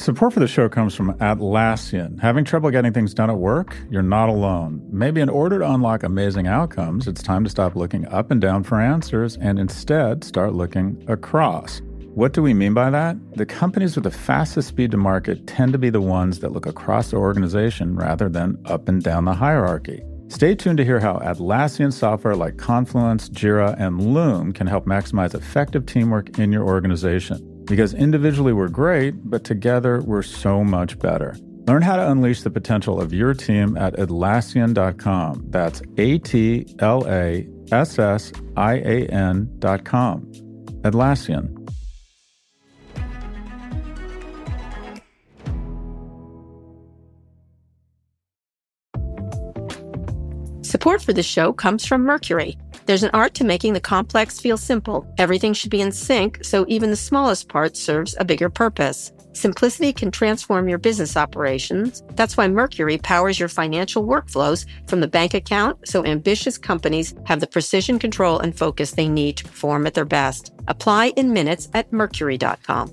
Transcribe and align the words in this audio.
Support 0.00 0.32
for 0.32 0.40
the 0.40 0.48
show 0.48 0.66
comes 0.70 0.94
from 0.94 1.12
Atlassian. 1.18 2.18
Having 2.20 2.46
trouble 2.46 2.70
getting 2.70 2.94
things 2.94 3.12
done 3.12 3.28
at 3.28 3.36
work? 3.36 3.76
You're 3.90 4.00
not 4.00 4.30
alone. 4.30 4.80
Maybe 4.90 5.20
in 5.20 5.28
order 5.28 5.58
to 5.58 5.70
unlock 5.70 6.04
amazing 6.04 6.46
outcomes, 6.46 7.06
it's 7.06 7.22
time 7.22 7.44
to 7.44 7.50
stop 7.50 7.76
looking 7.76 8.08
up 8.08 8.30
and 8.30 8.40
down 8.40 8.64
for 8.64 8.80
answers 8.80 9.36
and 9.36 9.58
instead 9.58 10.24
start 10.24 10.54
looking 10.54 11.04
across. 11.06 11.82
What 12.14 12.32
do 12.32 12.40
we 12.40 12.54
mean 12.54 12.72
by 12.72 12.88
that? 12.88 13.18
The 13.36 13.44
companies 13.44 13.94
with 13.94 14.04
the 14.04 14.10
fastest 14.10 14.68
speed 14.68 14.90
to 14.92 14.96
market 14.96 15.46
tend 15.46 15.74
to 15.74 15.78
be 15.78 15.90
the 15.90 16.00
ones 16.00 16.38
that 16.38 16.52
look 16.52 16.64
across 16.64 17.10
the 17.10 17.18
organization 17.18 17.94
rather 17.94 18.30
than 18.30 18.56
up 18.64 18.88
and 18.88 19.02
down 19.02 19.26
the 19.26 19.34
hierarchy. 19.34 20.02
Stay 20.28 20.54
tuned 20.54 20.78
to 20.78 20.84
hear 20.84 21.00
how 21.00 21.18
Atlassian 21.18 21.92
software 21.92 22.36
like 22.36 22.56
Confluence, 22.56 23.28
Jira, 23.28 23.78
and 23.78 24.14
Loom 24.14 24.54
can 24.54 24.66
help 24.66 24.86
maximize 24.86 25.34
effective 25.34 25.84
teamwork 25.84 26.38
in 26.38 26.52
your 26.52 26.64
organization. 26.64 27.49
Because 27.70 27.94
individually 27.94 28.52
we're 28.52 28.66
great, 28.68 29.30
but 29.30 29.44
together 29.44 30.00
we're 30.00 30.24
so 30.24 30.64
much 30.64 30.98
better. 30.98 31.36
Learn 31.68 31.82
how 31.82 31.94
to 31.94 32.10
unleash 32.10 32.42
the 32.42 32.50
potential 32.50 33.00
of 33.00 33.14
your 33.14 33.32
team 33.32 33.76
at 33.76 33.94
Atlassian.com. 33.94 35.44
That's 35.50 35.80
A 35.96 36.18
T 36.18 36.66
L 36.80 37.06
A 37.06 37.46
S 37.70 37.96
S 37.96 38.32
I 38.56 38.74
A 38.78 39.06
N.com. 39.06 40.32
Atlassian. 40.82 41.56
Support 50.66 51.02
for 51.02 51.12
the 51.12 51.22
show 51.22 51.52
comes 51.52 51.86
from 51.86 52.02
Mercury. 52.02 52.58
There's 52.90 53.04
an 53.04 53.10
art 53.14 53.34
to 53.34 53.44
making 53.44 53.74
the 53.74 53.80
complex 53.80 54.40
feel 54.40 54.56
simple. 54.56 55.06
Everything 55.16 55.52
should 55.52 55.70
be 55.70 55.80
in 55.80 55.92
sync, 55.92 56.44
so 56.44 56.64
even 56.66 56.90
the 56.90 56.96
smallest 56.96 57.48
part 57.48 57.76
serves 57.76 58.16
a 58.18 58.24
bigger 58.24 58.50
purpose. 58.50 59.12
Simplicity 59.32 59.92
can 59.92 60.10
transform 60.10 60.68
your 60.68 60.78
business 60.78 61.16
operations. 61.16 62.02
That's 62.16 62.36
why 62.36 62.48
Mercury 62.48 62.98
powers 62.98 63.38
your 63.38 63.48
financial 63.48 64.04
workflows 64.04 64.66
from 64.88 64.98
the 64.98 65.06
bank 65.06 65.34
account 65.34 65.86
so 65.86 66.04
ambitious 66.04 66.58
companies 66.58 67.14
have 67.26 67.38
the 67.38 67.46
precision 67.46 68.00
control 68.00 68.40
and 68.40 68.58
focus 68.58 68.90
they 68.90 69.08
need 69.08 69.36
to 69.36 69.44
perform 69.44 69.86
at 69.86 69.94
their 69.94 70.04
best. 70.04 70.52
Apply 70.66 71.12
in 71.14 71.32
minutes 71.32 71.68
at 71.74 71.92
mercury.com. 71.92 72.92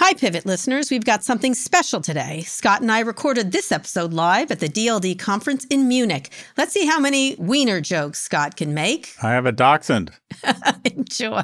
Hi, 0.00 0.14
Pivot 0.14 0.46
listeners. 0.46 0.92
We've 0.92 1.04
got 1.04 1.24
something 1.24 1.54
special 1.54 2.00
today. 2.00 2.42
Scott 2.42 2.82
and 2.82 2.92
I 2.92 3.00
recorded 3.00 3.50
this 3.50 3.72
episode 3.72 4.12
live 4.12 4.52
at 4.52 4.60
the 4.60 4.68
DLD 4.68 5.18
conference 5.18 5.64
in 5.64 5.88
Munich. 5.88 6.30
Let's 6.56 6.72
see 6.72 6.86
how 6.86 7.00
many 7.00 7.34
wiener 7.34 7.80
jokes 7.80 8.20
Scott 8.20 8.54
can 8.54 8.72
make. 8.74 9.12
I 9.24 9.32
have 9.32 9.44
a 9.44 9.50
dachshund. 9.50 10.12
Enjoy. 10.84 11.42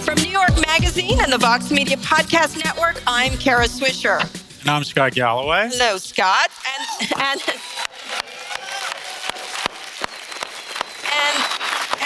From 0.00 0.18
New 0.18 0.28
York 0.28 0.52
Magazine 0.66 1.18
and 1.18 1.32
the 1.32 1.38
Vox 1.38 1.70
Media 1.70 1.96
Podcast 1.96 2.62
Network, 2.62 3.00
I'm 3.06 3.32
Kara 3.38 3.64
Swisher. 3.64 4.20
And 4.60 4.68
I'm 4.68 4.84
Scott 4.84 5.14
Galloway. 5.14 5.70
Hello, 5.72 5.96
Scott. 5.96 6.50
And 7.00 7.10
and 7.22 7.40
and, 11.10 11.44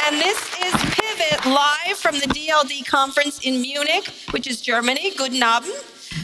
and 0.06 0.22
this 0.22 0.38
is 0.62 0.72
Pivot 0.94 1.07
live 1.46 1.96
from 1.96 2.14
the 2.16 2.26
DLD 2.26 2.86
conference 2.86 3.40
in 3.40 3.60
Munich, 3.60 4.12
which 4.30 4.46
is 4.46 4.60
Germany. 4.60 5.12
Guten 5.16 5.42
Abend. 5.42 5.74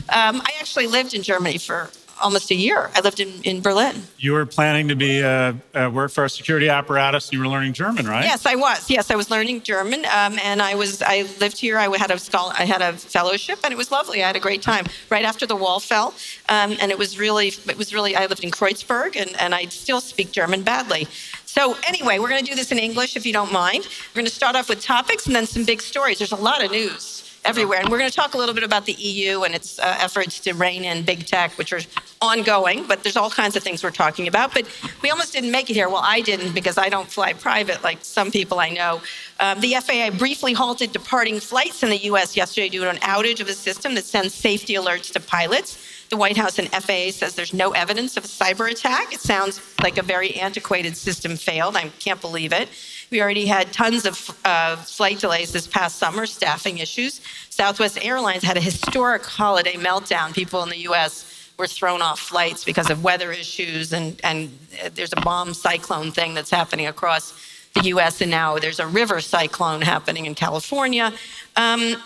Um, 0.09 0.41
I 0.41 0.53
actually 0.61 0.87
lived 0.87 1.15
in 1.15 1.23
Germany 1.23 1.59
for 1.59 1.91
almost 2.23 2.51
a 2.51 2.55
year. 2.55 2.91
I 2.95 3.01
lived 3.01 3.21
in, 3.21 3.43
in 3.43 3.61
Berlin. 3.61 4.03
You 4.19 4.33
were 4.33 4.47
planning 4.47 4.89
to 4.89 4.97
be 4.97 5.23
uh, 5.23 5.55
uh, 5.75 5.91
work 5.93 6.11
for 6.11 6.25
a 6.25 6.31
security 6.31 6.69
apparatus. 6.69 7.33
You 7.33 7.41
were 7.41 7.49
learning 7.49 7.73
German, 7.73 8.07
right? 8.07 8.25
Yes, 8.25 8.47
I 8.47 8.55
was. 8.55 8.89
Yes, 8.89 9.11
I 9.11 9.17
was 9.17 9.31
learning 9.31 9.63
German, 9.63 10.05
um, 10.07 10.39
and 10.43 10.63
I 10.63 10.75
was. 10.75 11.03
I 11.03 11.27
lived 11.41 11.59
here. 11.59 11.79
I 11.79 11.95
had 11.97 12.11
a 12.11 12.19
scholar, 12.19 12.55
I 12.59 12.65
had 12.65 12.83
a 12.83 12.93
fellowship, 12.93 13.59
and 13.65 13.73
it 13.73 13.77
was 13.77 13.91
lovely. 13.91 14.23
I 14.23 14.27
had 14.27 14.37
a 14.37 14.41
great 14.41 14.63
time. 14.63 14.87
Right 15.11 15.25
after 15.25 15.47
the 15.47 15.57
wall 15.57 15.81
fell, 15.81 16.15
um, 16.49 16.77
and 16.81 16.91
it 16.91 16.99
was 16.99 17.19
really. 17.19 17.49
It 17.49 17.77
was 17.77 17.93
really. 17.93 18.17
I 18.17 18.27
lived 18.27 18.45
in 18.45 18.51
Kreuzberg, 18.51 19.17
and, 19.17 19.35
and 19.41 19.55
I 19.55 19.67
still 19.67 20.01
speak 20.01 20.33
German 20.33 20.63
badly. 20.63 21.09
So 21.55 21.77
anyway, 21.87 22.19
we're 22.19 22.31
going 22.31 22.45
to 22.45 22.51
do 22.51 22.57
this 22.57 22.73
in 22.73 22.81
English 22.81 23.15
if 23.15 23.25
you 23.25 23.33
don't 23.33 23.53
mind. 23.53 23.87
We're 24.13 24.23
going 24.23 24.27
to 24.27 24.35
start 24.35 24.57
off 24.57 24.69
with 24.69 24.83
topics 24.83 25.27
and 25.27 25.37
then 25.37 25.47
some 25.47 25.63
big 25.63 25.81
stories. 25.81 26.19
There's 26.19 26.33
a 26.33 26.37
lot 26.51 26.65
of 26.65 26.73
news 26.73 27.39
everywhere. 27.45 27.79
And 27.79 27.91
we're 27.91 27.99
going 27.99 28.11
to 28.11 28.17
talk 28.17 28.35
a 28.35 28.39
little 28.39 28.57
bit 28.57 28.65
about 28.65 28.87
the 28.87 28.95
EU 28.95 29.45
and 29.45 29.55
its 29.55 29.79
uh, 29.79 29.97
efforts 30.01 30.41
to 30.41 30.53
rein 30.55 30.83
in 30.83 31.05
big 31.05 31.27
tech, 31.27 31.57
which 31.57 31.73
are 31.73 31.79
ongoing, 32.21 32.85
but 32.89 33.05
there's 33.05 33.17
all 33.17 33.31
kinds 33.31 33.55
of 33.55 33.63
things 33.63 33.85
we're 33.85 33.93
talking 33.93 34.27
about. 34.27 34.53
But 34.53 34.67
we 35.01 35.11
almost 35.11 35.33
didn't 35.33 35.53
make 35.53 35.71
it 35.71 35.75
here. 35.75 35.89
Well, 35.89 36.03
I 36.05 36.23
didn't 36.23 36.55
because 36.55 36.77
I 36.77 36.89
don't 36.89 37.09
fly 37.09 37.35
private 37.35 37.85
like 37.85 37.99
some 38.05 38.33
people 38.33 38.59
I 38.59 38.71
know. 38.71 39.01
Um, 39.39 39.61
the 39.61 39.75
FAA 39.75 40.11
briefly 40.19 40.55
halted 40.55 40.91
departing 40.91 41.39
flights 41.39 41.85
in 41.85 41.89
the 41.89 41.99
US 42.11 42.37
yesterday 42.37 42.69
due 42.69 42.81
to 42.81 42.91
an 42.91 42.97
outage 42.97 43.39
of 43.39 43.49
a 43.49 43.53
system 43.53 43.95
that 43.95 44.05
sends 44.05 44.35
safety 44.35 44.75
alerts 44.75 45.13
to 45.13 45.21
pilots. 45.21 45.79
The 46.15 46.19
White 46.19 46.37
House 46.37 46.61
and 46.61 46.69
FAA 46.69 47.11
says 47.11 47.35
there's 47.35 47.53
no 47.53 47.73
evidence 47.73 48.17
of 48.17 48.25
a 48.25 48.29
cyber 48.29 48.71
attack. 48.71 49.13
It 49.13 49.19
sounds 49.19 49.61
like 49.83 49.99
a 49.99 50.03
very 50.05 50.37
antiquated 50.37 50.97
system 50.97 51.35
failed. 51.35 51.75
I 51.75 51.89
can't 51.99 52.21
believe 52.21 52.53
it. 52.53 52.69
We 53.11 53.21
already 53.21 53.47
had 53.47 53.73
tons 53.73 54.07
of 54.07 54.41
uh, 54.45 54.77
flight 54.77 55.19
delays 55.19 55.51
this 55.51 55.67
past 55.67 55.97
summer, 55.97 56.25
staffing 56.27 56.79
issues. 56.79 57.21
Southwest 57.51 57.99
Airlines 58.01 58.45
had 58.45 58.57
a 58.57 58.61
historic 58.61 59.25
holiday 59.25 59.73
meltdown. 59.73 60.33
People 60.33 60.63
in 60.63 60.69
the 60.69 60.79
US 60.89 61.51
were 61.59 61.67
thrown 61.67 62.01
off 62.01 62.21
flights 62.21 62.63
because 62.63 62.91
of 62.91 63.03
weather 63.03 63.33
issues, 63.33 63.93
and, 63.93 64.21
and 64.23 64.57
there's 64.93 65.15
a 65.15 65.21
bomb 65.21 65.53
cyclone 65.53 66.13
thing 66.13 66.33
that's 66.33 66.51
happening 66.51 66.87
across 66.87 67.33
the 67.75 67.87
US, 67.87 68.21
and 68.21 68.31
now 68.31 68.57
there's 68.61 68.79
a 68.79 68.87
river 68.87 69.21
cyclone 69.21 69.81
happening 69.81 70.27
in 70.27 70.37
California. 70.37 71.13
Um, 71.57 71.97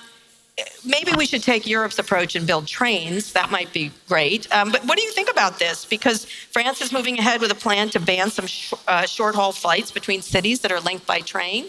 maybe 0.85 1.13
we 1.17 1.27
should 1.27 1.43
take 1.43 1.67
Europe's 1.67 1.99
approach 1.99 2.35
and 2.35 2.47
build 2.47 2.67
trains. 2.67 3.33
That 3.33 3.51
might 3.51 3.73
be 3.73 3.91
great. 4.09 4.53
Um, 4.53 4.73
but 4.73 4.85
what 4.85 4.99
do 4.99 5.05
you 5.05 5.13
think 5.13 5.31
about 5.31 5.59
this? 5.59 5.85
Because 5.85 6.25
France 6.25 6.81
is 6.81 6.93
moving 6.93 7.19
ahead 7.19 7.41
with 7.41 7.51
a 7.51 7.55
plan 7.55 7.89
to 7.91 8.01
ban 8.01 8.31
some 8.31 8.47
sh- 8.47 8.73
uh, 8.87 9.07
short 9.07 9.35
haul 9.35 9.53
flights 9.53 9.91
between 9.91 10.23
cities 10.23 10.61
that 10.61 10.73
are 10.73 10.81
linked 10.81 11.07
by 11.07 11.21
train. 11.21 11.67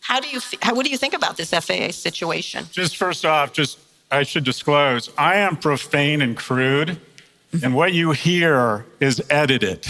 How 0.00 0.18
do 0.20 0.28
you 0.28 0.40
how, 0.62 0.74
what 0.74 0.84
do 0.84 0.90
you 0.90 0.98
think 0.98 1.14
about 1.14 1.36
this 1.36 1.50
FAA 1.50 1.90
situation? 1.90 2.66
Just 2.72 2.96
first 2.96 3.24
off, 3.24 3.52
just 3.52 3.78
I 4.10 4.24
should 4.24 4.44
disclose, 4.44 5.10
I 5.16 5.36
am 5.36 5.56
profane 5.56 6.20
and 6.20 6.36
crude, 6.36 7.00
and 7.62 7.74
what 7.74 7.92
you 7.92 8.10
hear 8.10 8.84
is 9.00 9.22
edited. 9.30 9.86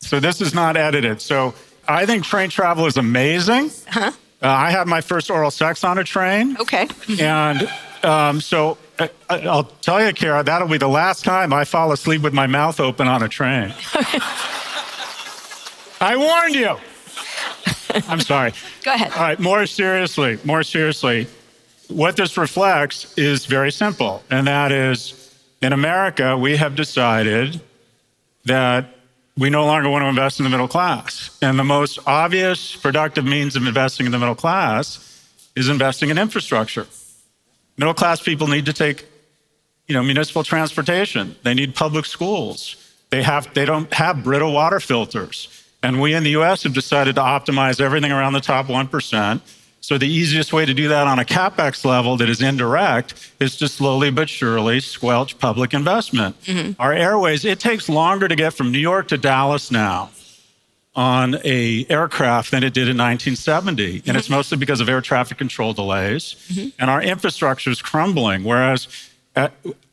So 0.00 0.20
this 0.20 0.40
is 0.40 0.54
not 0.54 0.76
edited. 0.76 1.20
So 1.20 1.54
I 1.88 2.06
think 2.06 2.24
train 2.24 2.50
travel 2.50 2.86
is 2.86 2.96
amazing. 2.96 3.70
Huh? 3.88 4.12
Uh, 4.40 4.48
I 4.48 4.70
had 4.70 4.86
my 4.86 5.00
first 5.00 5.30
oral 5.30 5.50
sex 5.50 5.82
on 5.82 5.98
a 5.98 6.04
train. 6.04 6.56
Okay. 6.60 6.88
And 7.20 7.68
um, 8.04 8.40
so 8.40 8.78
uh, 8.98 9.08
I'll 9.28 9.64
tell 9.64 10.04
you, 10.04 10.12
Kara, 10.12 10.42
that'll 10.42 10.68
be 10.68 10.78
the 10.78 10.88
last 10.88 11.24
time 11.24 11.52
I 11.52 11.64
fall 11.64 11.92
asleep 11.92 12.22
with 12.22 12.32
my 12.32 12.46
mouth 12.46 12.78
open 12.78 13.08
on 13.08 13.22
a 13.22 13.28
train. 13.28 13.74
I 16.00 16.16
warned 16.16 16.54
you. 16.54 16.76
I'm 18.08 18.20
sorry. 18.20 18.52
Go 18.84 18.94
ahead. 18.94 19.12
All 19.12 19.18
right, 19.18 19.40
more 19.40 19.66
seriously, 19.66 20.38
more 20.44 20.62
seriously, 20.62 21.26
what 21.88 22.16
this 22.16 22.36
reflects 22.36 23.16
is 23.16 23.46
very 23.46 23.72
simple, 23.72 24.22
and 24.30 24.46
that 24.46 24.70
is 24.70 25.34
in 25.60 25.72
America, 25.72 26.36
we 26.36 26.56
have 26.56 26.76
decided 26.76 27.60
that 28.44 28.97
we 29.38 29.50
no 29.50 29.64
longer 29.64 29.88
want 29.88 30.02
to 30.02 30.08
invest 30.08 30.40
in 30.40 30.44
the 30.44 30.50
middle 30.50 30.66
class. 30.66 31.38
And 31.40 31.58
the 31.58 31.64
most 31.64 32.00
obvious 32.06 32.74
productive 32.74 33.24
means 33.24 33.54
of 33.54 33.64
investing 33.64 34.04
in 34.04 34.12
the 34.12 34.18
middle 34.18 34.34
class 34.34 34.98
is 35.54 35.68
investing 35.68 36.10
in 36.10 36.18
infrastructure. 36.18 36.86
Middle 37.76 37.94
class 37.94 38.20
people 38.20 38.48
need 38.48 38.66
to 38.66 38.72
take, 38.72 39.06
you 39.86 39.94
know, 39.94 40.02
municipal 40.02 40.42
transportation. 40.42 41.36
They 41.44 41.54
need 41.54 41.76
public 41.76 42.04
schools. 42.04 42.76
They 43.10 43.22
have 43.22 43.54
they 43.54 43.64
don't 43.64 43.92
have 43.94 44.24
brittle 44.24 44.52
water 44.52 44.80
filters. 44.80 45.48
And 45.84 46.00
we 46.00 46.14
in 46.14 46.24
the 46.24 46.30
US 46.30 46.64
have 46.64 46.74
decided 46.74 47.14
to 47.14 47.20
optimize 47.20 47.80
everything 47.80 48.10
around 48.10 48.32
the 48.32 48.40
top 48.40 48.66
1%. 48.66 49.40
So 49.88 49.96
the 49.96 50.06
easiest 50.06 50.52
way 50.52 50.66
to 50.66 50.74
do 50.74 50.88
that 50.88 51.06
on 51.06 51.18
a 51.18 51.24
capex 51.24 51.82
level 51.82 52.18
that 52.18 52.28
is 52.28 52.42
indirect 52.42 53.14
is 53.40 53.56
to 53.56 53.68
slowly 53.68 54.10
but 54.10 54.28
surely 54.28 54.80
squelch 54.80 55.38
public 55.38 55.72
investment. 55.72 56.38
Mm-hmm. 56.42 56.72
Our 56.78 56.92
airways, 56.92 57.46
it 57.46 57.58
takes 57.58 57.88
longer 57.88 58.28
to 58.28 58.36
get 58.36 58.52
from 58.52 58.70
New 58.70 58.78
York 58.78 59.08
to 59.08 59.16
Dallas 59.16 59.70
now 59.70 60.10
on 60.94 61.36
a 61.42 61.86
aircraft 61.88 62.50
than 62.50 62.64
it 62.64 62.74
did 62.74 62.82
in 62.82 62.98
1970 62.98 64.00
mm-hmm. 64.00 64.08
and 64.10 64.18
it's 64.18 64.26
mm-hmm. 64.26 64.34
mostly 64.34 64.58
because 64.58 64.82
of 64.82 64.90
air 64.90 65.00
traffic 65.00 65.38
control 65.38 65.72
delays 65.72 66.36
mm-hmm. 66.48 66.68
and 66.78 66.90
our 66.90 67.00
infrastructure 67.00 67.70
is 67.70 67.80
crumbling 67.80 68.42
whereas 68.42 68.88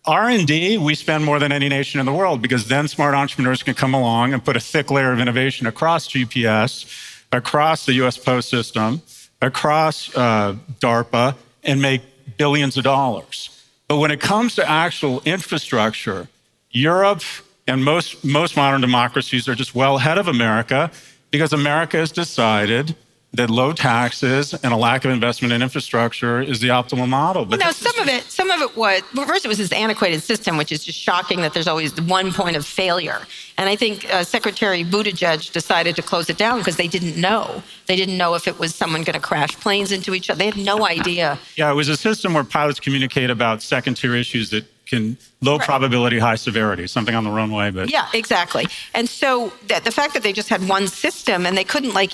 r&d 0.05 0.77
we 0.79 0.95
spend 0.95 1.23
more 1.23 1.37
than 1.37 1.51
any 1.51 1.69
nation 1.69 1.99
in 1.99 2.07
the 2.07 2.13
world 2.13 2.41
because 2.41 2.67
then 2.69 2.87
smart 2.87 3.13
entrepreneurs 3.13 3.61
can 3.61 3.75
come 3.75 3.93
along 3.93 4.33
and 4.33 4.43
put 4.43 4.55
a 4.55 4.59
thick 4.59 4.89
layer 4.89 5.11
of 5.11 5.19
innovation 5.19 5.67
across 5.67 6.07
gps 6.07 6.85
across 7.31 7.85
the 7.85 7.93
us 7.93 8.17
post 8.17 8.49
system 8.49 8.99
across 9.45 10.15
uh, 10.15 10.55
darpa 10.79 11.35
and 11.63 11.81
make 11.81 12.01
billions 12.37 12.77
of 12.77 12.83
dollars. 12.83 13.49
But 13.87 13.97
when 13.97 14.11
it 14.11 14.19
comes 14.19 14.55
to 14.55 14.69
actual 14.69 15.21
infrastructure 15.25 16.27
europe 16.71 17.21
and 17.67 17.83
most, 17.83 18.23
most 18.25 18.57
modern 18.57 18.81
democracies 18.81 19.47
are 19.47 19.55
just 19.55 19.73
well 19.73 19.95
ahead 19.97 20.17
of 20.17 20.27
America 20.27 20.91
Because 21.31 21.53
America 21.53 21.97
has 21.97 22.11
decided 22.11 22.95
that 23.35 23.49
low 23.49 23.73
taxes 23.73 24.53
and 24.53 24.73
a 24.73 24.77
lack 24.77 25.05
of 25.05 25.11
investment 25.11 25.53
in 25.53 25.61
infrastructure 25.61 26.41
is 26.41 26.59
the 26.59 26.69
optimal 26.69 27.07
model. 27.07 27.45
But 27.45 27.59
no, 27.59 27.71
some 27.71 27.97
of 27.99 28.07
it, 28.07 28.23
some 28.23 28.51
of 28.51 28.61
it 28.61 28.75
was 28.75 29.01
well, 29.13 29.25
first 29.25 29.45
it 29.45 29.47
was 29.47 29.57
this 29.57 29.71
antiquated 29.71 30.21
system, 30.21 30.57
which 30.57 30.71
is 30.71 30.83
just 30.83 30.99
shocking 30.99 31.41
that 31.41 31.53
there's 31.53 31.67
always 31.67 31.99
one 32.01 32.31
point 32.31 32.55
of 32.55 32.65
failure. 32.65 33.21
And 33.57 33.69
I 33.69 33.75
think 33.75 34.11
uh, 34.13 34.23
Secretary 34.23 34.83
Buttigieg 34.83 35.51
decided 35.51 35.95
to 35.95 36.01
close 36.01 36.29
it 36.29 36.37
down 36.37 36.59
because 36.59 36.75
they 36.75 36.87
didn't 36.87 37.19
know. 37.19 37.63
They 37.87 37.95
didn't 37.95 38.17
know 38.17 38.35
if 38.35 38.47
it 38.47 38.59
was 38.59 38.75
someone 38.75 39.03
going 39.03 39.13
to 39.13 39.19
crash 39.19 39.55
planes 39.59 39.91
into 39.91 40.13
each 40.13 40.29
other. 40.29 40.39
They 40.39 40.45
had 40.45 40.57
no 40.57 40.85
idea. 40.85 41.39
Yeah, 41.55 41.71
it 41.71 41.75
was 41.75 41.87
a 41.87 41.95
system 41.95 42.33
where 42.33 42.43
pilots 42.43 42.81
communicate 42.81 43.29
about 43.29 43.61
second 43.61 43.95
tier 43.95 44.13
issues 44.13 44.49
that 44.49 44.65
can 44.85 45.17
low 45.41 45.57
right. 45.57 45.65
probability, 45.65 46.19
high 46.19 46.35
severity, 46.35 46.87
something 46.87 47.15
on 47.15 47.23
the 47.23 47.29
runway. 47.29 47.71
But 47.71 47.91
yeah, 47.91 48.07
exactly. 48.13 48.65
And 48.93 49.07
so 49.07 49.51
that 49.67 49.83
the 49.83 49.91
fact 49.91 50.13
that 50.13 50.23
they 50.23 50.33
just 50.33 50.49
had 50.49 50.67
one 50.67 50.87
system 50.87 51.45
and 51.45 51.57
they 51.57 51.63
couldn't 51.63 51.93
like, 51.93 52.13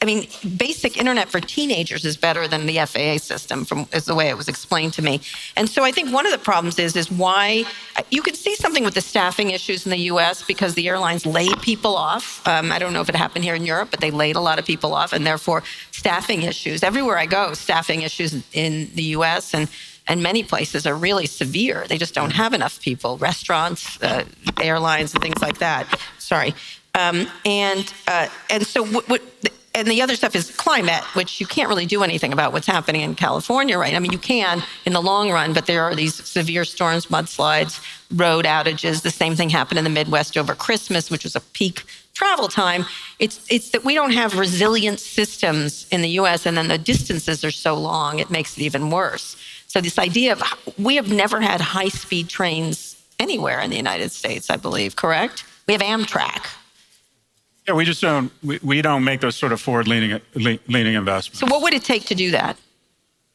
I 0.00 0.04
mean, 0.04 0.26
basic 0.56 0.96
internet 0.96 1.28
for 1.28 1.40
teenagers 1.40 2.04
is 2.04 2.16
better 2.16 2.46
than 2.48 2.66
the 2.66 2.78
FAA 2.78 3.18
system, 3.18 3.64
from 3.64 3.86
is 3.92 4.04
the 4.04 4.14
way 4.14 4.28
it 4.28 4.36
was 4.36 4.48
explained 4.48 4.92
to 4.94 5.02
me. 5.02 5.20
And 5.56 5.68
so 5.68 5.84
I 5.84 5.92
think 5.92 6.12
one 6.12 6.26
of 6.26 6.32
the 6.32 6.38
problems 6.38 6.78
is 6.78 6.96
is 6.96 7.10
why 7.10 7.64
you 8.10 8.22
could 8.22 8.36
see 8.36 8.54
something 8.56 8.84
with 8.84 8.94
the 8.94 9.00
staffing 9.00 9.50
issues 9.50 9.86
in 9.86 9.90
the 9.90 10.04
U.S. 10.12 10.42
because 10.42 10.74
the 10.74 10.88
airlines 10.88 11.26
laid 11.26 11.60
people 11.62 11.96
off. 11.96 12.46
Um, 12.46 12.72
I 12.72 12.78
don't 12.78 12.92
know 12.92 13.00
if 13.00 13.08
it 13.08 13.16
happened 13.16 13.44
here 13.44 13.54
in 13.54 13.64
Europe, 13.64 13.90
but 13.90 14.00
they 14.00 14.10
laid 14.10 14.36
a 14.36 14.40
lot 14.40 14.58
of 14.58 14.64
people 14.64 14.94
off, 14.94 15.12
and 15.12 15.26
therefore 15.26 15.62
staffing 15.90 16.42
issues 16.42 16.82
everywhere 16.82 17.18
I 17.18 17.26
go, 17.26 17.54
staffing 17.54 18.02
issues 18.02 18.42
in 18.52 18.90
the 18.94 19.04
U.S. 19.18 19.54
and 19.54 19.68
and 20.06 20.22
many 20.22 20.42
places 20.42 20.86
are 20.86 20.94
really 20.94 21.26
severe. 21.26 21.86
They 21.88 21.98
just 21.98 22.14
don't 22.14 22.32
have 22.32 22.52
enough 22.52 22.80
people, 22.80 23.16
restaurants, 23.18 24.02
uh, 24.02 24.24
airlines, 24.60 25.14
and 25.14 25.22
things 25.22 25.40
like 25.40 25.58
that. 25.58 26.00
Sorry. 26.18 26.54
Um, 26.94 27.26
and 27.44 27.92
uh, 28.06 28.28
and 28.50 28.66
so 28.66 28.84
what, 28.84 29.08
what, 29.08 29.22
and 29.74 29.88
the 29.88 30.02
other 30.02 30.14
stuff 30.14 30.36
is 30.36 30.50
climate, 30.52 31.02
which 31.14 31.40
you 31.40 31.46
can't 31.46 31.68
really 31.68 31.86
do 31.86 32.04
anything 32.04 32.32
about 32.32 32.52
what's 32.52 32.66
happening 32.66 33.00
in 33.00 33.16
California, 33.16 33.76
right? 33.76 33.94
I 33.94 33.98
mean, 33.98 34.12
you 34.12 34.18
can 34.18 34.62
in 34.84 34.92
the 34.92 35.02
long 35.02 35.30
run, 35.30 35.52
but 35.52 35.66
there 35.66 35.82
are 35.82 35.94
these 35.94 36.14
severe 36.14 36.64
storms, 36.64 37.06
mudslides, 37.06 37.82
road 38.14 38.44
outages. 38.44 39.02
The 39.02 39.10
same 39.10 39.34
thing 39.34 39.50
happened 39.50 39.78
in 39.78 39.84
the 39.84 39.90
Midwest 39.90 40.36
over 40.36 40.54
Christmas, 40.54 41.10
which 41.10 41.24
was 41.24 41.34
a 41.34 41.40
peak 41.40 41.82
travel 42.14 42.46
time. 42.46 42.86
It's 43.18 43.44
it's 43.50 43.70
that 43.70 43.84
we 43.84 43.94
don't 43.94 44.12
have 44.12 44.38
resilient 44.38 45.00
systems 45.00 45.88
in 45.90 46.02
the 46.02 46.10
U.S., 46.10 46.46
and 46.46 46.56
then 46.56 46.68
the 46.68 46.78
distances 46.78 47.44
are 47.44 47.50
so 47.50 47.74
long, 47.74 48.20
it 48.20 48.30
makes 48.30 48.56
it 48.56 48.62
even 48.62 48.90
worse. 48.90 49.36
So, 49.74 49.80
this 49.80 49.98
idea 49.98 50.30
of 50.30 50.40
we 50.78 50.94
have 50.94 51.10
never 51.10 51.40
had 51.40 51.60
high 51.60 51.88
speed 51.88 52.28
trains 52.28 52.94
anywhere 53.18 53.58
in 53.58 53.70
the 53.70 53.76
United 53.76 54.12
States, 54.12 54.48
I 54.48 54.54
believe, 54.54 54.94
correct? 54.94 55.42
We 55.66 55.74
have 55.74 55.82
Amtrak. 55.82 56.46
Yeah, 57.66 57.74
we 57.74 57.84
just 57.84 58.00
don't, 58.00 58.30
we, 58.44 58.60
we 58.62 58.82
don't 58.82 59.02
make 59.02 59.20
those 59.20 59.34
sort 59.34 59.50
of 59.50 59.60
forward 59.60 59.88
leaning, 59.88 60.20
leaning 60.36 60.94
investments. 60.94 61.40
So, 61.40 61.46
what 61.46 61.60
would 61.60 61.74
it 61.74 61.82
take 61.82 62.04
to 62.04 62.14
do 62.14 62.30
that? 62.30 62.56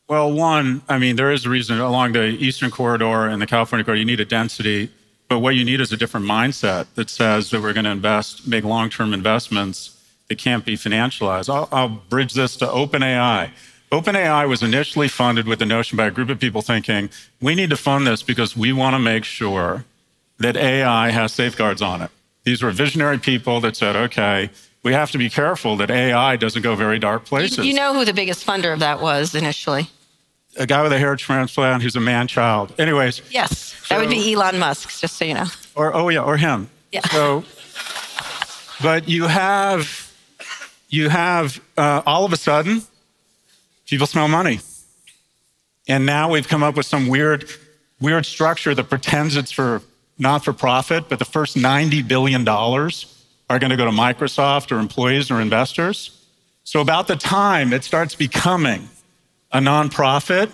Well, 0.08 0.32
one, 0.32 0.82
I 0.88 0.98
mean, 0.98 1.18
there 1.18 1.30
is 1.30 1.46
a 1.46 1.50
reason 1.50 1.78
along 1.78 2.14
the 2.14 2.28
Eastern 2.28 2.72
Corridor 2.72 3.28
and 3.28 3.42
the 3.42 3.46
California 3.46 3.84
Corridor, 3.84 4.00
you 4.00 4.06
need 4.06 4.22
a 4.22 4.26
density, 4.26 4.90
but 5.28 5.40
what 5.40 5.56
you 5.56 5.66
need 5.66 5.82
is 5.82 5.92
a 5.92 5.98
different 5.98 6.26
mindset 6.26 6.88
that 6.96 7.10
says 7.10 7.50
that 7.50 7.62
we're 7.62 7.74
going 7.74 7.84
to 7.84 7.92
invest, 7.92 8.48
make 8.48 8.64
long 8.64 8.90
term 8.90 9.14
investments 9.14 10.02
that 10.30 10.38
can't 10.38 10.64
be 10.64 10.78
financialized. 10.78 11.54
I'll, 11.54 11.68
I'll 11.74 11.90
bridge 11.90 12.34
this 12.34 12.56
to 12.58 12.66
OpenAI. 12.66 13.52
OpenAI 13.92 14.48
was 14.48 14.62
initially 14.62 15.08
funded 15.08 15.48
with 15.48 15.60
the 15.60 15.66
notion 15.66 15.98
by 15.98 16.06
a 16.06 16.12
group 16.12 16.30
of 16.30 16.40
people 16.40 16.62
thinking, 16.62 17.10
we 17.42 17.56
need 17.56 17.72
to 17.72 17.78
fund 17.78 18.06
this 18.06 18.22
because 18.22 18.56
we 18.56 18.72
want 18.72 18.94
to 18.94 19.00
make 19.00 19.24
sure 19.24 19.86
that 20.38 20.56
AI 20.56 21.10
has 21.10 21.34
safeguards 21.34 21.82
on 21.82 22.02
it. 22.02 22.12
These 22.44 22.62
were 22.62 22.72
visionary 22.72 23.18
people 23.18 23.60
that 23.62 23.76
said, 23.76 23.96
okay, 23.96 24.52
we 24.84 24.94
have 24.94 25.12
to 25.12 25.18
be 25.18 25.30
careful 25.30 25.76
that 25.78 25.90
AI 25.90 26.36
doesn't 26.36 26.62
go 26.62 26.76
very 26.76 27.00
dark 27.00 27.26
places. 27.26 27.66
You 27.66 27.74
know 27.74 27.94
who 27.94 28.06
the 28.06 28.14
biggest 28.14 28.46
funder 28.46 28.72
of 28.72 28.80
that 28.80 29.02
was 29.02 29.34
initially? 29.34 29.90
A 30.58 30.66
guy 30.66 30.82
with 30.84 30.94
a 30.94 31.00
hair 31.00 31.16
transplant 31.16 31.84
who's 31.84 31.96
a 31.96 32.00
man 32.00 32.28
child. 32.28 32.74
Anyways. 32.80 33.22
Yes, 33.32 33.74
that 33.90 33.96
so, 33.96 34.00
would 34.00 34.10
be 34.10 34.34
Elon 34.34 34.60
Musk, 34.60 35.00
just 35.00 35.18
so 35.18 35.26
you 35.26 35.34
know. 35.34 35.46
Or, 35.76 35.94
oh, 35.96 36.10
yeah, 36.10 36.22
or 36.22 36.38
him. 36.38 36.70
Yeah. 36.92 37.02
So, 37.08 37.44
but 38.82 39.08
you 39.08 39.26
have, 39.26 40.12
you 40.90 41.10
have 41.10 41.62
uh, 41.78 42.02
all 42.06 42.26
of 42.26 42.34
a 42.34 42.38
sudden, 42.38 42.84
People 43.90 44.08
smell 44.08 44.28
money. 44.28 44.60
And 45.88 46.06
now 46.06 46.30
we've 46.30 46.48
come 46.48 46.62
up 46.62 46.78
with 46.78 46.86
some 46.86 47.08
weird, 47.08 47.50
weird 48.00 48.26
structure 48.26 48.76
that 48.76 48.90
pretends 48.90 49.36
it's 49.36 49.52
for 49.52 49.82
not 50.20 50.46
for 50.46 50.54
profit, 50.54 51.10
but 51.10 51.18
the 51.18 51.26
first 51.26 51.58
$90 51.58 52.08
billion 52.08 52.48
are 52.48 53.60
going 53.60 53.72
to 53.72 53.78
go 53.78 53.86
to 53.86 53.92
Microsoft 53.92 54.72
or 54.72 54.80
employees 54.80 55.32
or 55.32 55.42
investors. 55.42 56.16
So, 56.64 56.82
about 56.82 57.08
the 57.08 57.16
time 57.16 57.74
it 57.74 57.84
starts 57.84 58.14
becoming 58.14 58.90
a 59.52 59.60
nonprofit, 59.60 60.52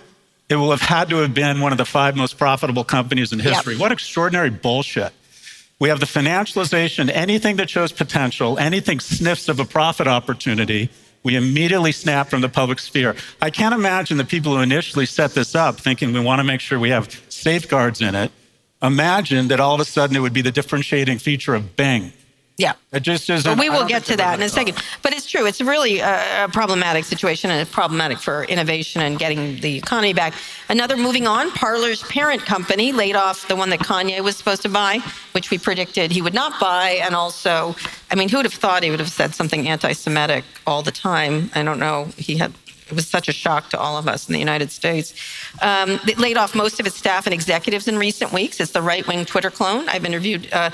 it 0.48 0.56
will 0.56 0.70
have 0.70 0.80
had 0.80 1.10
to 1.10 1.16
have 1.16 1.34
been 1.34 1.60
one 1.60 1.72
of 1.72 1.78
the 1.78 1.84
five 1.84 2.16
most 2.16 2.38
profitable 2.38 2.84
companies 2.84 3.32
in 3.32 3.38
history. 3.38 3.74
Yep. 3.74 3.80
What 3.80 3.92
extraordinary 3.92 4.50
bullshit. 4.50 5.12
We 5.78 5.90
have 5.90 6.00
the 6.00 6.06
financialization, 6.06 7.10
anything 7.12 7.56
that 7.56 7.68
shows 7.68 7.92
potential, 7.92 8.58
anything 8.58 8.98
sniffs 8.98 9.48
of 9.50 9.60
a 9.60 9.66
profit 9.66 10.06
opportunity 10.06 10.88
we 11.26 11.34
immediately 11.34 11.90
snap 11.90 12.28
from 12.28 12.40
the 12.40 12.48
public 12.48 12.78
sphere. 12.78 13.16
I 13.42 13.50
can't 13.50 13.74
imagine 13.74 14.16
the 14.16 14.24
people 14.24 14.54
who 14.54 14.62
initially 14.62 15.06
set 15.06 15.32
this 15.32 15.56
up 15.56 15.80
thinking 15.80 16.12
we 16.12 16.20
want 16.20 16.38
to 16.38 16.44
make 16.44 16.60
sure 16.60 16.78
we 16.78 16.90
have 16.90 17.10
safeguards 17.28 18.00
in 18.00 18.14
it. 18.14 18.30
Imagine 18.80 19.48
that 19.48 19.58
all 19.58 19.74
of 19.74 19.80
a 19.80 19.84
sudden 19.84 20.14
it 20.14 20.20
would 20.20 20.32
be 20.32 20.40
the 20.40 20.52
differentiating 20.52 21.18
feature 21.18 21.56
of 21.56 21.74
Bing. 21.74 22.12
Yeah. 22.58 22.74
It 22.92 23.00
just 23.00 23.28
isn't. 23.28 23.58
We 23.58 23.68
will 23.68 23.86
get 23.86 24.04
to 24.04 24.16
that 24.16 24.38
in 24.38 24.42
a 24.44 24.48
second. 24.48 24.78
But 25.02 25.14
it's 25.14 25.28
true. 25.28 25.46
It's 25.46 25.60
really 25.60 25.98
a, 25.98 26.48
problematic 26.52 27.04
situation 27.04 27.50
and 27.50 27.60
it's 27.60 27.70
problematic 27.70 28.18
for 28.18 28.44
innovation 28.44 29.02
and 29.02 29.18
getting 29.18 29.56
the 29.56 29.76
economy 29.76 30.14
back. 30.14 30.32
Another 30.68 30.96
moving 30.96 31.26
on, 31.26 31.50
Parler's 31.50 32.04
parent 32.04 32.42
company 32.46 32.92
laid 32.92 33.16
off 33.16 33.48
the 33.48 33.56
one 33.56 33.68
that 33.70 33.80
Kanye 33.80 34.20
was 34.20 34.36
supposed 34.36 34.62
to 34.62 34.68
buy, 34.68 35.00
which 35.32 35.50
we 35.50 35.58
predicted 35.58 36.12
he 36.12 36.22
would 36.22 36.34
not 36.34 36.58
buy. 36.60 37.00
And 37.02 37.16
also, 37.16 37.74
I 38.10 38.14
mean, 38.14 38.28
who 38.28 38.36
would 38.36 38.46
have 38.46 38.54
thought 38.54 38.82
he 38.82 38.90
would 38.90 39.00
have 39.00 39.10
said 39.10 39.34
something 39.34 39.68
anti 39.68 39.92
Semitic 39.92 40.44
all 40.66 40.82
the 40.82 40.92
time? 40.92 41.50
I 41.54 41.62
don't 41.62 41.78
know. 41.78 42.08
He 42.16 42.36
had 42.36 42.52
it 42.88 42.92
was 42.92 43.06
such 43.08 43.28
a 43.28 43.32
shock 43.32 43.68
to 43.70 43.78
all 43.78 43.98
of 43.98 44.06
us 44.06 44.28
in 44.28 44.32
the 44.32 44.38
United 44.38 44.70
States. 44.70 45.12
Um, 45.60 45.98
it 46.06 46.18
laid 46.18 46.36
off 46.36 46.54
most 46.54 46.78
of 46.78 46.86
its 46.86 46.96
staff 46.96 47.26
and 47.26 47.34
executives 47.34 47.88
in 47.88 47.98
recent 47.98 48.32
weeks. 48.32 48.60
It's 48.60 48.70
the 48.70 48.82
right 48.82 49.06
wing 49.08 49.24
Twitter 49.24 49.50
clone. 49.50 49.88
I've 49.88 50.04
interviewed 50.04 50.48
uh, 50.52 50.70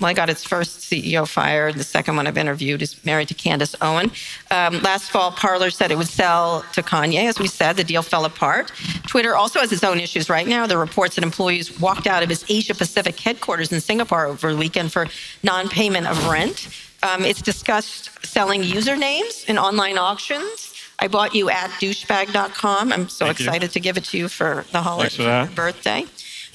well, 0.00 0.10
I 0.10 0.12
got 0.12 0.28
its 0.28 0.44
first 0.44 0.80
CEO 0.80 1.26
fired. 1.26 1.74
The 1.74 1.84
second 1.84 2.16
one 2.16 2.26
I've 2.26 2.36
interviewed 2.36 2.82
is 2.82 3.02
married 3.04 3.28
to 3.28 3.34
Candace 3.34 3.74
Owen. 3.80 4.10
Um, 4.50 4.80
last 4.82 5.10
fall, 5.10 5.32
Parler 5.32 5.70
said 5.70 5.90
it 5.90 5.98
would 5.98 6.08
sell 6.08 6.64
to 6.74 6.82
Kanye. 6.82 7.28
As 7.28 7.38
we 7.38 7.46
said, 7.46 7.76
the 7.76 7.84
deal 7.84 8.02
fell 8.02 8.24
apart. 8.24 8.72
Twitter 9.06 9.34
also 9.34 9.60
has 9.60 9.72
its 9.72 9.84
own 9.84 9.98
issues 9.98 10.28
right 10.28 10.46
now. 10.46 10.66
There 10.66 10.78
are 10.78 10.80
reports 10.80 11.14
that 11.14 11.24
employees 11.24 11.80
walked 11.80 12.06
out 12.06 12.22
of 12.22 12.30
its 12.30 12.44
Asia 12.50 12.74
Pacific 12.74 13.18
headquarters 13.18 13.72
in 13.72 13.80
Singapore 13.80 14.26
over 14.26 14.52
the 14.52 14.58
weekend 14.58 14.92
for 14.92 15.06
non 15.42 15.68
payment 15.68 16.06
of 16.06 16.28
rent. 16.28 16.68
Um, 17.02 17.24
it's 17.24 17.42
discussed 17.42 18.10
selling 18.24 18.62
usernames 18.62 19.48
in 19.48 19.58
online 19.58 19.98
auctions. 19.98 20.74
I 20.98 21.08
bought 21.08 21.34
you 21.34 21.50
at 21.50 21.70
douchebag.com. 21.72 22.92
I'm 22.92 23.08
so 23.08 23.26
Thank 23.26 23.40
excited 23.40 23.62
you. 23.62 23.68
to 23.68 23.80
give 23.80 23.96
it 23.96 24.04
to 24.04 24.18
you 24.18 24.28
for 24.28 24.64
the 24.72 24.80
holiday 24.80 25.48
birthday. 25.54 26.04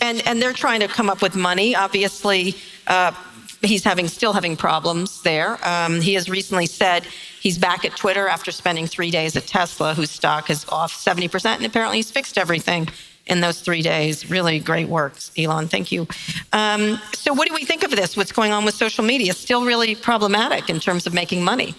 And, 0.01 0.25
and 0.25 0.41
they're 0.41 0.53
trying 0.53 0.79
to 0.79 0.87
come 0.87 1.09
up 1.11 1.21
with 1.21 1.35
money. 1.35 1.75
Obviously, 1.75 2.55
uh, 2.87 3.11
he's 3.61 3.83
having 3.83 4.07
still 4.07 4.33
having 4.33 4.55
problems 4.57 5.21
there. 5.21 5.57
Um, 5.67 6.01
he 6.01 6.13
has 6.15 6.29
recently 6.29 6.65
said 6.65 7.03
he's 7.03 7.57
back 7.57 7.85
at 7.85 7.95
Twitter 7.95 8.27
after 8.27 8.51
spending 8.51 8.87
three 8.87 9.11
days 9.11 9.35
at 9.35 9.47
Tesla, 9.47 9.93
whose 9.93 10.11
stock 10.11 10.49
is 10.49 10.65
off 10.69 10.93
70%, 10.93 11.57
and 11.57 11.65
apparently 11.65 11.97
he's 11.97 12.11
fixed 12.11 12.37
everything 12.37 12.87
in 13.27 13.41
those 13.41 13.61
three 13.61 13.81
days. 13.81 14.29
Really 14.29 14.59
great 14.59 14.89
work, 14.89 15.13
Elon. 15.37 15.67
Thank 15.67 15.91
you. 15.91 16.07
Um, 16.53 16.99
so, 17.13 17.33
what 17.33 17.47
do 17.47 17.53
we 17.53 17.65
think 17.65 17.83
of 17.83 17.91
this? 17.91 18.17
What's 18.17 18.31
going 18.31 18.51
on 18.51 18.65
with 18.65 18.73
social 18.73 19.03
media? 19.03 19.33
Still 19.33 19.65
really 19.65 19.95
problematic 19.95 20.69
in 20.69 20.79
terms 20.79 21.05
of 21.05 21.13
making 21.13 21.43
money. 21.43 21.75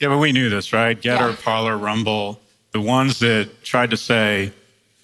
Yeah, 0.00 0.08
but 0.08 0.18
we 0.18 0.32
knew 0.32 0.50
this, 0.50 0.72
right? 0.72 1.00
Gettr, 1.00 1.30
yeah. 1.30 1.36
Parler, 1.42 1.78
Rumble, 1.78 2.40
the 2.72 2.80
ones 2.80 3.18
that 3.20 3.62
tried 3.62 3.90
to 3.90 3.96
say 3.96 4.52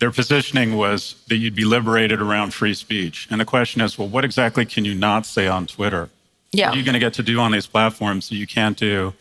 their 0.03 0.11
positioning 0.11 0.75
was 0.75 1.15
that 1.29 1.37
you'd 1.37 1.55
be 1.55 1.65
liberated 1.65 2.21
around 2.21 2.53
free 2.53 2.75
speech. 2.75 3.29
And 3.31 3.41
the 3.41 3.45
question 3.45 3.81
is, 3.81 3.97
well, 3.97 4.09
what 4.09 4.25
exactly 4.25 4.67
can 4.67 4.85
you 4.85 4.97
not 4.97 5.27
say 5.27 5.47
on 5.47 5.69
Twitter? 5.69 6.11
Yeah. 6.51 6.67
What 6.67 6.75
are 6.75 6.79
you 6.81 6.85
going 6.85 6.95
to 6.95 6.99
get 6.99 7.15
to 7.15 7.23
do 7.23 7.39
on 7.39 7.53
these 7.53 7.69
platforms 7.69 8.29
that 8.29 8.35
you 8.35 8.49
can't 8.49 8.77
do? 8.77 9.15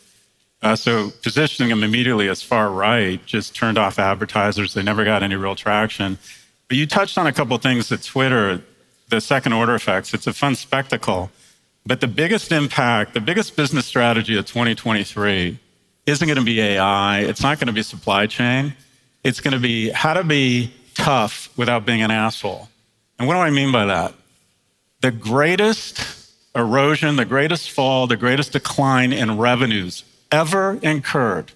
Uh, 0.64 0.76
so 0.76 1.12
positioning 1.22 1.70
them 1.70 1.84
immediately 1.84 2.30
as 2.30 2.42
far 2.42 2.72
right 2.72 3.24
just 3.28 3.56
turned 3.56 3.78
off 3.78 4.00
advertisers. 4.00 4.74
They 4.74 4.82
never 4.82 5.06
got 5.06 5.22
any 5.22 5.36
real 5.36 5.56
traction. 5.56 6.18
But 6.68 6.78
you 6.78 6.88
touched 6.88 7.16
on 7.20 7.28
a 7.28 7.32
couple 7.32 7.56
things 7.60 7.90
that 7.90 8.02
Twitter, 8.02 8.64
the 9.10 9.22
second 9.22 9.54
order 9.54 9.76
effects. 9.76 10.16
It's 10.16 10.26
a 10.26 10.34
fun 10.34 10.56
spectacle. 10.56 11.30
But 11.86 12.02
the 12.02 12.08
biggest 12.08 12.52
impact, 12.52 13.14
the 13.14 13.22
biggest 13.22 13.56
business 13.56 13.86
strategy 13.86 14.36
of 14.36 14.48
2023 14.48 15.60
isn't 16.08 16.28
going 16.28 16.40
to 16.40 16.44
be 16.44 16.60
AI. 16.60 17.20
It's 17.20 17.44
not 17.44 17.60
going 17.60 17.68
to 17.68 17.74
be 17.74 17.84
supply 17.84 18.26
chain. 18.26 18.74
It's 19.24 19.40
going 19.40 19.54
to 19.54 19.60
be 19.60 19.90
how 19.90 20.14
to 20.14 20.24
be 20.24 20.74
tough 20.96 21.50
without 21.58 21.86
being 21.86 22.02
an 22.02 22.12
asshole. 22.12 22.70
And 23.20 23.28
what 23.28 23.36
do 23.36 23.40
I 23.40 23.50
mean 23.50 23.72
by 23.72 23.86
that? 23.86 24.14
The 25.02 25.12
greatest 25.12 26.32
erosion, 26.56 27.16
the 27.16 27.26
greatest 27.26 27.72
fall, 27.72 28.08
the 28.08 28.18
greatest 28.18 28.52
decline 28.52 29.14
in 29.14 29.38
revenues 29.38 30.04
ever 30.32 30.80
incurred 30.82 31.52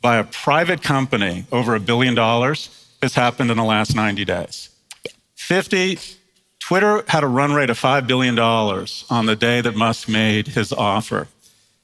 by 0.00 0.16
a 0.16 0.24
private 0.24 0.82
company 0.82 1.46
over 1.52 1.74
a 1.74 1.80
billion 1.80 2.14
dollars 2.14 2.88
has 3.02 3.14
happened 3.14 3.50
in 3.50 3.56
the 3.56 3.64
last 3.64 3.94
90 3.94 4.24
days. 4.24 4.68
50, 5.34 5.98
Twitter 6.60 7.04
had 7.08 7.24
a 7.24 7.28
run 7.28 7.52
rate 7.52 7.70
of 7.70 7.78
$5 7.78 8.06
billion 8.06 8.38
on 8.38 9.26
the 9.26 9.36
day 9.36 9.60
that 9.60 9.76
Musk 9.76 10.08
made 10.08 10.48
his 10.48 10.72
offer. 10.72 11.28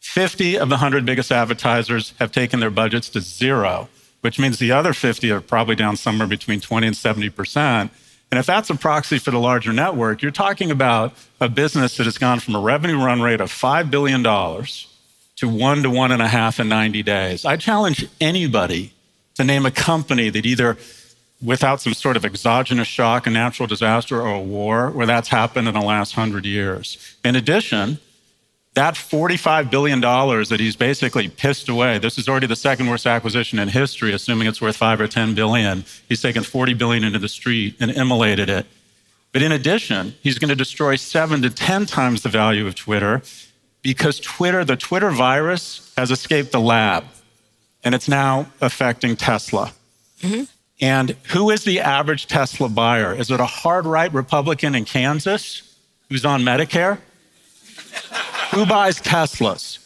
50 0.01 0.59
of 0.59 0.69
the 0.69 0.77
100 0.77 1.05
biggest 1.05 1.31
advertisers 1.31 2.15
have 2.19 2.33
taken 2.33 2.61
their 2.61 2.71
budgets 2.71 3.09
to 3.11 3.21
zero, 3.21 3.89
which 4.21 4.39
means 4.39 4.59
the 4.59 4.73
other 4.73 4.93
50 4.93 5.31
are 5.31 5.41
probably 5.41 5.75
down 5.75 5.97
somewhere 5.97 6.29
between 6.29 6.61
20 6.61 6.89
and 6.89 6.97
70%. 6.97 7.91
And 8.31 8.39
if 8.39 8.47
that's 8.47 8.69
a 8.69 8.75
proxy 8.75 9.19
for 9.19 9.31
the 9.31 9.39
larger 9.39 9.73
network, 9.73 10.21
you're 10.21 10.31
talking 10.31 10.71
about 10.71 11.15
a 11.41 11.49
business 11.49 11.97
that 11.97 12.05
has 12.05 12.19
gone 12.19 12.41
from 12.41 12.55
a 12.55 12.61
revenue 12.61 13.03
run 13.03 13.23
rate 13.23 13.41
of 13.41 13.51
$5 13.51 13.91
billion 13.91 14.23
to 14.23 15.49
one 15.49 15.83
to 15.83 15.91
one 15.91 16.13
and 16.13 16.21
a 16.21 16.29
half 16.29 16.61
in 16.61 16.69
90 16.69 17.03
days. 17.03 17.45
I 17.45 17.57
challenge 17.57 18.07
anybody 18.21 18.93
to 19.37 19.45
name 19.45 19.65
a 19.65 19.71
company 19.71 20.31
that 20.31 20.45
either 20.45 20.77
without 21.43 21.81
some 21.81 21.95
sort 21.95 22.17
of 22.17 22.25
exogenous 22.25 22.89
shock, 22.89 23.27
a 23.27 23.31
natural 23.31 23.67
disaster, 23.67 24.21
or 24.21 24.35
a 24.35 24.41
war, 24.41 24.91
where 24.91 25.07
that's 25.07 25.29
happened 25.29 25.69
in 25.69 25.75
the 25.75 25.81
last 25.81 26.15
hundred 26.15 26.45
years. 26.45 27.17
In 27.25 27.37
addition, 27.37 27.99
that 28.79 28.95
$45 28.95 29.73
billion 29.73 30.01
that 30.01 30.61
he's 30.61 30.77
basically 30.77 31.29
pissed 31.29 31.69
away, 31.69 31.99
this 31.99 32.17
is 32.17 32.29
already 32.29 32.47
the 32.47 32.55
second 32.55 32.87
worst 32.87 33.09
acquisition 33.09 33.59
in 33.59 33.67
history, 33.67 34.13
assuming 34.13 34.47
it's 34.47 34.61
worth 34.61 34.77
five 34.77 35.01
or 35.01 35.09
10 35.09 35.35
billion. 35.35 35.85
He's 36.09 36.23
taken 36.23 36.45
40 36.45 36.75
billion 36.75 37.03
into 37.03 37.19
the 37.19 37.29
street 37.29 37.75
and 37.81 37.91
immolated 37.91 38.49
it. 38.49 38.67
But 39.33 39.43
in 39.43 39.51
addition, 39.51 40.15
he's 40.23 40.39
going 40.39 40.51
to 40.51 40.55
destroy 40.55 40.95
seven 40.95 41.43
to 41.43 41.51
10 41.51 41.87
times 41.87 42.23
the 42.23 42.29
value 42.29 42.69
of 42.69 42.77
Twitter 42.77 43.21
because 43.83 44.21
Twitter, 44.21 44.65
the 44.65 44.77
Twitter 44.77 45.11
virus, 45.11 45.93
has 45.97 46.13
escaped 46.13 46.53
the 46.53 46.61
lab 46.61 47.03
and 47.83 47.97
it's 47.97 48.09
now 48.09 48.47
affecting 48.61 49.17
Tesla. 49.17 49.73
Mm-hmm. 50.21 50.45
And 50.81 51.17
who 51.31 51.51
is 51.51 51.65
the 51.65 51.81
average 51.81 52.29
Tesla 52.29 52.69
buyer? 52.69 53.13
Is 53.13 53.29
it 53.33 53.41
a 53.41 53.45
hard 53.45 53.87
right 53.87 54.13
Republican 54.15 54.77
in 54.77 54.85
Kansas 54.85 55.77
who's 56.09 56.25
on 56.25 56.43
Medicare? 56.43 57.01
who 58.51 58.67
buys 58.67 59.01
Teslas? 59.01 59.79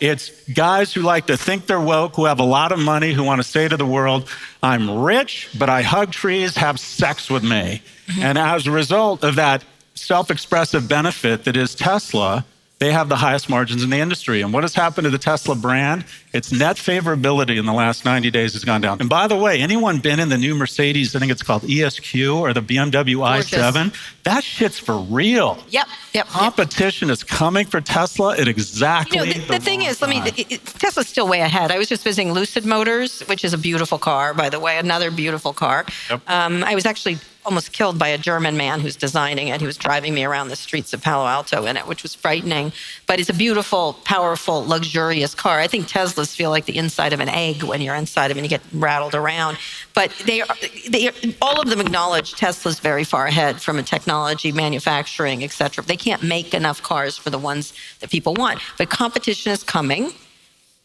It's 0.00 0.30
guys 0.48 0.94
who 0.94 1.02
like 1.02 1.26
to 1.26 1.36
think 1.36 1.66
they're 1.66 1.80
woke, 1.80 2.14
who 2.16 2.24
have 2.24 2.40
a 2.40 2.44
lot 2.44 2.72
of 2.72 2.78
money, 2.78 3.12
who 3.12 3.22
want 3.22 3.40
to 3.40 3.46
say 3.46 3.68
to 3.68 3.76
the 3.76 3.84
world, 3.84 4.28
I'm 4.62 5.02
rich, 5.02 5.50
but 5.58 5.68
I 5.68 5.82
hug 5.82 6.10
trees, 6.10 6.56
have 6.56 6.80
sex 6.80 7.28
with 7.28 7.42
me. 7.42 7.82
Mm-hmm. 8.06 8.22
And 8.22 8.38
as 8.38 8.66
a 8.66 8.70
result 8.70 9.22
of 9.22 9.36
that 9.36 9.62
self 9.94 10.30
expressive 10.30 10.88
benefit 10.88 11.44
that 11.44 11.56
is 11.56 11.74
Tesla, 11.74 12.46
they 12.80 12.92
have 12.92 13.10
the 13.10 13.16
highest 13.16 13.50
margins 13.50 13.84
in 13.84 13.90
the 13.90 13.98
industry. 13.98 14.40
And 14.40 14.54
what 14.54 14.64
has 14.64 14.74
happened 14.74 15.04
to 15.04 15.10
the 15.10 15.18
Tesla 15.18 15.54
brand? 15.54 16.06
Its 16.32 16.50
net 16.50 16.76
favorability 16.76 17.58
in 17.58 17.66
the 17.66 17.74
last 17.74 18.06
90 18.06 18.30
days 18.30 18.54
has 18.54 18.64
gone 18.64 18.80
down. 18.80 19.00
And 19.00 19.08
by 19.08 19.28
the 19.28 19.36
way, 19.36 19.60
anyone 19.60 19.98
been 19.98 20.18
in 20.18 20.30
the 20.30 20.38
new 20.38 20.54
Mercedes, 20.54 21.14
I 21.14 21.18
think 21.18 21.30
it's 21.30 21.42
called 21.42 21.64
ESQ 21.64 22.14
or 22.30 22.54
the 22.54 22.62
BMW 22.62 23.16
i7? 23.16 23.94
That 24.24 24.42
shit's 24.42 24.78
for 24.78 24.96
real. 24.96 25.62
Yep, 25.68 25.88
yep. 26.14 26.26
Competition 26.28 27.08
yep. 27.08 27.12
is 27.12 27.24
coming 27.24 27.66
for 27.66 27.82
Tesla 27.82 28.34
at 28.38 28.48
exactly 28.48 29.18
you 29.18 29.26
know, 29.26 29.32
the, 29.32 29.40
the, 29.40 29.52
the 29.58 29.60
thing 29.60 29.82
is, 29.82 30.00
let 30.00 30.08
me, 30.08 30.22
it, 30.24 30.64
Tesla's 30.64 31.06
still 31.06 31.28
way 31.28 31.40
ahead. 31.40 31.70
I 31.70 31.76
was 31.76 31.88
just 31.88 32.02
visiting 32.02 32.32
Lucid 32.32 32.64
Motors, 32.64 33.20
which 33.22 33.44
is 33.44 33.52
a 33.52 33.58
beautiful 33.58 33.98
car, 33.98 34.32
by 34.32 34.48
the 34.48 34.58
way, 34.58 34.78
another 34.78 35.10
beautiful 35.10 35.52
car. 35.52 35.84
Yep. 36.08 36.22
Um, 36.30 36.64
I 36.64 36.74
was 36.74 36.86
actually 36.86 37.18
almost 37.44 37.72
killed 37.72 37.98
by 37.98 38.08
a 38.08 38.18
German 38.18 38.56
man 38.56 38.80
who's 38.80 38.96
designing 38.96 39.48
it. 39.48 39.60
He 39.60 39.66
was 39.66 39.76
driving 39.76 40.14
me 40.14 40.24
around 40.24 40.48
the 40.48 40.56
streets 40.56 40.92
of 40.92 41.02
Palo 41.02 41.26
Alto 41.26 41.64
in 41.66 41.76
it, 41.76 41.86
which 41.86 42.02
was 42.02 42.14
frightening. 42.14 42.72
But 43.06 43.18
it's 43.18 43.30
a 43.30 43.34
beautiful, 43.34 43.94
powerful, 44.04 44.64
luxurious 44.66 45.34
car. 45.34 45.58
I 45.58 45.66
think 45.66 45.88
Teslas 45.88 46.34
feel 46.34 46.50
like 46.50 46.66
the 46.66 46.76
inside 46.76 47.12
of 47.12 47.20
an 47.20 47.28
egg 47.28 47.62
when 47.62 47.80
you're 47.80 47.94
inside 47.94 48.30
of 48.30 48.36
it 48.36 48.40
and 48.40 48.50
you 48.50 48.58
get 48.58 48.64
rattled 48.72 49.14
around. 49.14 49.56
But 49.94 50.10
they, 50.26 50.42
are, 50.42 50.56
they 50.88 51.08
are, 51.08 51.14
all 51.40 51.60
of 51.60 51.68
them 51.68 51.80
acknowledge 51.80 52.34
Tesla's 52.34 52.78
very 52.78 53.04
far 53.04 53.26
ahead 53.26 53.60
from 53.60 53.78
a 53.78 53.82
technology, 53.82 54.52
manufacturing, 54.52 55.42
et 55.42 55.52
cetera. 55.52 55.84
They 55.84 55.96
can't 55.96 56.22
make 56.22 56.52
enough 56.52 56.82
cars 56.82 57.16
for 57.16 57.30
the 57.30 57.38
ones 57.38 57.72
that 58.00 58.10
people 58.10 58.34
want. 58.34 58.60
But 58.76 58.90
competition 58.90 59.52
is 59.52 59.62
coming. 59.62 60.12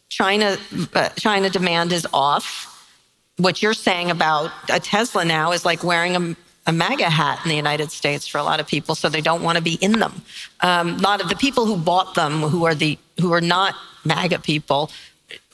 China, 0.08 0.56
uh, 0.94 1.08
China 1.10 1.50
demand 1.50 1.92
is 1.92 2.06
off 2.12 2.72
what 3.38 3.62
you're 3.62 3.74
saying 3.74 4.10
about 4.10 4.50
a 4.70 4.80
Tesla 4.80 5.24
now 5.24 5.52
is 5.52 5.64
like 5.64 5.84
wearing 5.84 6.16
a, 6.16 6.36
a 6.66 6.72
MAGA 6.72 7.08
hat 7.10 7.40
in 7.44 7.48
the 7.48 7.56
United 7.56 7.90
States 7.92 8.26
for 8.26 8.38
a 8.38 8.42
lot 8.42 8.58
of 8.60 8.66
people, 8.66 8.94
so 8.94 9.08
they 9.08 9.20
don't 9.20 9.42
want 9.42 9.56
to 9.56 9.62
be 9.62 9.74
in 9.74 9.92
them. 10.00 10.22
Um, 10.60 10.94
a 10.94 10.98
lot 10.98 11.22
of 11.22 11.28
the 11.28 11.36
people 11.36 11.64
who 11.66 11.76
bought 11.76 12.14
them, 12.14 12.40
who 12.42 12.64
are 12.64 12.74
the 12.74 12.98
who 13.20 13.32
are 13.32 13.40
not 13.40 13.74
MAGA 14.04 14.40
people, 14.40 14.90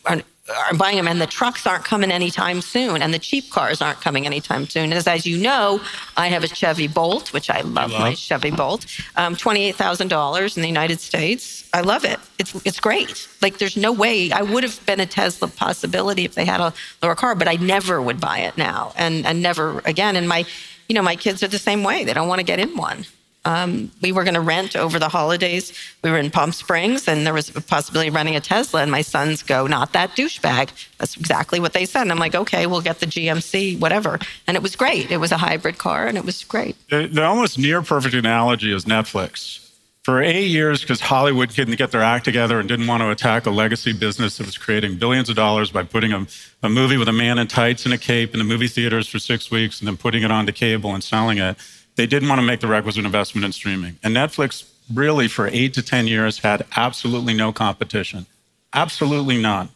are, 0.06 0.20
are 0.48 0.74
buying 0.74 0.96
them, 0.96 1.06
and 1.06 1.20
the 1.20 1.26
trucks 1.26 1.66
aren't 1.66 1.84
coming 1.84 2.10
anytime 2.10 2.60
soon, 2.60 3.02
and 3.02 3.14
the 3.14 3.18
cheap 3.18 3.50
cars 3.50 3.80
aren't 3.80 4.00
coming 4.00 4.26
anytime 4.26 4.66
soon. 4.66 4.92
As, 4.92 5.06
as 5.06 5.24
you 5.26 5.38
know, 5.38 5.80
I 6.16 6.28
have 6.28 6.44
a 6.44 6.48
Chevy 6.48 6.88
Bolt, 6.88 7.32
which 7.32 7.50
I 7.50 7.60
love, 7.60 7.92
love. 7.92 8.00
my 8.00 8.14
Chevy 8.14 8.50
Bolt, 8.50 8.86
um, 9.16 9.36
twenty-eight 9.36 9.76
thousand 9.76 10.08
dollars 10.08 10.56
in 10.56 10.62
the 10.62 10.68
United 10.68 10.98
States. 11.00 11.68
I 11.74 11.82
love 11.82 12.04
it. 12.04 12.18
It's 12.38 12.54
it's 12.66 12.80
great. 12.80 13.28
Like 13.40 13.58
there's 13.58 13.76
no 13.76 13.92
way 13.92 14.32
I 14.32 14.42
would 14.42 14.64
have 14.64 14.84
been 14.86 15.00
a 15.00 15.06
Tesla 15.06 15.48
possibility 15.48 16.24
if 16.24 16.34
they 16.34 16.44
had 16.44 16.60
a 16.60 16.72
lower 17.02 17.14
car, 17.14 17.34
but 17.34 17.48
I 17.48 17.56
never 17.56 18.00
would 18.00 18.20
buy 18.20 18.38
it 18.38 18.56
now, 18.56 18.92
and 18.96 19.26
and 19.26 19.42
never 19.42 19.80
again. 19.84 20.16
And 20.16 20.28
my 20.28 20.44
you 20.92 20.94
know, 20.94 21.00
my 21.02 21.16
kids 21.16 21.42
are 21.42 21.48
the 21.48 21.58
same 21.58 21.82
way. 21.84 22.04
They 22.04 22.12
don't 22.12 22.28
want 22.28 22.40
to 22.40 22.44
get 22.44 22.58
in 22.58 22.76
one. 22.76 23.06
Um, 23.46 23.90
we 24.02 24.12
were 24.12 24.24
going 24.24 24.34
to 24.34 24.42
rent 24.42 24.76
over 24.76 24.98
the 24.98 25.08
holidays. 25.08 25.72
We 26.04 26.10
were 26.10 26.18
in 26.18 26.30
Palm 26.30 26.52
Springs, 26.52 27.08
and 27.08 27.24
there 27.26 27.32
was 27.32 27.48
a 27.56 27.62
possibility 27.62 28.08
of 28.08 28.14
renting 28.14 28.36
a 28.36 28.42
Tesla. 28.42 28.82
And 28.82 28.90
my 28.90 29.00
sons 29.00 29.42
go, 29.42 29.66
"Not 29.66 29.94
that 29.94 30.10
douchebag." 30.14 30.68
That's 30.98 31.16
exactly 31.16 31.60
what 31.60 31.72
they 31.72 31.86
said. 31.86 32.02
And 32.02 32.12
I'm 32.12 32.18
like, 32.18 32.34
"Okay, 32.34 32.66
we'll 32.66 32.82
get 32.82 33.00
the 33.00 33.06
GMC, 33.06 33.78
whatever." 33.78 34.18
And 34.46 34.54
it 34.54 34.62
was 34.62 34.76
great. 34.76 35.10
It 35.10 35.16
was 35.16 35.32
a 35.32 35.38
hybrid 35.38 35.78
car, 35.78 36.06
and 36.06 36.18
it 36.18 36.26
was 36.26 36.44
great. 36.44 36.76
The, 36.90 37.06
the 37.06 37.24
almost 37.24 37.58
near 37.58 37.80
perfect 37.80 38.14
analogy 38.14 38.70
is 38.70 38.84
Netflix. 38.84 39.71
For 40.04 40.20
eight 40.20 40.48
years, 40.48 40.80
because 40.80 41.00
Hollywood 41.00 41.54
couldn't 41.54 41.76
get 41.76 41.92
their 41.92 42.02
act 42.02 42.24
together 42.24 42.58
and 42.58 42.68
didn't 42.68 42.88
want 42.88 43.02
to 43.02 43.10
attack 43.10 43.46
a 43.46 43.50
legacy 43.50 43.92
business 43.92 44.38
that 44.38 44.46
was 44.46 44.58
creating 44.58 44.96
billions 44.96 45.28
of 45.28 45.36
dollars 45.36 45.70
by 45.70 45.84
putting 45.84 46.12
a, 46.12 46.26
a 46.64 46.68
movie 46.68 46.96
with 46.96 47.06
a 47.06 47.12
man 47.12 47.38
in 47.38 47.46
tights 47.46 47.84
and 47.84 47.94
a 47.94 47.98
cape 47.98 48.32
in 48.32 48.38
the 48.38 48.44
movie 48.44 48.66
theaters 48.66 49.06
for 49.06 49.20
six 49.20 49.48
weeks 49.48 49.80
and 49.80 49.86
then 49.86 49.96
putting 49.96 50.24
it 50.24 50.32
onto 50.32 50.50
cable 50.52 50.92
and 50.92 51.04
selling 51.04 51.38
it 51.38 51.56
they 51.96 52.06
didn't 52.06 52.28
want 52.28 52.40
to 52.40 52.46
make 52.46 52.60
the 52.60 52.66
requisite 52.66 53.04
investment 53.04 53.44
in 53.44 53.52
streaming. 53.52 53.98
And 54.02 54.16
Netflix 54.16 54.68
really, 54.92 55.28
for 55.28 55.46
eight 55.48 55.74
to 55.74 55.82
10 55.82 56.06
years, 56.06 56.38
had 56.38 56.66
absolutely 56.76 57.34
no 57.34 57.52
competition. 57.52 58.26
Absolutely 58.72 59.40
none. 59.40 59.68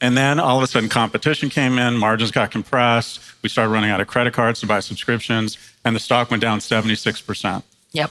And 0.00 0.16
then 0.16 0.40
all 0.40 0.56
of 0.56 0.62
a 0.62 0.66
sudden, 0.66 0.88
competition 0.88 1.50
came 1.50 1.78
in, 1.78 1.96
margins 1.96 2.30
got 2.30 2.50
compressed. 2.50 3.20
We 3.42 3.48
started 3.48 3.70
running 3.70 3.90
out 3.90 4.00
of 4.00 4.06
credit 4.06 4.32
cards 4.32 4.60
to 4.60 4.66
buy 4.66 4.80
subscriptions, 4.80 5.58
and 5.84 5.94
the 5.94 6.00
stock 6.00 6.30
went 6.30 6.40
down 6.40 6.58
76%. 6.58 7.62
Yep. 7.92 8.10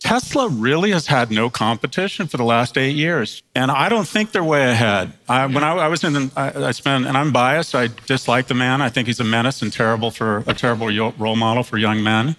Tesla 0.00 0.48
really 0.48 0.90
has 0.92 1.06
had 1.06 1.30
no 1.30 1.50
competition 1.50 2.26
for 2.26 2.38
the 2.38 2.44
last 2.44 2.78
eight 2.78 2.96
years. 2.96 3.42
And 3.54 3.70
I 3.70 3.90
don't 3.90 4.08
think 4.08 4.32
they're 4.32 4.42
way 4.42 4.70
ahead. 4.70 5.12
I, 5.28 5.46
when 5.46 5.62
I, 5.62 5.72
I, 5.74 5.88
was 5.88 6.02
in, 6.02 6.30
I, 6.36 6.68
I 6.68 6.70
spent, 6.72 7.06
and 7.06 7.16
I'm 7.16 7.32
biased, 7.32 7.74
I 7.74 7.88
dislike 8.06 8.46
the 8.46 8.54
man. 8.54 8.80
I 8.80 8.88
think 8.88 9.06
he's 9.06 9.20
a 9.20 9.24
menace 9.24 9.60
and 9.60 9.72
terrible 9.72 10.10
for 10.10 10.42
a 10.46 10.54
terrible 10.54 10.88
role 11.12 11.36
model 11.36 11.62
for 11.62 11.76
young 11.76 12.02
men. 12.02 12.34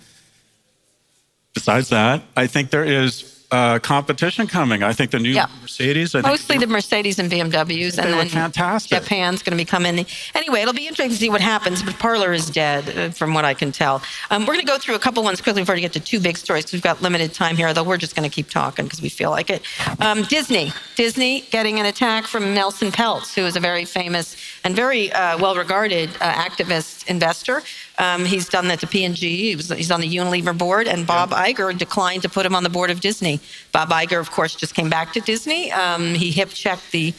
Besides 1.54 1.90
that, 1.90 2.24
I 2.36 2.48
think 2.48 2.72
there 2.72 2.84
is 2.84 3.41
uh, 3.52 3.80
competition 3.80 4.48
coming. 4.48 4.84
I 4.84 4.94
think 4.94 5.12
the 5.12 5.20
new 5.20 5.32
yeah. 5.32 5.48
Mercedes. 5.62 6.16
I 6.16 6.22
Mostly 6.22 6.58
the 6.58 6.68
Mercedes 6.68 7.20
and 7.20 7.32
BMWs, 7.32 7.98
and 7.98 8.14
then 8.14 8.30
fantastic. 8.30 9.02
Japan's 9.02 9.44
going 9.44 9.58
to 9.58 9.62
be 9.62 9.66
coming. 9.66 10.06
Anyway, 10.34 10.62
it'll 10.62 10.74
be 10.74 10.88
interesting 10.88 11.10
to 11.10 11.16
see 11.16 11.30
what 11.30 11.42
happens. 11.42 11.84
But 11.84 12.00
Parler 12.00 12.34
is 12.34 12.50
dead, 12.50 12.98
uh, 12.98 13.10
from 13.10 13.34
what 13.34 13.46
I 13.46 13.54
can 13.54 13.72
tell. 13.72 14.02
Um, 14.30 14.44
we're 14.44 14.54
going 14.54 14.66
to 14.66 14.72
go 14.72 14.78
through 14.78 14.96
a 14.96 15.00
couple 15.00 15.24
ones 15.24 15.42
quickly 15.42 15.62
before 15.62 15.76
we 15.76 15.82
get 15.82 15.94
to 15.94 16.00
two 16.00 16.20
big 16.20 16.38
stories 16.38 16.64
because 16.64 16.74
we've 16.74 16.82
got 16.82 17.02
limited 17.02 17.34
time 17.34 17.58
here. 17.58 17.74
Though 17.74 17.84
we're 17.84 17.98
just 17.98 18.16
going 18.16 18.30
to 18.30 18.34
keep 18.34 18.50
talking 18.50 18.86
because 18.86 19.02
we 19.02 19.10
feel 19.10 19.32
like 19.32 19.50
it. 19.50 19.64
Um, 20.00 20.24
Disney, 20.24 20.72
Disney 20.96 21.42
getting 21.52 21.80
an 21.80 21.86
attack 21.86 22.26
from 22.26 22.54
Nelson 22.54 22.92
Peltz, 22.92 23.34
who 23.34 23.46
is 23.46 23.56
a 23.56 23.60
very 23.60 23.86
famous 23.86 24.36
and 24.64 24.76
very 24.76 25.12
uh, 25.12 25.38
well-regarded 25.38 26.10
uh, 26.22 26.32
activist 26.34 27.08
investor. 27.08 27.64
Um, 28.02 28.26
he's 28.26 28.50
done 28.50 28.68
that 28.70 28.80
to 28.80 28.88
P&G. 28.88 29.50
He 29.50 29.56
was, 29.56 29.70
he's 29.70 29.92
on 29.92 30.02
the 30.02 30.12
Unilever 30.14 30.58
board, 30.58 30.88
and 30.88 31.06
Bob 31.06 31.30
yeah. 31.30 31.54
Iger 31.54 31.78
declined 31.78 32.24
to 32.24 32.30
put 32.30 32.48
him 32.48 32.56
on 32.56 32.64
the 32.64 32.70
board 32.70 32.90
of 32.90 33.00
Disney. 33.00 33.40
Bob 33.72 33.90
Iger, 33.90 34.20
of 34.20 34.32
course, 34.32 34.56
just 34.56 34.74
came 34.74 34.90
back 34.90 35.14
to 35.14 35.20
Disney. 35.20 35.72
Um, 35.72 36.16
he 36.16 36.32
hip 36.32 36.50
checked 36.50 36.92
the 36.92 37.14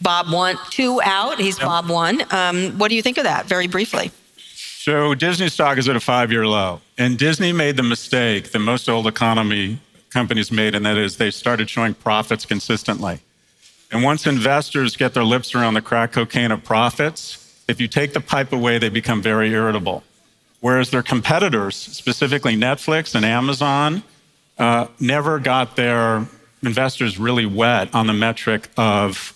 Bob 0.00 0.32
one 0.32 0.56
two 0.70 1.02
out. 1.02 1.38
He's 1.38 1.58
yep. 1.58 1.68
Bob 1.68 1.90
one. 1.90 2.24
Um, 2.30 2.78
what 2.78 2.88
do 2.88 2.94
you 2.94 3.02
think 3.02 3.18
of 3.18 3.24
that? 3.24 3.44
Very 3.44 3.68
briefly. 3.68 4.10
So 4.36 5.14
Disney 5.14 5.50
stock 5.50 5.76
is 5.76 5.86
at 5.86 5.96
a 5.96 6.00
five-year 6.00 6.46
low, 6.46 6.80
and 6.96 7.18
Disney 7.18 7.52
made 7.52 7.76
the 7.76 7.82
mistake 7.82 8.52
that 8.52 8.58
most 8.58 8.88
old 8.88 9.06
economy 9.06 9.80
companies 10.08 10.50
made, 10.50 10.74
and 10.74 10.86
that 10.86 10.96
is 10.96 11.18
they 11.18 11.30
started 11.30 11.68
showing 11.68 11.92
profits 11.92 12.46
consistently. 12.46 13.20
And 13.90 14.02
once 14.02 14.26
investors 14.26 14.96
get 14.96 15.12
their 15.12 15.24
lips 15.24 15.54
around 15.54 15.74
the 15.74 15.82
crack 15.82 16.12
cocaine 16.12 16.50
of 16.50 16.64
profits, 16.64 17.62
if 17.68 17.82
you 17.82 17.86
take 17.86 18.14
the 18.14 18.20
pipe 18.20 18.50
away, 18.52 18.78
they 18.78 18.88
become 18.88 19.20
very 19.20 19.52
irritable. 19.52 20.02
Whereas 20.62 20.90
their 20.90 21.02
competitors, 21.02 21.74
specifically 21.76 22.54
Netflix 22.56 23.16
and 23.16 23.24
Amazon, 23.24 24.04
uh, 24.58 24.86
never 25.00 25.40
got 25.40 25.74
their 25.74 26.24
investors 26.62 27.18
really 27.18 27.46
wet 27.46 27.92
on 27.92 28.06
the 28.06 28.12
metric 28.12 28.68
of 28.76 29.34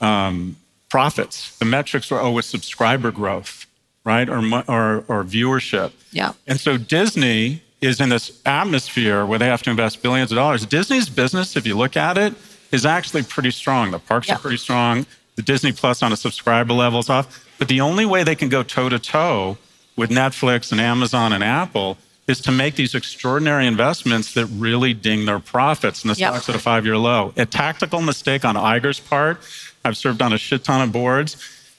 um, 0.00 0.56
profits. 0.88 1.56
The 1.58 1.66
metrics 1.66 2.10
were 2.10 2.18
always 2.20 2.46
subscriber 2.46 3.12
growth, 3.12 3.66
right, 4.04 4.28
or, 4.28 4.38
or 4.68 5.04
or 5.06 5.22
viewership. 5.24 5.92
Yeah. 6.10 6.32
And 6.48 6.58
so 6.58 6.76
Disney 6.76 7.62
is 7.80 8.00
in 8.00 8.08
this 8.08 8.42
atmosphere 8.44 9.24
where 9.24 9.38
they 9.38 9.46
have 9.46 9.62
to 9.62 9.70
invest 9.70 10.02
billions 10.02 10.32
of 10.32 10.36
dollars. 10.36 10.66
Disney's 10.66 11.08
business, 11.08 11.54
if 11.56 11.64
you 11.64 11.76
look 11.76 11.96
at 11.96 12.18
it, 12.18 12.34
is 12.72 12.84
actually 12.84 13.22
pretty 13.22 13.52
strong. 13.52 13.92
The 13.92 14.00
parks 14.00 14.26
Yeah. 14.26 14.34
are 14.34 14.38
pretty 14.40 14.56
strong. 14.56 15.06
The 15.36 15.42
Disney 15.42 15.70
Plus 15.70 16.02
on 16.02 16.12
a 16.12 16.16
subscriber 16.16 16.72
level 16.72 16.98
is 16.98 17.08
off. 17.08 17.46
But 17.60 17.68
the 17.68 17.80
only 17.80 18.04
way 18.04 18.24
they 18.24 18.34
can 18.34 18.48
go 18.48 18.64
toe 18.64 18.88
to 18.88 18.98
toe 18.98 19.58
with 19.96 20.10
Netflix 20.10 20.72
and 20.72 20.80
Amazon 20.80 21.32
and 21.32 21.42
Apple 21.42 21.98
is 22.28 22.40
to 22.42 22.52
make 22.52 22.74
these 22.74 22.94
extraordinary 22.94 23.66
investments 23.66 24.34
that 24.34 24.46
really 24.46 24.92
ding 24.92 25.26
their 25.26 25.38
profits. 25.38 26.02
And 26.02 26.10
the 26.14 26.18
Yep. 26.18 26.32
stock's 26.32 26.48
at 26.48 26.54
a 26.56 26.58
five 26.58 26.84
year 26.84 26.98
low. 26.98 27.32
A 27.36 27.46
tactical 27.46 28.00
mistake 28.02 28.44
on 28.44 28.56
Iger's 28.56 29.00
part. 29.00 29.40
I've 29.84 29.96
served 29.96 30.20
on 30.22 30.32
a 30.32 30.38
shit 30.38 30.64
ton 30.64 30.80
of 30.82 30.92
boards. 30.92 31.36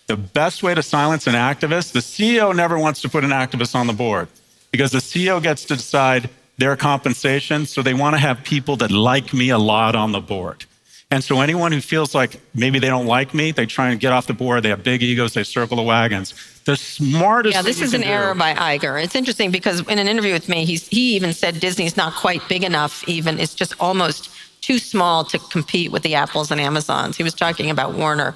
The 0.08 0.16
best 0.16 0.64
way 0.64 0.74
to 0.74 0.82
silence 0.82 1.28
an 1.28 1.34
activist, 1.36 1.92
the 1.92 2.00
CEO 2.02 2.54
never 2.56 2.80
wants 2.80 3.02
to 3.02 3.10
put 3.10 3.26
an 3.26 3.32
activist 3.32 3.76
on 3.76 3.88
the 3.88 3.94
board 3.94 4.30
because 4.72 4.92
the 4.92 5.02
CEO 5.02 5.42
gets 5.42 5.66
to 5.66 5.76
decide 5.76 6.30
their 6.58 6.78
compensation. 6.78 7.66
So 7.66 7.82
they 7.82 7.94
want 7.94 8.16
to 8.16 8.20
have 8.20 8.42
people 8.44 8.78
that 8.78 8.90
like 8.90 9.34
me 9.34 9.50
a 9.50 9.58
lot 9.58 9.96
on 9.96 10.14
the 10.14 10.22
board. 10.22 10.66
And 11.10 11.24
so 11.24 11.40
anyone 11.40 11.72
who 11.72 11.80
feels 11.80 12.14
like 12.14 12.42
maybe 12.54 12.80
they 12.80 12.88
don't 12.90 13.06
like 13.06 13.34
me, 13.34 13.52
they 13.52 13.66
try 13.66 13.92
and 13.92 14.00
get 14.00 14.12
off 14.12 14.28
the 14.28 14.34
board. 14.34 14.64
They 14.64 14.70
have 14.70 14.84
big 14.84 15.02
egos. 15.02 15.34
They 15.34 15.44
circle 15.44 15.78
the 15.78 15.84
wagons. 15.84 16.34
The 16.66 16.76
smartest. 16.76 17.56
Yeah, 17.56 17.62
this 17.62 17.82
is 17.82 17.94
an 17.94 18.02
do- 18.02 18.08
error 18.08 18.36
by 18.36 18.54
Iger. 18.54 19.02
It's 19.02 19.16
interesting 19.16 19.50
because 19.50 19.88
in 19.88 20.00
an 20.00 20.08
interview 20.08 20.34
with 20.34 20.50
me, 20.50 20.66
he's, 20.66 20.86
he 20.90 21.16
even 21.16 21.32
said 21.32 21.62
Disney's 21.62 21.96
not 21.96 22.14
quite 22.16 22.42
big 22.50 22.64
enough, 22.66 23.08
even. 23.08 23.40
It's 23.40 23.56
just 23.56 23.74
almost 23.80 24.30
too 24.60 24.80
small 24.80 25.24
to 25.24 25.40
compete 25.40 25.94
with 25.94 26.04
the 26.04 26.16
Apples 26.16 26.52
and 26.52 26.60
Amazons. 26.60 27.16
He 27.16 27.24
was 27.24 27.34
talking 27.34 27.70
about 27.70 27.94
Warner 27.94 28.36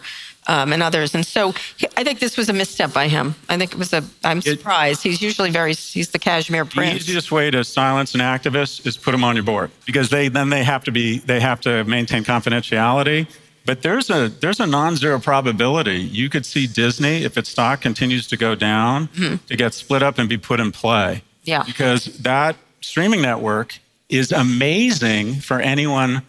um, 0.52 0.74
and 0.74 0.84
others. 0.84 1.16
And 1.16 1.26
so 1.26 1.54
I 1.96 2.04
think 2.04 2.20
this 2.20 2.36
was 2.36 2.50
a 2.50 2.54
misstep 2.54 2.94
by 2.94 3.08
him. 3.08 3.36
I 3.48 3.58
think 3.58 3.72
it 3.72 3.78
was 3.78 3.94
a, 3.94 4.04
I'm 4.26 4.42
surprised. 4.42 5.02
He's 5.02 5.22
usually 5.22 5.50
very, 5.50 5.74
he's 5.74 6.10
the 6.10 6.20
cashmere 6.20 6.66
prince. 6.66 7.06
The 7.06 7.12
easiest 7.12 7.32
way 7.32 7.50
to 7.52 7.64
silence 7.64 8.14
an 8.14 8.20
activist 8.20 8.86
is 8.86 8.98
put 8.98 9.14
them 9.14 9.24
on 9.24 9.36
your 9.38 9.46
board 9.46 9.72
because 9.86 10.10
they 10.10 10.28
then 10.28 10.50
they 10.50 10.64
have 10.64 10.84
to 10.84 10.92
be 10.92 11.20
they 11.20 11.40
have 11.40 11.62
to 11.62 11.86
maintain 11.86 12.26
confidentiality. 12.26 13.28
But 13.66 13.82
there's 13.82 14.10
a 14.10 14.28
there's 14.28 14.60
a 14.60 14.68
non-zero 14.68 15.20
probability 15.20 15.98
you 15.98 16.30
could 16.30 16.46
see 16.46 16.68
Disney 16.68 17.24
if 17.24 17.38
its 17.38 17.50
stock 17.50 17.80
continues 17.80 18.28
to 18.28 18.38
go 18.38 18.54
down 18.56 19.08
to 19.48 19.56
get 19.56 19.74
split 19.74 20.04
up 20.04 20.18
and 20.18 20.28
be 20.28 20.38
put 20.38 20.60
in 20.60 20.72
play. 20.74 21.24
Yeah. 21.44 21.64
Because 21.64 22.06
that 22.20 22.58
streaming 22.82 23.22
network 23.22 23.80
is 24.10 24.34
amazing 24.34 25.36
for 25.36 25.62
anyone 25.62 26.24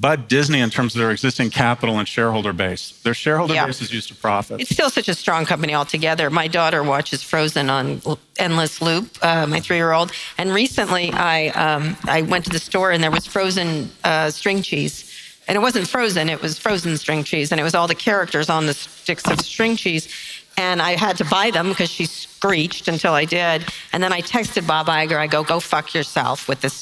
but 0.00 0.28
Disney 0.28 0.60
in 0.60 0.70
terms 0.70 0.94
of 0.94 1.00
their 1.00 1.10
existing 1.10 1.50
capital 1.50 1.98
and 1.98 2.08
shareholder 2.08 2.52
base. 2.52 2.92
Their 3.02 3.14
shareholder 3.14 3.54
Yeah. 3.54 3.66
base 3.66 3.80
is 3.82 3.92
used 3.92 4.08
to 4.08 4.14
profit. 4.14 4.60
It's 4.60 4.70
still 4.70 4.90
such 4.90 5.08
a 5.08 5.14
strong 5.14 5.46
company 5.46 5.74
altogether. 5.74 6.30
My 6.30 6.48
daughter 6.48 6.82
watches 6.82 7.22
Frozen 7.22 7.70
on 7.70 8.00
endless 8.38 8.80
loop. 8.82 9.16
Uh, 9.22 9.46
my 9.46 9.60
three-year-old, 9.60 10.12
and 10.38 10.52
recently 10.52 11.12
I 11.12 11.48
um, 11.48 11.96
I 12.04 12.22
went 12.22 12.44
to 12.46 12.50
the 12.50 12.58
store 12.58 12.90
and 12.90 13.02
there 13.02 13.10
was 13.10 13.26
frozen 13.26 13.90
uh, 14.02 14.30
string 14.30 14.62
cheese, 14.62 15.10
and 15.46 15.56
it 15.56 15.60
wasn't 15.60 15.86
frozen; 15.88 16.28
it 16.28 16.40
was 16.42 16.58
frozen 16.58 16.96
string 16.96 17.22
cheese, 17.24 17.52
and 17.52 17.60
it 17.60 17.64
was 17.64 17.74
all 17.74 17.86
the 17.86 17.94
characters 17.94 18.48
on 18.50 18.66
the 18.66 18.74
sticks 18.74 19.26
of 19.30 19.40
string 19.40 19.76
cheese. 19.76 20.08
And 20.56 20.80
I 20.80 20.92
had 20.96 21.16
to 21.16 21.24
buy 21.24 21.50
them 21.50 21.70
because 21.70 21.90
she 21.90 22.06
screeched 22.06 22.86
until 22.86 23.12
I 23.12 23.24
did. 23.24 23.64
And 23.92 24.00
then 24.00 24.12
I 24.12 24.20
texted 24.22 24.66
Bob 24.68 24.86
Iger. 24.86 25.18
I 25.18 25.26
go, 25.26 25.42
"Go 25.42 25.58
fuck 25.58 25.92
yourself 25.94 26.46
with 26.48 26.60
this 26.60 26.74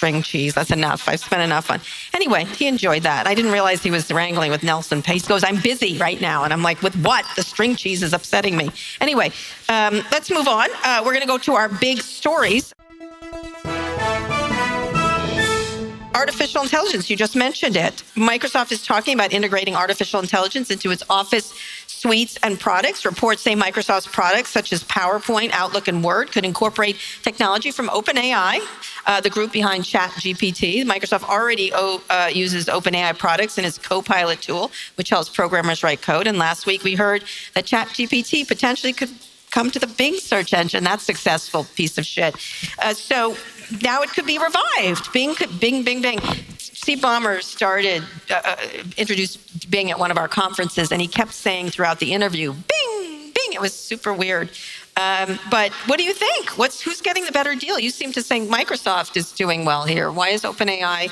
string 0.00 0.22
cheese. 0.22 0.54
That's 0.54 0.70
enough. 0.70 1.06
I've 1.10 1.20
spent 1.20 1.42
enough 1.42 1.70
on. 1.70 1.78
Anyway, 2.14 2.46
he 2.46 2.66
enjoyed 2.66 3.02
that. 3.02 3.26
I 3.26 3.34
didn't 3.34 3.52
realize 3.52 3.82
he 3.82 3.90
was 3.90 4.10
wrangling 4.10 4.50
with 4.50 4.62
Nelson 4.62 5.02
Peltz. 5.02 5.24
He 5.24 5.28
goes, 5.28 5.44
I'm 5.44 5.60
busy 5.60 5.98
right 5.98 6.18
now. 6.22 6.42
And 6.42 6.54
I'm 6.54 6.62
like, 6.62 6.80
with 6.80 6.96
what? 7.04 7.26
The 7.36 7.42
string 7.42 7.76
cheese 7.76 8.02
is 8.02 8.14
upsetting 8.14 8.56
me. 8.56 8.70
Anyway, 9.02 9.30
um, 9.68 10.02
let's 10.10 10.30
move 10.30 10.48
on. 10.48 10.70
Uh, 10.84 11.02
we're 11.04 11.12
going 11.12 11.20
to 11.20 11.26
go 11.26 11.36
to 11.36 11.52
our 11.52 11.68
big 11.68 11.98
stories. 11.98 12.72
Artificial 16.14 16.62
intelligence, 16.62 17.10
you 17.10 17.16
just 17.16 17.36
mentioned 17.36 17.76
it. 17.76 18.02
Microsoft 18.14 18.72
is 18.72 18.82
talking 18.82 19.12
about 19.12 19.34
integrating 19.34 19.76
artificial 19.76 20.20
intelligence 20.20 20.70
into 20.70 20.90
its 20.90 21.02
Office 21.10 21.52
suites 22.00 22.38
and 22.42 22.58
products. 22.58 23.04
Reports 23.04 23.42
say 23.42 23.54
Microsoft's 23.54 24.06
products, 24.06 24.50
such 24.50 24.72
as 24.72 24.82
PowerPoint, 24.84 25.50
Outlook, 25.52 25.86
and 25.86 26.02
Word, 26.02 26.32
could 26.32 26.44
incorporate 26.44 26.96
technology 27.22 27.70
from 27.70 27.88
OpenAI, 27.88 28.60
uh, 29.06 29.20
the 29.20 29.28
group 29.28 29.52
behind 29.52 29.84
ChatGPT. 29.84 30.84
Microsoft 30.84 31.24
already 31.28 31.72
o- 31.74 32.02
uh, 32.08 32.30
uses 32.32 32.66
OpenAI 32.66 33.18
products 33.18 33.58
in 33.58 33.64
its 33.66 33.76
Copilot 33.76 34.40
tool, 34.40 34.70
which 34.96 35.10
helps 35.10 35.28
programmers 35.28 35.82
write 35.82 36.00
code. 36.00 36.26
And 36.26 36.38
last 36.38 36.64
week 36.66 36.84
we 36.84 36.94
heard 36.94 37.22
that 37.54 37.66
ChatGPT 37.66 38.48
potentially 38.48 38.94
could 38.94 39.10
come 39.50 39.70
to 39.70 39.78
the 39.78 39.86
Bing 39.86 40.14
search 40.14 40.54
engine. 40.54 40.84
That 40.84 41.00
successful 41.00 41.64
piece 41.74 41.98
of 41.98 42.06
shit. 42.06 42.34
Uh, 42.78 42.94
so 42.94 43.36
now 43.82 44.00
it 44.02 44.10
could 44.10 44.26
be 44.26 44.38
revived. 44.38 45.12
Bing 45.12 45.34
Bing 45.58 45.82
Bing 45.82 46.00
Bing. 46.00 46.20
Steve 46.80 47.00
Ballmer 47.00 47.42
started 47.42 48.02
uh, 48.30 48.40
uh, 48.42 48.56
introduced 48.96 49.70
Bing 49.70 49.90
at 49.90 49.98
one 49.98 50.10
of 50.10 50.16
our 50.16 50.28
conferences, 50.28 50.90
and 50.90 50.98
he 51.02 51.06
kept 51.06 51.34
saying 51.34 51.68
throughout 51.68 51.98
the 51.98 52.14
interview, 52.14 52.54
"Bing 52.54 53.32
Bing." 53.34 53.52
It 53.52 53.60
was 53.60 53.74
super 53.74 54.14
weird. 54.14 54.48
Um, 54.96 55.38
but 55.50 55.72
what 55.88 55.98
do 55.98 56.04
you 56.04 56.14
think? 56.14 56.56
What's 56.56 56.80
who's 56.80 57.02
getting 57.02 57.26
the 57.26 57.32
better 57.32 57.54
deal? 57.54 57.78
You 57.78 57.90
seem 57.90 58.12
to 58.12 58.22
think 58.22 58.50
Microsoft 58.50 59.14
is 59.18 59.30
doing 59.32 59.66
well 59.66 59.84
here. 59.84 60.10
Why 60.10 60.30
is 60.30 60.40
OpenAI 60.42 61.10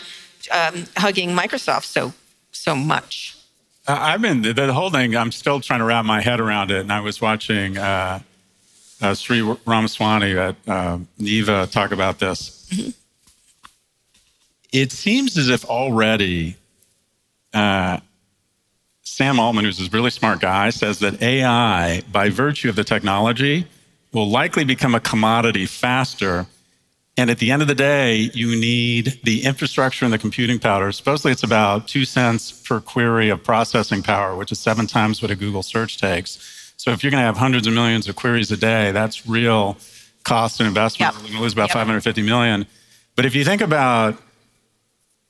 um, 0.50 0.87
hugging 0.96 1.37
Microsoft 1.37 1.85
so 1.85 2.14
so 2.50 2.74
much? 2.74 3.37
Uh, 3.87 3.98
I've 4.00 4.22
been 4.22 4.40
the, 4.40 4.72
whole 4.72 4.88
thing. 4.88 5.14
I'm 5.14 5.33
still 5.33 5.61
trying 5.61 5.81
to 5.81 5.85
wrap 5.85 6.07
my 6.07 6.22
head 6.22 6.40
around 6.40 6.70
it, 6.70 6.81
and 6.81 6.90
I 6.90 7.00
was 7.00 7.20
watching 7.20 7.76
uh, 7.76 8.20
uh, 9.02 9.12
Sri 9.12 9.42
Ramaswamy 9.66 10.33
at 10.33 10.57
uh, 10.66 10.98
Neeva 11.20 11.70
talk 11.70 11.92
about 11.92 12.20
this. 12.20 12.94
It 14.72 14.92
seems 14.92 15.37
as 15.38 15.48
if 15.48 15.64
already 15.64 16.57
uh, 17.54 17.98
Sam 19.02 19.40
Altman, 19.40 19.64
who's 19.64 19.78
this 19.78 19.92
really 19.92 20.11
smart 20.11 20.40
guy, 20.40 20.70
says 20.70 20.98
that 21.00 21.22
AI, 21.22 22.02
by 22.12 22.28
virtue 22.28 22.68
of 22.68 22.76
the 22.76 22.85
technology, 22.85 23.66
will 24.12 24.28
likely 24.28 24.64
become 24.64 24.94
a 24.94 25.00
commodity 25.00 25.66
faster. 25.66 26.46
And 27.16 27.31
at 27.31 27.38
the 27.38 27.50
end 27.50 27.62
of 27.62 27.68
the 27.68 27.74
day, 27.74 28.31
you 28.35 28.54
need 28.54 29.18
the 29.24 29.44
infrastructure 29.44 30.04
and 30.04 30.14
the 30.14 30.18
computing 30.18 30.59
power. 30.59 30.92
Supposedly, 30.92 31.33
it's 31.33 31.42
about 31.42 31.88
two 31.88 32.04
cents 32.04 32.52
per 32.52 32.81
query 32.81 33.28
of 33.31 33.42
processing 33.42 34.02
power, 34.02 34.37
which 34.37 34.52
is 34.52 34.59
seven 34.59 34.87
times 34.87 35.20
what 35.20 35.31
a 35.31 35.37
Google 35.37 35.62
search 35.62 35.98
takes. 35.98 36.72
So 36.76 36.92
if 36.92 37.02
you're 37.02 37.11
going 37.11 37.20
to 37.20 37.26
have 37.26 37.37
hundreds 37.37 37.66
of 37.66 37.72
millions 37.72 38.09
of 38.09 38.14
queries 38.14 38.52
a 38.52 38.57
day, 38.57 38.92
that's 38.92 39.26
real 39.26 39.78
cost 40.22 40.61
and 40.61 40.68
investment. 40.68 41.12
Yep. 41.12 41.22
We're 41.22 41.28
going 41.28 41.37
to 41.38 41.42
lose 41.42 41.54
about 41.54 41.70
Yep. 41.70 41.74
550 41.74 42.22
million. 42.22 42.66
But 43.16 43.24
if 43.24 43.35
you 43.35 43.44
think 43.44 43.62
about, 43.62 44.16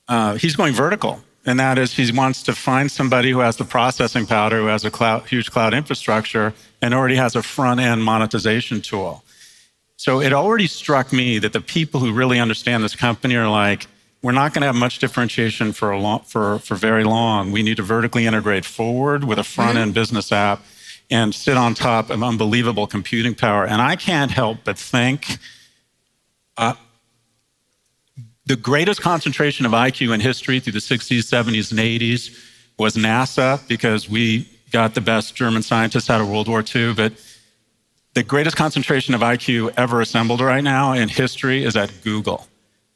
uh, 0.09 0.35
he's 0.35 0.55
going 0.55 0.73
vertical, 0.73 1.21
and 1.45 1.59
that 1.59 1.77
is 1.77 1.93
he 1.93 2.11
wants 2.11 2.43
to 2.43 2.53
find 2.53 2.91
somebody 2.91 3.31
who 3.31 3.39
has 3.39 3.55
the 3.55 3.63
processing 3.63 4.25
power, 4.25 4.49
who 4.49 4.65
has 4.65 4.83
a 4.83 4.91
cloud, 4.91 5.27
huge 5.27 5.51
cloud 5.51 5.73
infrastructure, 5.73 6.53
and 6.81 6.93
already 6.93 7.15
has 7.15 7.35
a 7.35 7.43
front 7.43 7.79
end 7.79 8.03
monetization 8.03 8.81
tool. 8.81 9.23
So 9.95 10.19
it 10.19 10.33
already 10.33 10.67
struck 10.67 11.13
me 11.13 11.39
that 11.39 11.53
the 11.53 11.61
people 11.61 11.99
who 11.99 12.11
really 12.11 12.39
understand 12.39 12.83
this 12.83 12.95
company 12.95 13.35
are 13.35 13.49
like, 13.49 13.85
we're 14.21 14.31
not 14.31 14.53
going 14.53 14.61
to 14.61 14.67
have 14.67 14.75
much 14.75 14.99
differentiation 14.99 15.71
for 15.71 15.91
a 15.91 15.99
long, 15.99 16.21
for, 16.21 16.59
for 16.59 16.75
very 16.75 17.03
long. 17.03 17.51
We 17.51 17.63
need 17.63 17.77
to 17.77 17.83
vertically 17.83 18.25
integrate 18.25 18.65
forward 18.65 19.23
with 19.23 19.39
a 19.39 19.43
front 19.43 19.77
end 19.77 19.93
business 19.93 20.31
app 20.31 20.63
and 21.11 21.33
sit 21.33 21.57
on 21.57 21.73
top 21.73 22.09
of 22.09 22.23
unbelievable 22.23 22.87
computing 22.87 23.35
power. 23.35 23.65
And 23.65 23.81
I 23.81 23.95
can't 23.95 24.31
help 24.31 24.59
but 24.63 24.77
think 24.77 25.37
uh, 26.57 26.73
the 28.49 28.55
greatest 28.55 28.99
concentration 28.99 29.67
of 29.67 29.73
IQ 29.73 30.11
in 30.11 30.19
history 30.19 30.59
through 30.59 30.73
the 30.73 30.79
60s, 30.79 31.19
70s, 31.19 31.69
and 31.69 31.79
80s 31.79 32.35
was 32.79 32.95
NASA 32.95 33.65
because 33.67 34.09
we 34.09 34.49
got 34.71 34.95
the 34.95 35.01
best 35.01 35.35
German 35.35 35.61
scientists 35.61 36.09
out 36.09 36.19
of 36.19 36.27
World 36.27 36.47
War 36.47 36.63
II. 36.75 36.95
But 36.95 37.13
the 38.15 38.23
greatest 38.23 38.57
concentration 38.57 39.13
of 39.13 39.21
IQ 39.21 39.75
ever 39.77 40.01
assembled 40.01 40.41
right 40.41 40.63
now 40.63 40.93
in 40.93 41.09
history 41.09 41.63
is 41.63 41.75
at 41.75 41.91
Google. 42.03 42.47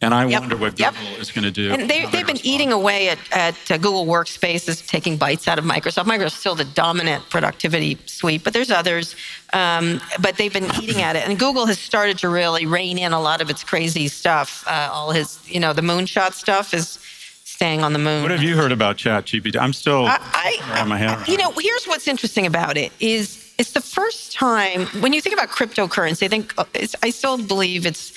And 0.03 0.13
I 0.13 0.25
Yep. 0.27 0.41
wonder 0.41 0.57
what 0.57 0.79
Yep. 0.79 0.93
Google 0.95 1.21
is 1.21 1.31
going 1.31 1.43
to 1.45 1.51
do. 1.51 1.71
And 1.73 1.89
they, 1.89 2.05
they've 2.07 2.27
been 2.27 2.43
eating 2.45 2.71
away 2.71 3.09
at, 3.09 3.19
at 3.31 3.71
uh, 3.71 3.77
Google 3.77 4.05
Workspaces, 4.05 4.85
taking 4.87 5.17
bites 5.17 5.47
out 5.47 5.57
of 5.57 5.65
Microsoft. 5.65 6.05
Microsoft's 6.05 6.35
still 6.39 6.55
the 6.55 6.65
dominant 6.65 7.29
productivity 7.29 7.97
suite, 8.05 8.43
but 8.43 8.53
there's 8.53 8.71
others. 8.71 9.15
Um, 9.53 10.01
but 10.21 10.37
they've 10.37 10.53
been 10.53 10.69
eating 10.81 11.01
at 11.01 11.15
it. 11.15 11.27
And 11.27 11.39
Google 11.39 11.65
has 11.67 11.79
started 11.79 12.17
to 12.19 12.29
really 12.29 12.65
rein 12.65 12.97
in 12.97 13.13
a 13.13 13.19
lot 13.21 13.41
of 13.41 13.49
its 13.49 13.63
crazy 13.63 14.07
stuff. 14.07 14.65
Uh, 14.67 14.89
all 14.91 15.11
his, 15.11 15.39
you 15.47 15.59
know, 15.59 15.73
the 15.73 15.81
moonshot 15.81 16.33
stuff 16.33 16.73
is 16.73 16.99
staying 17.43 17.83
on 17.83 17.93
the 17.93 17.99
moon. 17.99 18.23
What 18.23 18.31
have 18.31 18.43
you 18.43 18.55
heard 18.57 18.71
about 18.71 18.97
ChatGPT? 18.97 19.57
I'm 19.57 19.73
still 19.73 20.05
I, 20.07 20.57
wrapping 20.69 20.89
my 20.89 20.97
head 20.97 21.09
I, 21.09 21.15
around 21.15 21.27
you 21.27 21.37
know, 21.37 21.51
here's 21.57 21.85
what's 21.85 22.07
interesting 22.07 22.45
about 22.45 22.77
it 22.77 22.91
is 22.99 23.53
it's 23.59 23.71
the 23.73 23.81
first 23.81 24.33
time 24.33 24.87
when 25.01 25.13
you 25.13 25.21
think 25.21 25.35
about 25.35 25.49
cryptocurrency. 25.49 26.23
I 26.23 26.27
think 26.27 26.53
uh, 26.57 26.65
it's, 26.73 26.95
I 27.03 27.11
still 27.11 27.37
believe 27.37 27.85
it's 27.85 28.11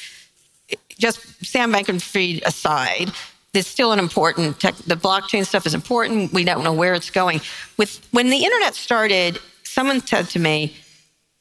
just 0.98 1.44
Sam 1.44 1.72
Bankman-Fried 1.72 2.42
aside. 2.46 3.12
there's 3.52 3.66
still 3.66 3.92
an 3.92 3.98
important 3.98 4.60
tech, 4.60 4.74
the 4.86 4.96
blockchain 4.96 5.44
stuff 5.46 5.66
is 5.66 5.72
important. 5.74 6.32
We 6.32 6.44
don't 6.44 6.62
know 6.62 6.74
where 6.74 6.92
it's 6.92 7.10
going. 7.10 7.40
With 7.78 8.06
when 8.10 8.28
the 8.28 8.44
internet 8.44 8.74
started, 8.74 9.38
someone 9.62 10.00
said 10.06 10.28
to 10.30 10.38
me, 10.38 10.76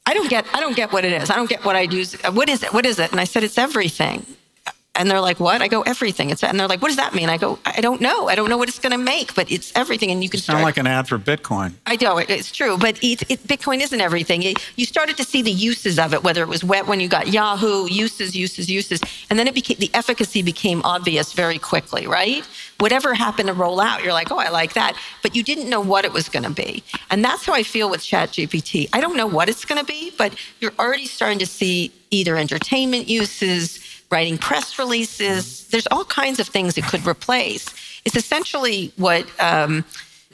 I 0.06 0.14
don't 0.14 0.30
get 0.30 0.46
I 0.54 0.60
don't 0.60 0.76
get 0.76 0.92
what 0.92 1.04
it 1.04 1.12
is. 1.12 1.30
I 1.30 1.36
don't 1.36 1.48
get 1.48 1.64
what 1.64 1.76
I 1.76 1.84
do 1.86 2.04
What 2.32 2.48
is 2.48 2.62
it? 2.62 2.72
What 2.72 2.86
is 2.86 2.98
it? 2.98 3.10
And 3.10 3.20
I 3.20 3.24
said, 3.24 3.42
it's 3.44 3.58
everything. 3.58 4.24
And 4.96 5.10
they're 5.10 5.20
like, 5.20 5.38
what? 5.40 5.60
I 5.62 5.68
go, 5.68 5.82
everything. 5.82 6.30
It's 6.30 6.42
and 6.42 6.58
they're 6.58 6.68
like, 6.68 6.82
what 6.82 6.88
does 6.88 6.96
that 6.96 7.14
mean? 7.14 7.28
I 7.28 7.36
go, 7.36 7.58
I 7.64 7.80
don't 7.80 8.00
know. 8.00 8.28
I 8.28 8.34
don't 8.34 8.48
know 8.48 8.56
what 8.56 8.68
it's 8.68 8.78
going 8.78 8.92
to 8.92 8.98
make, 8.98 9.34
but 9.34 9.50
it's 9.50 9.72
everything. 9.76 10.10
And 10.10 10.22
you 10.22 10.30
can 10.30 10.40
sound 10.40 10.58
start, 10.58 10.64
like 10.64 10.76
an 10.76 10.86
ad 10.86 11.08
for 11.08 11.18
Bitcoin. 11.18 11.74
I 11.86 11.96
know 12.00 12.18
it, 12.18 12.30
it's 12.30 12.50
true, 12.50 12.78
but 12.78 13.02
it, 13.02 13.22
it, 13.30 13.40
Bitcoin 13.46 13.80
isn't 13.80 14.00
everything. 14.00 14.42
It, 14.42 14.58
you 14.76 14.86
started 14.86 15.16
to 15.18 15.24
see 15.24 15.42
the 15.42 15.50
uses 15.50 15.98
of 15.98 16.14
it, 16.14 16.22
whether 16.22 16.42
it 16.42 16.48
was 16.48 16.64
wet 16.64 16.86
when 16.86 17.00
you 17.00 17.08
got 17.08 17.28
Yahoo, 17.28 17.86
uses, 17.86 18.34
uses, 18.34 18.70
uses, 18.70 19.00
and 19.30 19.38
then 19.38 19.46
it 19.46 19.54
became 19.54 19.76
the 19.78 19.90
efficacy 19.94 20.42
became 20.42 20.80
obvious 20.84 21.32
very 21.32 21.58
quickly, 21.58 22.06
right? 22.06 22.46
Whatever 22.78 23.14
happened 23.14 23.48
to 23.48 23.54
roll 23.54 23.80
out, 23.80 24.02
you're 24.02 24.12
like, 24.12 24.30
oh, 24.30 24.38
I 24.38 24.48
like 24.48 24.74
that, 24.74 24.96
but 25.22 25.34
you 25.34 25.42
didn't 25.42 25.68
know 25.68 25.80
what 25.80 26.04
it 26.04 26.12
was 26.12 26.28
going 26.28 26.44
to 26.44 26.50
be, 26.50 26.82
and 27.10 27.24
that's 27.24 27.44
how 27.46 27.54
I 27.54 27.62
feel 27.62 27.90
with 27.90 28.00
ChatGPT. 28.00 28.88
I 28.92 29.00
don't 29.00 29.16
know 29.16 29.26
what 29.26 29.48
it's 29.48 29.64
going 29.64 29.80
to 29.80 29.86
be, 29.86 30.12
but 30.16 30.34
you're 30.60 30.74
already 30.78 31.06
starting 31.06 31.38
to 31.40 31.46
see 31.46 31.92
either 32.10 32.36
entertainment 32.36 33.08
uses 33.08 33.80
writing 34.10 34.38
press 34.38 34.78
releases. 34.78 35.66
There's 35.68 35.86
all 35.88 36.04
kinds 36.04 36.38
of 36.38 36.46
things 36.46 36.78
it 36.78 36.84
could 36.84 37.06
replace. 37.06 37.66
It's 38.04 38.16
essentially 38.16 38.92
what 38.96 39.26
um, 39.40 39.84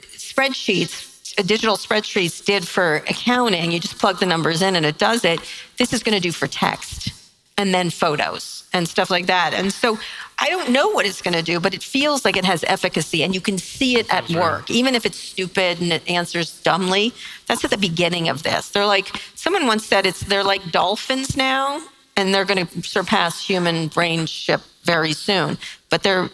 spreadsheets, 0.01 1.39
uh, 1.39 1.43
digital 1.43 1.77
spreadsheets 1.77 2.43
did 2.45 2.67
for 2.67 2.97
accounting. 2.97 3.71
You 3.71 3.79
just 3.79 3.97
plug 3.97 4.19
the 4.19 4.25
numbers 4.25 4.61
in 4.61 4.75
and 4.75 4.85
it 4.85 4.97
does 4.97 5.25
it. 5.25 5.39
This 5.77 5.93
is 5.93 6.03
going 6.03 6.15
to 6.15 6.21
do 6.21 6.31
for 6.31 6.47
text 6.47 7.11
and 7.57 7.73
then 7.73 7.89
photos 7.89 8.63
and 8.73 8.87
stuff 8.87 9.09
like 9.09 9.27
that. 9.27 9.53
And 9.53 9.71
so 9.71 9.99
I 10.39 10.49
don't 10.49 10.71
know 10.71 10.89
what 10.89 11.05
it's 11.05 11.21
going 11.21 11.35
to 11.35 11.43
do, 11.43 11.59
but 11.59 11.73
it 11.73 11.83
feels 11.83 12.25
like 12.25 12.35
it 12.35 12.45
has 12.45 12.63
efficacy 12.65 13.23
and 13.23 13.33
you 13.33 13.41
can 13.41 13.57
see 13.57 13.97
it 13.97 14.11
at 14.11 14.27
work. 14.31 14.69
Even 14.71 14.95
if 14.95 15.05
it's 15.05 15.17
stupid 15.17 15.79
and 15.79 15.93
it 15.93 16.07
answers 16.09 16.59
dumbly, 16.61 17.13
that's 17.47 17.63
at 17.63 17.69
the 17.69 17.77
beginning 17.77 18.29
of 18.29 18.41
this. 18.43 18.69
They're 18.69 18.87
like, 18.87 19.15
someone 19.35 19.67
once 19.67 19.85
said 19.85 20.05
it's, 20.05 20.21
they're 20.21 20.43
like 20.43 20.71
dolphins 20.71 21.37
now 21.37 21.81
and 22.15 22.33
they're 22.33 22.45
going 22.45 22.65
to 22.65 22.83
surpass 22.83 23.45
human 23.45 23.87
brain 23.87 24.25
ship 24.25 24.61
very 24.83 25.13
soon. 25.13 25.57
But 25.89 26.03
they're 26.03 26.29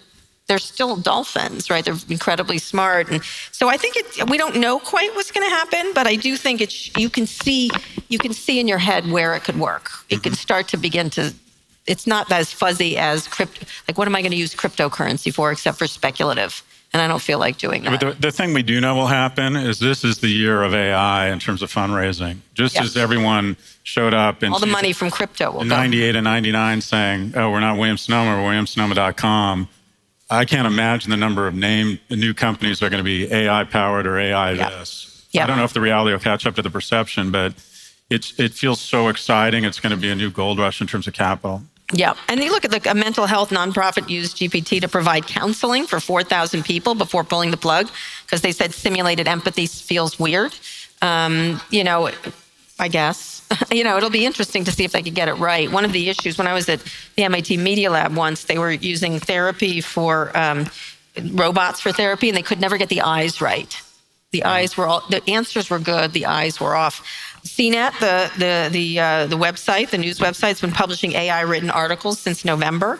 they're 0.48 0.58
still 0.58 0.96
dolphins, 0.96 1.70
right? 1.70 1.86
They're 1.86 1.96
incredibly 2.10 2.58
smart, 2.58 3.12
and 3.12 3.24
so 3.52 3.70
I 3.70 3.78
think 3.78 3.96
it, 3.96 4.30
we 4.30 4.38
don't 4.38 4.56
know 4.56 4.80
quite 4.80 5.14
what's 5.14 5.32
going 5.32 5.48
to 5.48 5.56
happen, 5.56 5.92
but 5.94 6.08
I 6.08 6.16
do 6.16 6.36
think 6.36 6.60
it's 6.60 6.96
you 6.98 7.10
can 7.10 7.28
see 7.28 7.70
you 8.08 8.18
can 8.18 8.34
see 8.34 8.60
in 8.60 8.68
your 8.68 8.80
head 8.80 9.12
where 9.12 9.36
it 9.36 9.44
could 9.44 9.60
work. 9.60 9.92
It 10.10 10.24
could 10.24 10.34
mm-hmm. 10.34 10.42
start 10.42 10.68
to 10.70 10.78
begin 10.78 11.12
to. 11.12 11.34
It's 11.86 12.06
not 12.06 12.32
as 12.32 12.52
fuzzy 12.52 12.98
as 12.98 13.28
crypto. 13.28 13.66
Like, 13.88 13.98
what 13.98 14.08
am 14.08 14.16
I 14.16 14.22
going 14.22 14.32
to 14.32 14.38
use 14.38 14.54
cryptocurrency 14.54 15.34
for, 15.34 15.52
except 15.52 15.78
for 15.78 15.88
speculative? 15.88 16.64
And 16.92 17.02
I 17.04 17.08
don't 17.08 17.22
feel 17.22 17.38
like 17.38 17.58
doing 17.60 17.84
that. 17.84 18.00
But 18.00 18.16
the, 18.16 18.20
the 18.28 18.32
thing 18.32 18.52
we 18.54 18.64
do 18.64 18.82
know 18.82 18.96
will 18.96 19.08
happen 19.08 19.56
is 19.56 19.78
this 19.80 20.04
is 20.04 20.20
the 20.20 20.28
year 20.28 20.64
of 20.64 20.74
AI 20.74 21.30
in 21.32 21.38
terms 21.40 21.62
of 21.62 21.72
fundraising. 21.72 22.38
Just 22.56 22.76
Yes. 22.76 22.86
as 22.86 22.98
everyone 22.98 23.58
showed 23.84 24.14
up 24.16 24.42
in 24.42 24.52
All 24.52 24.60
the 24.60 24.66
money 24.66 24.92
from 24.92 25.12
crypto 25.12 25.52
will 25.52 25.62
in 25.62 25.68
go. 25.70 25.76
98 25.76 26.16
and 26.16 26.24
99 26.24 26.82
saying, 26.82 27.34
oh, 27.36 27.52
we're 27.52 27.60
not 27.60 27.78
Williams 27.78 28.02
Sonoma, 28.02 28.42
we're 28.42 28.52
WilliamsSonoma.com. 28.52 29.68
I 30.32 30.46
can't 30.46 30.66
imagine 30.68 31.12
the 31.12 31.18
number 31.18 31.48
of 31.48 31.54
name 31.54 32.00
new 32.10 32.34
companies 32.34 32.80
that 32.80 32.88
are 32.88 32.90
going 32.90 33.00
to 33.00 33.04
be 33.04 33.32
AI 33.32 33.64
powered 33.66 34.08
or 34.08 34.18
AI 34.20 34.52
Yeah. 34.54 34.70
this. 34.70 35.28
Yeah. 35.32 35.44
I 35.44 35.48
don't 35.48 35.58
know 35.58 35.64
if 35.66 35.74
the 35.74 35.82
reality 35.82 36.12
will 36.12 36.20
catch 36.20 36.48
up 36.48 36.56
to 36.56 36.62
the 36.64 36.70
perception, 36.72 37.30
but 37.32 37.54
it's, 38.10 38.40
it 38.40 38.54
feels 38.54 38.82
so 38.82 39.10
exciting. 39.10 39.64
It's 39.64 39.80
going 39.80 39.92
to 39.92 39.98
be 39.98 40.10
a 40.10 40.16
new 40.16 40.32
gold 40.32 40.58
rush 40.58 40.82
in 40.82 40.88
terms 40.88 41.08
of 41.08 41.14
capital. 41.14 41.62
Yeah. 41.92 42.14
And 42.28 42.40
you 42.40 42.52
look 42.52 42.66
at 42.66 42.72
the 42.72 42.92
a 42.92 42.94
mental 42.94 43.26
health 43.26 43.50
nonprofit 43.50 44.10
used 44.10 44.38
GPT 44.38 44.82
to 44.82 44.88
provide 44.88 45.26
counseling 45.26 45.88
for 45.88 46.00
4,000 46.00 46.64
people 46.64 46.94
before 46.94 47.24
pulling 47.24 47.52
the 47.52 47.58
plug 47.58 47.90
because 48.26 48.42
they 48.42 48.52
said 48.52 48.74
simulated 48.74 49.28
empathy 49.28 49.66
feels 49.66 50.20
weird. 50.20 50.54
Um, 51.02 51.60
you 51.72 51.84
know, 51.84 52.12
I 52.78 52.88
guess. 52.88 53.46
you 53.72 53.84
know, 53.84 53.98
it'll 53.98 54.12
be 54.12 54.26
interesting 54.26 54.64
to 54.66 54.72
see 54.72 54.84
if 54.84 54.92
they 54.92 55.02
could 55.02 55.16
get 55.16 55.28
it 55.28 55.34
right. 55.34 55.72
One 55.72 55.84
of 55.84 55.92
the 55.92 56.10
issues 56.10 56.38
when 56.38 56.48
I 56.48 56.54
was 56.54 56.70
at 56.70 56.84
the 57.16 57.24
MIT 57.24 57.58
Media 57.58 57.90
Lab 57.90 58.16
once, 58.16 58.44
they 58.44 58.60
were 58.60 58.72
using 58.72 59.20
therapy 59.20 59.82
for 59.82 60.36
um, 60.38 60.68
robots 61.34 61.80
for 61.80 61.92
therapy 61.92 62.30
and 62.30 62.38
they 62.38 62.44
could 62.44 62.62
never 62.62 62.78
get 62.78 62.90
the 62.90 63.02
eyes 63.02 63.42
right. 63.42 63.82
The 64.32 64.44
eyes 64.44 64.78
were 64.78 64.86
all, 64.86 65.04
the 65.10 65.28
answers 65.28 65.72
were 65.72 65.80
good, 65.80 66.14
the 66.14 66.28
eyes 66.28 66.60
were 66.60 66.76
off. 66.76 67.04
CNET, 67.56 68.00
the 68.00 68.32
the 68.38 68.70
the 68.72 69.00
uh, 69.00 69.26
the 69.28 69.38
website, 69.38 69.90
the 69.90 69.98
news 69.98 70.20
website's 70.20 70.62
been 70.62 70.72
publishing 70.72 71.14
AI 71.14 71.42
written 71.42 71.70
articles 71.70 72.20
since 72.20 72.46
November. 72.46 73.00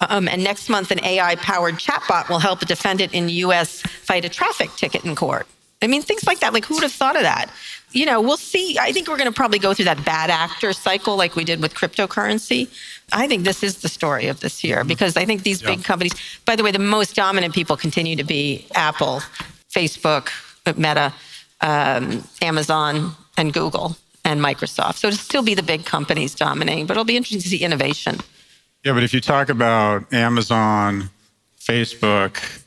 Um, 0.00 0.28
and 0.28 0.44
next 0.44 0.68
month, 0.68 0.90
an 0.90 1.02
AI 1.04 1.36
powered 1.36 1.76
chatbot 1.76 2.28
will 2.28 2.38
help 2.38 2.60
a 2.60 2.66
defendant 2.66 3.14
in 3.14 3.26
the 3.26 3.32
U.S. 3.44 3.80
fight 3.80 4.24
a 4.24 4.28
traffic 4.28 4.70
ticket 4.76 5.04
in 5.04 5.16
court. 5.16 5.46
I 5.82 5.86
mean, 5.86 6.02
things 6.02 6.26
like 6.26 6.40
that. 6.40 6.52
Like, 6.52 6.64
who 6.64 6.74
would 6.74 6.82
have 6.82 6.92
thought 6.92 7.16
of 7.16 7.22
that? 7.22 7.50
You 7.92 8.04
know, 8.04 8.20
we'll 8.20 8.36
see. 8.36 8.78
I 8.78 8.92
think 8.92 9.08
we're 9.08 9.16
going 9.16 9.30
to 9.30 9.34
probably 9.34 9.58
go 9.58 9.72
through 9.72 9.86
that 9.86 10.04
bad 10.04 10.30
actor 10.30 10.72
cycle 10.72 11.16
like 11.16 11.34
we 11.34 11.44
did 11.44 11.62
with 11.62 11.74
cryptocurrency. 11.74 12.68
I 13.12 13.26
think 13.28 13.44
this 13.44 13.62
is 13.62 13.80
the 13.80 13.88
story 13.88 14.26
of 14.26 14.40
this 14.40 14.62
year 14.64 14.84
because 14.84 15.16
I 15.16 15.24
think 15.24 15.42
these 15.44 15.62
big 15.62 15.84
companies, 15.84 16.12
by 16.44 16.56
the 16.56 16.62
way, 16.62 16.72
the 16.72 16.78
most 16.78 17.14
dominant 17.14 17.54
people 17.54 17.76
continue 17.76 18.16
to 18.16 18.24
be 18.24 18.66
Apple, 18.74 19.22
Facebook, 19.70 20.28
Meta, 20.76 21.14
um, 21.60 22.26
Amazon, 22.42 23.14
and 23.36 23.52
Google 23.52 23.96
and 24.24 24.40
Microsoft. 24.40 24.96
So 24.96 25.08
it'll 25.08 25.18
still 25.18 25.42
be 25.42 25.54
the 25.54 25.62
big 25.62 25.84
companies 25.84 26.34
dominating, 26.34 26.86
but 26.86 26.94
it'll 26.94 27.04
be 27.04 27.16
interesting 27.16 27.40
to 27.40 27.48
see 27.48 27.58
innovation. 27.58 28.18
Yeah, 28.84 28.92
but 28.92 29.02
if 29.02 29.14
you 29.14 29.20
talk 29.20 29.48
about 29.48 30.12
Amazon, 30.12 31.10
Facebook, 31.60 32.62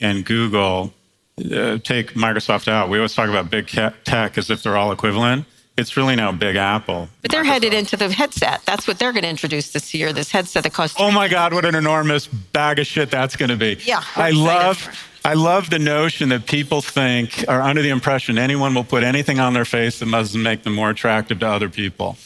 and 0.00 0.24
Google, 0.24 0.92
uh, 1.38 1.78
take 1.78 2.14
Microsoft 2.14 2.68
out. 2.68 2.88
We 2.88 2.98
always 2.98 3.14
talk 3.14 3.28
about 3.28 3.50
big 3.50 3.68
tech 3.68 4.36
as 4.36 4.50
if 4.50 4.62
they're 4.62 4.76
all 4.76 4.92
equivalent. 4.92 5.46
It's 5.78 5.96
really 5.96 6.16
now 6.16 6.32
Big 6.32 6.56
Apple. 6.56 7.08
But 7.22 7.30
they're 7.30 7.44
headed 7.44 7.72
into 7.72 7.96
the 7.96 8.12
headset. 8.12 8.62
That's 8.66 8.86
what 8.86 8.98
they're 8.98 9.12
going 9.12 9.22
to 9.22 9.30
introduce 9.30 9.72
this 9.72 9.94
year. 9.94 10.12
This 10.12 10.30
headset 10.30 10.64
that 10.64 10.74
costs. 10.74 10.96
Oh 11.00 11.10
my 11.10 11.28
God, 11.28 11.54
what 11.54 11.64
an 11.64 11.74
enormous 11.74 12.26
bag 12.26 12.78
of 12.78 12.86
shit 12.86 13.10
that's 13.10 13.36
going 13.36 13.48
to 13.48 13.56
be. 13.56 13.78
Yeah, 13.84 14.02
I 14.14 14.28
excited 14.28 14.36
love. 14.36 15.08
I 15.24 15.34
love 15.34 15.70
the 15.70 15.78
notion 15.78 16.30
that 16.30 16.46
people 16.46 16.82
think 16.82 17.44
are 17.48 17.62
under 17.62 17.80
the 17.82 17.90
impression 17.90 18.38
anyone 18.38 18.74
will 18.74 18.84
put 18.84 19.04
anything 19.04 19.38
on 19.38 19.54
their 19.54 19.64
face 19.64 20.00
that 20.00 20.10
doesn't 20.10 20.42
make 20.42 20.64
them 20.64 20.74
more 20.74 20.90
attractive 20.90 21.38
to 21.40 21.46
other 21.48 21.68
people. 21.68 22.16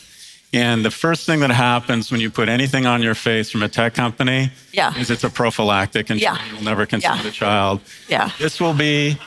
And 0.54 0.82
the 0.84 0.90
first 0.90 1.26
thing 1.26 1.40
that 1.40 1.50
happens 1.50 2.10
when 2.10 2.20
you 2.20 2.30
put 2.30 2.48
anything 2.48 2.86
on 2.86 3.02
your 3.02 3.14
face 3.14 3.50
from 3.50 3.62
a 3.62 3.68
tech 3.68 3.92
company 3.94 4.50
Yeah. 4.72 4.96
is 4.96 5.10
it's 5.10 5.24
a 5.24 5.28
prophylactic 5.30 6.08
and 6.08 6.18
Yeah. 6.20 6.38
you'll 6.50 6.62
never 6.62 6.86
consent 6.86 7.16
Yeah. 7.16 7.22
the 7.22 7.30
child. 7.30 7.80
Yeah. 8.08 8.30
This 8.38 8.60
will 8.60 8.72
be 8.74 9.18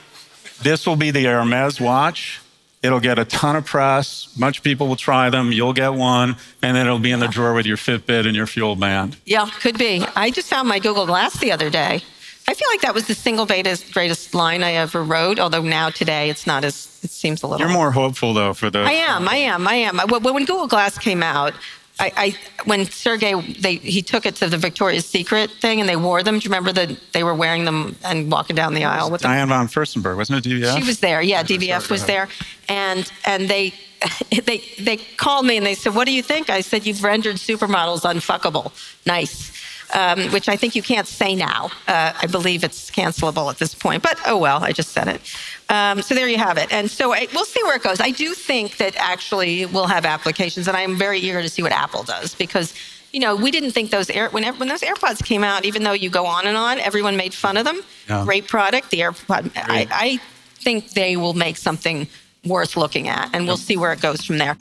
this 0.64 0.86
will 0.86 0.98
be 0.98 1.12
the 1.12 1.24
Hermes 1.26 1.80
watch. 1.80 2.40
It'll 2.82 3.00
get 3.00 3.18
a 3.20 3.26
ton 3.26 3.56
of 3.56 3.66
press. 3.66 4.28
Much 4.38 4.62
people 4.64 4.88
will 4.88 4.96
try 4.98 5.30
them. 5.30 5.52
You'll 5.54 5.74
get 5.74 5.94
one, 5.94 6.36
and 6.62 6.76
then 6.76 6.86
it'll 6.86 7.00
be 7.00 7.12
in 7.12 7.20
the 7.20 7.28
drawer 7.28 7.54
with 7.54 7.66
your 7.66 7.78
Fitbit 7.78 8.26
and 8.26 8.36
your 8.36 8.48
fuel 8.48 8.76
band. 8.76 9.16
Yeah, 9.26 9.48
could 9.62 9.78
be. 9.78 10.06
I 10.16 10.32
just 10.32 10.50
found 10.50 10.68
my 10.68 10.80
Google 10.80 11.06
Glass 11.06 11.38
the 11.38 11.52
other 11.52 11.70
day. 11.70 12.02
I 12.50 12.56
feel 12.56 12.68
like 12.72 12.82
that 12.82 12.96
was 12.96 13.06
the 13.06 13.14
single 13.14 13.46
greatest, 13.46 13.94
greatest 13.94 14.34
line 14.34 14.64
I 14.64 14.72
ever 14.72 15.04
wrote, 15.04 15.40
although 15.40 15.62
now 15.62 15.92
today 15.92 16.32
it's 16.32 16.48
not 16.48 16.64
as, 16.64 17.00
it 17.04 17.12
seems 17.12 17.44
a 17.44 17.48
little. 17.48 17.64
You're 17.64 17.72
more 17.72 17.92
hopeful 17.92 18.34
though 18.34 18.56
for 18.56 18.72
the. 18.72 18.80
I 18.80 18.94
am. 18.94 19.30
I 19.30 19.36
am. 19.36 19.68
I 19.68 19.76
am. 19.76 20.00
When 20.10 20.24
when 20.24 20.46
Google 20.46 20.66
Glass 20.66 20.98
came 20.98 21.22
out, 21.22 21.54
I, 22.00 22.12
I 22.18 22.36
when 22.66 22.86
Sergey 22.86 23.40
they 23.62 23.76
he 23.76 24.02
took 24.02 24.26
it 24.26 24.36
to 24.38 24.50
the 24.50 24.58
Victoria's 24.58 25.06
Secret 25.06 25.52
thing 25.52 25.80
and 25.80 25.88
they 25.88 25.96
wore 25.96 26.24
them. 26.24 26.40
Do 26.40 26.44
you 26.44 26.50
remember 26.50 26.74
that 26.74 27.00
they 27.14 27.24
were 27.24 27.36
wearing 27.36 27.66
them 27.66 27.96
and 28.04 28.32
walking 28.32 28.56
down 28.56 28.74
the 28.74 28.86
aisle 28.86 29.12
with 29.12 29.22
them? 29.22 29.30
Diane 29.30 29.50
von 29.50 29.68
Furstenberg, 29.68 30.18
wasn't 30.18 30.44
it 30.44 30.50
DVF? 30.50 30.76
She 30.76 30.84
was 30.88 31.02
there. 31.02 31.22
Yeah, 31.22 31.44
DVF 31.44 31.92
was 31.92 32.06
there, 32.06 32.30
and 32.68 33.12
and 33.26 33.48
they 33.48 33.76
they 34.44 34.64
they 34.80 34.98
called 35.18 35.46
me 35.46 35.58
and 35.58 35.66
they 35.68 35.76
said, 35.76 35.94
"What 35.94 36.08
do 36.08 36.14
you 36.14 36.24
think?" 36.24 36.50
I 36.50 36.62
said, 36.62 36.88
"You've 36.88 37.04
rendered 37.04 37.36
supermodels 37.36 38.02
unfuckable." 38.02 38.72
Nice. 39.06 39.59
Um, 39.92 40.32
which 40.32 40.48
I 40.48 40.56
think 40.56 40.76
you 40.76 40.84
can't 40.84 41.08
say 41.08 41.34
now. 41.34 41.72
Uh, 41.88 42.14
I 42.22 42.28
believe 42.28 42.64
it's 42.64 42.92
cancelable 42.92 43.50
at 43.50 43.58
this 43.58 43.74
point, 43.74 44.04
but 44.04 44.20
oh 44.28 44.38
well, 44.38 44.64
I 44.64 44.72
just 44.72 44.92
said 44.92 45.08
it. 45.08 45.22
Um, 45.70 46.04
so 46.04 46.14
there 46.14 46.28
you 46.28 46.38
have 46.38 46.60
it. 46.60 46.72
And 46.72 46.92
so 46.92 47.12
I, 47.12 47.28
we'll 47.34 47.46
see 47.46 47.64
where 47.64 47.76
it 47.76 47.82
goes. 47.82 48.00
I 48.00 48.12
do 48.12 48.36
think 48.36 48.78
that 48.78 48.96
actually 48.98 49.66
we'll 49.66 49.88
have 49.88 50.06
applications, 50.06 50.68
and 50.68 50.78
I'm 50.78 50.96
very 50.96 51.20
eager 51.20 51.42
to 51.42 51.50
see 51.50 51.64
what 51.64 51.72
Apple 51.72 52.04
does 52.04 52.36
because 52.36 52.76
you 53.12 53.20
know 53.20 53.36
we 53.36 53.50
didn't 53.50 53.72
think 53.72 53.90
those 53.90 54.12
air 54.12 54.30
when, 54.30 54.44
when 54.58 54.68
those 54.68 54.82
AirPods 54.82 55.24
came 55.26 55.44
out, 55.44 55.66
even 55.66 55.84
though 55.84 55.94
you 55.94 56.12
go 56.12 56.26
on 56.28 56.46
and 56.46 56.56
on, 56.56 56.78
everyone 56.80 57.18
made 57.18 57.34
fun 57.34 57.58
of 57.58 57.66
them. 57.66 57.82
Yeah. 58.08 58.24
Great 58.26 58.48
product, 58.48 58.92
the 58.92 59.00
AirPod. 59.00 59.52
I, 59.56 59.88
I 59.92 60.20
think 60.56 60.92
they 60.92 61.18
will 61.18 61.34
make 61.34 61.58
something 61.58 62.08
worth 62.46 62.78
looking 62.78 63.08
at, 63.08 63.30
and 63.34 63.48
we'll 63.48 63.58
see 63.58 63.76
where 63.78 63.92
it 63.92 64.02
goes 64.02 64.24
from 64.24 64.38
there. 64.38 64.56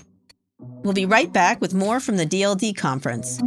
We'll 0.60 0.94
be 0.94 1.06
right 1.06 1.32
back 1.32 1.60
with 1.60 1.74
more 1.74 2.00
from 2.00 2.16
the 2.16 2.26
DLD 2.26 2.76
conference. 2.76 3.40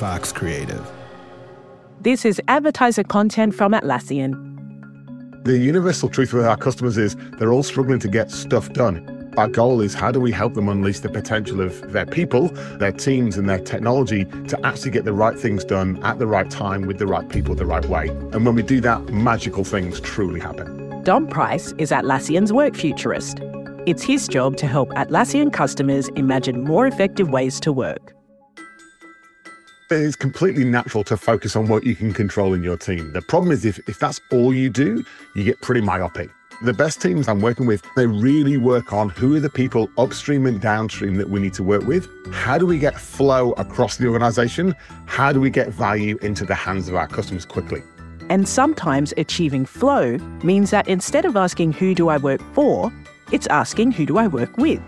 Vox 0.00 0.32
Creative. 0.32 0.90
This 2.00 2.24
is 2.24 2.40
advertiser 2.48 3.04
content 3.04 3.54
from 3.54 3.72
Atlassian. 3.72 4.32
The 5.44 5.58
universal 5.58 6.08
truth 6.08 6.32
with 6.32 6.46
our 6.46 6.56
customers 6.56 6.96
is 6.96 7.16
they're 7.38 7.52
all 7.52 7.62
struggling 7.62 7.98
to 7.98 8.08
get 8.08 8.30
stuff 8.30 8.72
done. 8.72 9.30
Our 9.36 9.46
goal 9.46 9.82
is 9.82 9.92
how 9.92 10.10
do 10.10 10.18
we 10.18 10.32
help 10.32 10.54
them 10.54 10.70
unleash 10.70 11.00
the 11.00 11.10
potential 11.10 11.60
of 11.60 11.92
their 11.92 12.06
people, 12.06 12.48
their 12.78 12.92
teams, 12.92 13.36
and 13.36 13.46
their 13.46 13.58
technology 13.58 14.24
to 14.24 14.58
actually 14.66 14.92
get 14.92 15.04
the 15.04 15.12
right 15.12 15.38
things 15.38 15.66
done 15.66 16.02
at 16.02 16.18
the 16.18 16.26
right 16.26 16.50
time 16.50 16.86
with 16.86 16.98
the 16.98 17.06
right 17.06 17.28
people 17.28 17.54
the 17.54 17.66
right 17.66 17.84
way. 17.84 18.08
And 18.08 18.46
when 18.46 18.54
we 18.54 18.62
do 18.62 18.80
that, 18.80 19.10
magical 19.10 19.64
things 19.64 20.00
truly 20.00 20.40
happen. 20.40 21.02
Dom 21.04 21.26
Price 21.26 21.74
is 21.76 21.90
Atlassian's 21.90 22.54
work 22.54 22.74
futurist. 22.74 23.40
It's 23.84 24.02
his 24.02 24.28
job 24.28 24.56
to 24.56 24.66
help 24.66 24.88
Atlassian 24.92 25.52
customers 25.52 26.08
imagine 26.16 26.64
more 26.64 26.86
effective 26.86 27.28
ways 27.28 27.60
to 27.60 27.70
work. 27.70 28.14
It's 29.92 30.14
completely 30.14 30.64
natural 30.64 31.02
to 31.04 31.16
focus 31.16 31.56
on 31.56 31.66
what 31.66 31.82
you 31.82 31.96
can 31.96 32.12
control 32.12 32.54
in 32.54 32.62
your 32.62 32.76
team. 32.76 33.12
The 33.12 33.22
problem 33.22 33.50
is 33.50 33.64
if, 33.64 33.80
if 33.88 33.98
that's 33.98 34.20
all 34.30 34.54
you 34.54 34.70
do, 34.70 35.04
you 35.34 35.42
get 35.42 35.60
pretty 35.62 35.80
myopic. 35.80 36.30
The 36.62 36.72
best 36.72 37.02
teams 37.02 37.26
I'm 37.26 37.40
working 37.40 37.66
with, 37.66 37.82
they 37.96 38.06
really 38.06 38.56
work 38.56 38.92
on 38.92 39.08
who 39.08 39.34
are 39.34 39.40
the 39.40 39.50
people 39.50 39.90
upstream 39.98 40.46
and 40.46 40.60
downstream 40.60 41.16
that 41.16 41.28
we 41.28 41.40
need 41.40 41.54
to 41.54 41.64
work 41.64 41.82
with. 41.82 42.06
How 42.32 42.56
do 42.56 42.66
we 42.66 42.78
get 42.78 43.00
flow 43.00 43.50
across 43.52 43.96
the 43.96 44.06
organization? 44.06 44.76
How 45.06 45.32
do 45.32 45.40
we 45.40 45.50
get 45.50 45.70
value 45.70 46.18
into 46.22 46.44
the 46.44 46.54
hands 46.54 46.88
of 46.88 46.94
our 46.94 47.08
customers 47.08 47.44
quickly? 47.44 47.82
And 48.28 48.48
sometimes 48.48 49.12
achieving 49.16 49.66
flow 49.66 50.18
means 50.44 50.70
that 50.70 50.86
instead 50.86 51.24
of 51.24 51.34
asking 51.34 51.72
who 51.72 51.96
do 51.96 52.10
I 52.10 52.18
work 52.18 52.40
for, 52.52 52.92
it's 53.32 53.48
asking 53.48 53.90
who 53.90 54.06
do 54.06 54.18
I 54.18 54.28
work 54.28 54.56
with. 54.56 54.80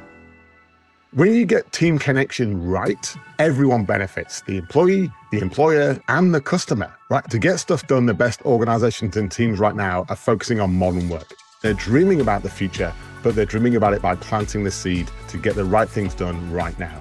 When 1.14 1.34
you 1.34 1.44
get 1.44 1.70
team 1.72 1.98
connection 1.98 2.66
right, 2.66 3.16
everyone 3.38 3.84
benefits 3.84 4.40
the 4.40 4.56
employee, 4.56 5.12
the 5.30 5.40
employer, 5.40 6.00
and 6.08 6.34
the 6.34 6.40
customer, 6.40 6.90
right? 7.10 7.28
To 7.28 7.38
get 7.38 7.58
stuff 7.58 7.86
done, 7.86 8.06
the 8.06 8.14
best 8.14 8.40
organizations 8.46 9.18
and 9.18 9.30
teams 9.30 9.58
right 9.58 9.76
now 9.76 10.06
are 10.08 10.16
focusing 10.16 10.58
on 10.58 10.74
modern 10.74 11.10
work. 11.10 11.34
They're 11.60 11.74
dreaming 11.74 12.22
about 12.22 12.42
the 12.42 12.48
future, 12.48 12.94
but 13.22 13.34
they're 13.34 13.44
dreaming 13.44 13.76
about 13.76 13.92
it 13.92 14.00
by 14.00 14.16
planting 14.16 14.64
the 14.64 14.70
seed 14.70 15.10
to 15.28 15.36
get 15.36 15.54
the 15.54 15.66
right 15.66 15.86
things 15.86 16.14
done 16.14 16.50
right 16.50 16.78
now. 16.78 16.98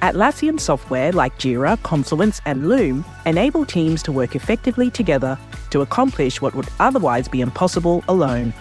Atlassian 0.00 0.58
software 0.58 1.12
like 1.12 1.38
Jira, 1.38 1.76
Confluence, 1.82 2.40
and 2.46 2.66
Loom 2.70 3.04
enable 3.26 3.66
teams 3.66 4.02
to 4.04 4.12
work 4.12 4.34
effectively 4.34 4.90
together 4.90 5.38
to 5.68 5.82
accomplish 5.82 6.40
what 6.40 6.54
would 6.54 6.68
otherwise 6.80 7.28
be 7.28 7.42
impossible 7.42 8.02
alone. 8.08 8.54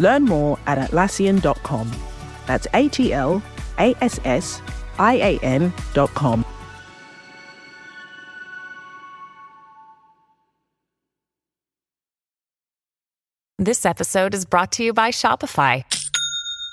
Learn 0.00 0.24
more 0.24 0.58
at 0.66 0.78
Atlassian.com. 0.78 1.92
That's 2.48 2.66
A 2.74 2.88
T 2.88 3.12
L 3.12 3.40
A 3.78 3.94
S 4.00 4.20
S 4.24 4.62
I 4.98 5.14
A 5.16 5.38
N.com. 5.42 6.44
This 13.60 13.84
episode 13.84 14.34
is 14.34 14.44
brought 14.44 14.70
to 14.72 14.84
you 14.84 14.92
by 14.92 15.10
Shopify. 15.10 15.82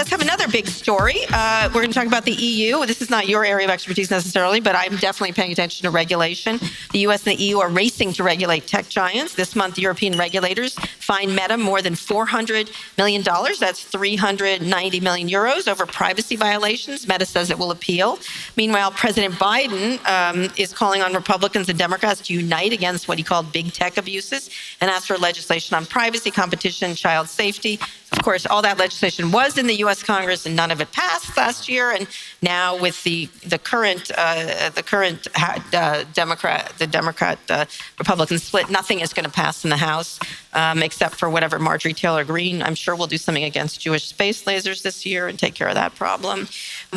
Let's 0.00 0.08
have 0.08 0.22
another 0.22 0.48
big 0.48 0.66
story. 0.66 1.26
Uh, 1.30 1.68
we're 1.74 1.82
going 1.82 1.90
to 1.90 1.94
talk 1.94 2.06
about 2.06 2.24
the 2.24 2.32
EU. 2.32 2.86
This 2.86 3.02
is 3.02 3.10
not 3.10 3.28
your 3.28 3.44
area 3.44 3.66
of 3.66 3.70
expertise 3.70 4.10
necessarily, 4.10 4.58
but 4.58 4.74
I'm 4.74 4.96
definitely 4.96 5.34
paying 5.34 5.52
attention 5.52 5.84
to 5.84 5.90
regulation. 5.90 6.58
The 6.92 7.00
U.S. 7.00 7.26
and 7.26 7.36
the 7.36 7.42
EU 7.42 7.58
are 7.58 7.68
racing 7.68 8.14
to 8.14 8.22
regulate 8.22 8.66
tech 8.66 8.88
giants. 8.88 9.34
This 9.34 9.54
month, 9.54 9.78
European 9.78 10.16
regulators 10.16 10.72
fined 10.72 11.36
Meta 11.36 11.58
more 11.58 11.82
than 11.82 11.94
400 11.94 12.70
million 12.96 13.20
dollars. 13.20 13.58
That's 13.58 13.84
390 13.84 15.00
million 15.00 15.28
euros 15.28 15.68
over 15.70 15.84
privacy 15.84 16.34
violations. 16.34 17.06
Meta 17.06 17.26
says 17.26 17.50
it 17.50 17.58
will 17.58 17.70
appeal. 17.70 18.18
Meanwhile, 18.56 18.92
President 18.92 19.34
Biden 19.34 20.02
um, 20.06 20.50
is 20.56 20.72
calling 20.72 21.02
on 21.02 21.12
Republicans 21.12 21.68
and 21.68 21.78
Democrats 21.78 22.22
to 22.22 22.32
unite 22.32 22.72
against 22.72 23.06
what 23.06 23.18
he 23.18 23.24
called 23.24 23.52
big 23.52 23.74
tech 23.74 23.98
abuses 23.98 24.48
and 24.80 24.90
ask 24.90 25.08
for 25.08 25.18
legislation 25.18 25.76
on 25.76 25.84
privacy, 25.84 26.30
competition, 26.30 26.94
child 26.94 27.28
safety. 27.28 27.78
Of 28.12 28.24
course, 28.24 28.44
all 28.44 28.60
that 28.62 28.78
legislation 28.78 29.30
was 29.30 29.56
in 29.56 29.66
the 29.68 29.76
U.S. 29.76 30.02
Congress, 30.02 30.44
and 30.44 30.56
none 30.56 30.70
of 30.72 30.80
it 30.80 30.90
passed 30.92 31.36
last 31.36 31.68
year. 31.68 31.92
And 31.92 32.08
now, 32.42 32.76
with 32.76 33.02
the 33.04 33.26
the 33.46 33.58
current 33.58 34.10
uh, 34.16 34.70
the 34.70 34.82
current 34.82 35.28
uh, 35.72 36.04
Democrat 36.12 36.72
the 36.78 36.88
Democrat 36.88 37.38
uh, 37.48 37.66
Republican 37.98 38.38
split, 38.38 38.68
nothing 38.68 39.00
is 39.00 39.12
going 39.12 39.24
to 39.24 39.30
pass 39.30 39.64
in 39.64 39.70
the 39.70 39.76
House 39.76 40.18
um, 40.52 40.82
except 40.82 41.14
for 41.14 41.30
whatever 41.30 41.58
Marjorie 41.58 41.94
Taylor 41.94 42.24
Greene. 42.24 42.62
I'm 42.62 42.74
sure 42.74 42.96
we'll 42.96 43.06
do 43.06 43.18
something 43.18 43.44
against 43.44 43.80
Jewish 43.80 44.06
space 44.06 44.44
lasers 44.44 44.82
this 44.82 45.06
year 45.06 45.28
and 45.28 45.38
take 45.38 45.54
care 45.54 45.68
of 45.68 45.74
that 45.74 45.94
problem. 45.94 46.48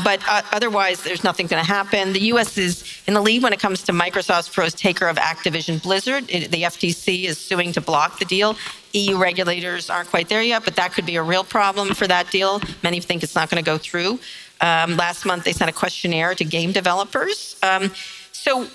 But 0.04 0.22
uh, 0.28 0.42
otherwise, 0.52 1.04
there's 1.04 1.24
nothing 1.24 1.48
going 1.48 1.64
to 1.64 1.68
happen. 1.68 2.14
The 2.14 2.22
U.S. 2.22 2.58
is 2.58 3.02
in 3.08 3.14
the 3.14 3.22
lead 3.22 3.44
when 3.44 3.54
it 3.54 3.60
comes 3.60 3.84
to 3.84 3.92
Microsoft's 3.92 4.50
proposed 4.50 4.78
taker 4.78 5.08
of 5.08 5.18
Activision 5.18 5.82
Blizzard. 5.82 6.26
It, 6.30 6.52
the 6.52 6.64
FTC 6.64 7.26
is 7.26 7.38
suing 7.38 7.72
to 7.74 7.82
block 7.82 8.20
the 8.20 8.26
deal. 8.26 8.56
EU 8.94 9.18
regulators 9.18 9.90
aren't 9.90 10.10
quite 10.10 10.30
there 10.30 10.44
yet, 10.44 10.64
but 10.64 10.76
that 10.76 10.94
could 10.94 11.06
be 11.06 11.16
a 11.16 11.24
real 11.24 11.44
problem 11.44 11.94
for 11.96 12.08
that 12.08 12.30
deal. 12.30 12.62
Many 12.84 13.00
think 13.00 13.24
it's 13.24 13.36
not 13.36 13.50
going 13.50 13.64
to 13.64 13.66
go 13.66 13.78
through. 13.78 14.20
Um, 14.62 14.98
last 14.98 15.26
month, 15.26 15.44
they 15.44 15.52
sent 15.52 15.70
a 15.70 15.74
questionnaire 15.74 16.36
to 16.36 16.46
game 16.46 16.72
developers. 16.72 17.58
Um, 17.64 17.92
so 18.32 18.68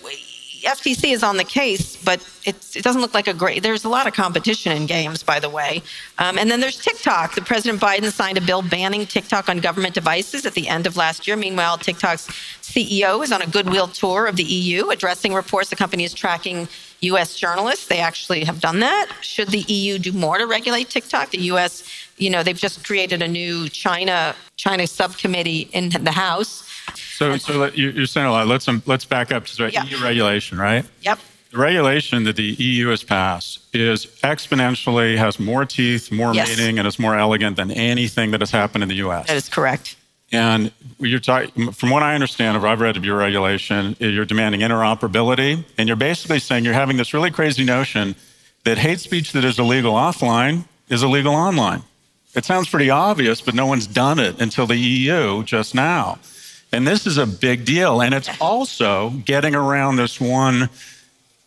FTC 0.63 1.13
is 1.13 1.23
on 1.23 1.37
the 1.37 1.45
case, 1.45 1.97
but 1.97 2.27
it 2.45 2.83
doesn't 2.83 3.01
look 3.01 3.15
like 3.15 3.29
a 3.29 3.35
great. 3.35 3.63
There's 3.63 3.85
a 3.85 3.89
lot 3.89 4.07
of 4.07 4.15
competition 4.15 4.73
in 4.73 4.87
games, 4.87 5.23
by 5.23 5.41
the 5.41 5.49
way. 5.49 5.83
Um, 6.19 6.39
and 6.39 6.51
then 6.51 6.61
there's 6.61 6.79
TikTok. 6.79 7.35
The 7.35 7.43
President 7.43 7.81
Biden 7.81 8.11
signed 8.11 8.39
a 8.39 8.41
bill 8.41 8.63
banning 8.63 9.07
TikTok 9.07 9.49
on 9.49 9.59
government 9.59 9.95
devices 9.95 10.47
at 10.47 10.55
the 10.55 10.69
end 10.69 10.87
of 10.87 10.97
last 10.97 11.27
year. 11.27 11.37
Meanwhile, 11.37 11.79
TikTok's 11.79 12.27
CEO 12.63 13.23
is 13.23 13.33
on 13.33 13.43
a 13.43 13.47
goodwill 13.47 13.89
tour 13.89 14.27
of 14.27 14.37
the 14.37 14.45
EU, 14.45 14.91
addressing 14.91 15.33
reports 15.33 15.71
the 15.71 15.77
company 15.77 16.05
is 16.05 16.15
tracking 16.15 16.69
U.S. 17.01 17.35
journalists. 17.37 17.87
They 17.87 17.99
actually 18.01 18.45
have 18.45 18.61
done 18.61 18.81
that. 18.81 19.09
Should 19.21 19.49
the 19.49 19.61
EU 19.61 19.99
do 19.99 20.13
more 20.13 20.39
to 20.39 20.47
regulate 20.47 20.89
TikTok? 20.89 21.31
The 21.31 21.39
U.S. 21.53 21.85
You 22.17 22.31
know, 22.31 22.43
they've 22.43 22.57
just 22.57 22.85
created 22.85 23.23
a 23.23 23.29
new 23.29 23.69
China 23.69 24.35
China 24.57 24.87
subcommittee 24.87 25.71
in 25.73 25.91
the 25.91 26.11
House 26.11 26.68
so, 27.19 27.37
so 27.37 27.67
you're 27.75 28.07
saying 28.07 28.29
a 28.29 28.31
lot. 28.31 28.47
Let's 28.47 28.69
um, 28.69 28.81
let's 28.87 29.05
back 29.05 29.33
up 29.33 29.45
to 29.47 29.73
yeah. 29.73 29.83
EU 29.83 30.01
regulation, 30.01 30.57
right? 30.57 30.85
Yep. 31.03 31.19
The 31.51 31.59
regulation 31.59 32.23
that 32.25 32.37
the 32.37 32.45
EU 32.45 32.89
has 32.89 33.03
passed 33.03 33.61
is 33.75 34.07
exponentially 34.23 35.17
has 35.17 35.41
more 35.41 35.65
teeth, 35.65 36.13
more 36.13 36.33
yes. 36.33 36.57
meaning, 36.57 36.79
and 36.79 36.87
is 36.87 36.97
more 36.99 37.19
elegant 37.19 37.57
than 37.57 37.73
anything 37.73 38.31
that 38.31 38.41
has 38.41 38.53
happened 38.53 38.85
in 38.85 38.89
the 38.89 38.97
U.S. 38.97 39.27
That 39.27 39.37
is 39.37 39.49
correct. 39.49 39.97
And 40.31 40.71
you're 41.01 41.19
talking, 41.19 41.73
from 41.73 41.91
what 41.91 42.05
I 42.05 42.15
understand, 42.15 42.57
if 42.57 42.63
I've 42.63 42.81
read 42.81 42.97
of 42.97 43.05
your 43.05 43.17
regulation, 43.17 43.97
you're 43.99 44.27
demanding 44.27 44.61
interoperability, 44.61 45.65
and 45.77 45.89
you're 45.89 45.97
basically 45.97 46.39
saying 46.39 46.65
you're 46.65 46.75
having 46.75 46.99
this 46.99 47.13
really 47.13 47.33
crazy 47.33 47.65
notion 47.65 48.15
that 48.63 48.79
hate 48.79 49.01
speech 49.01 49.33
that 49.33 49.45
is 49.45 49.59
illegal 49.59 49.95
offline 49.95 50.67
is 50.89 51.03
illegal 51.03 51.35
online. 51.35 51.83
It 52.37 52.45
sounds 52.45 52.69
pretty 52.69 52.91
obvious, 52.91 53.41
but 53.41 53.55
no 53.55 53.67
one's 53.67 53.89
done 53.89 54.21
it 54.21 54.41
until 54.41 54.69
the 54.69 54.77
EU 54.77 55.43
just 55.43 55.75
now. 55.75 56.21
And 56.73 56.87
this 56.87 57.07
is 57.07 57.19
a 57.19 57.27
big 57.27 57.65
deal. 57.65 58.01
And 58.01 58.15
it's 58.15 58.29
also 58.41 59.11
getting 59.11 59.55
around 59.55 59.97
this 59.97 60.21
one 60.21 60.69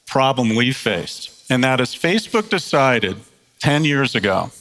problem 0.08 0.56
we 0.56 0.72
faced. 0.72 1.52
And 1.52 1.64
that 1.64 1.80
is 1.80 1.90
Facebook 1.90 2.50
decided 2.50 3.18
10 3.60 3.84
years 3.84 4.16
ago 4.16 4.52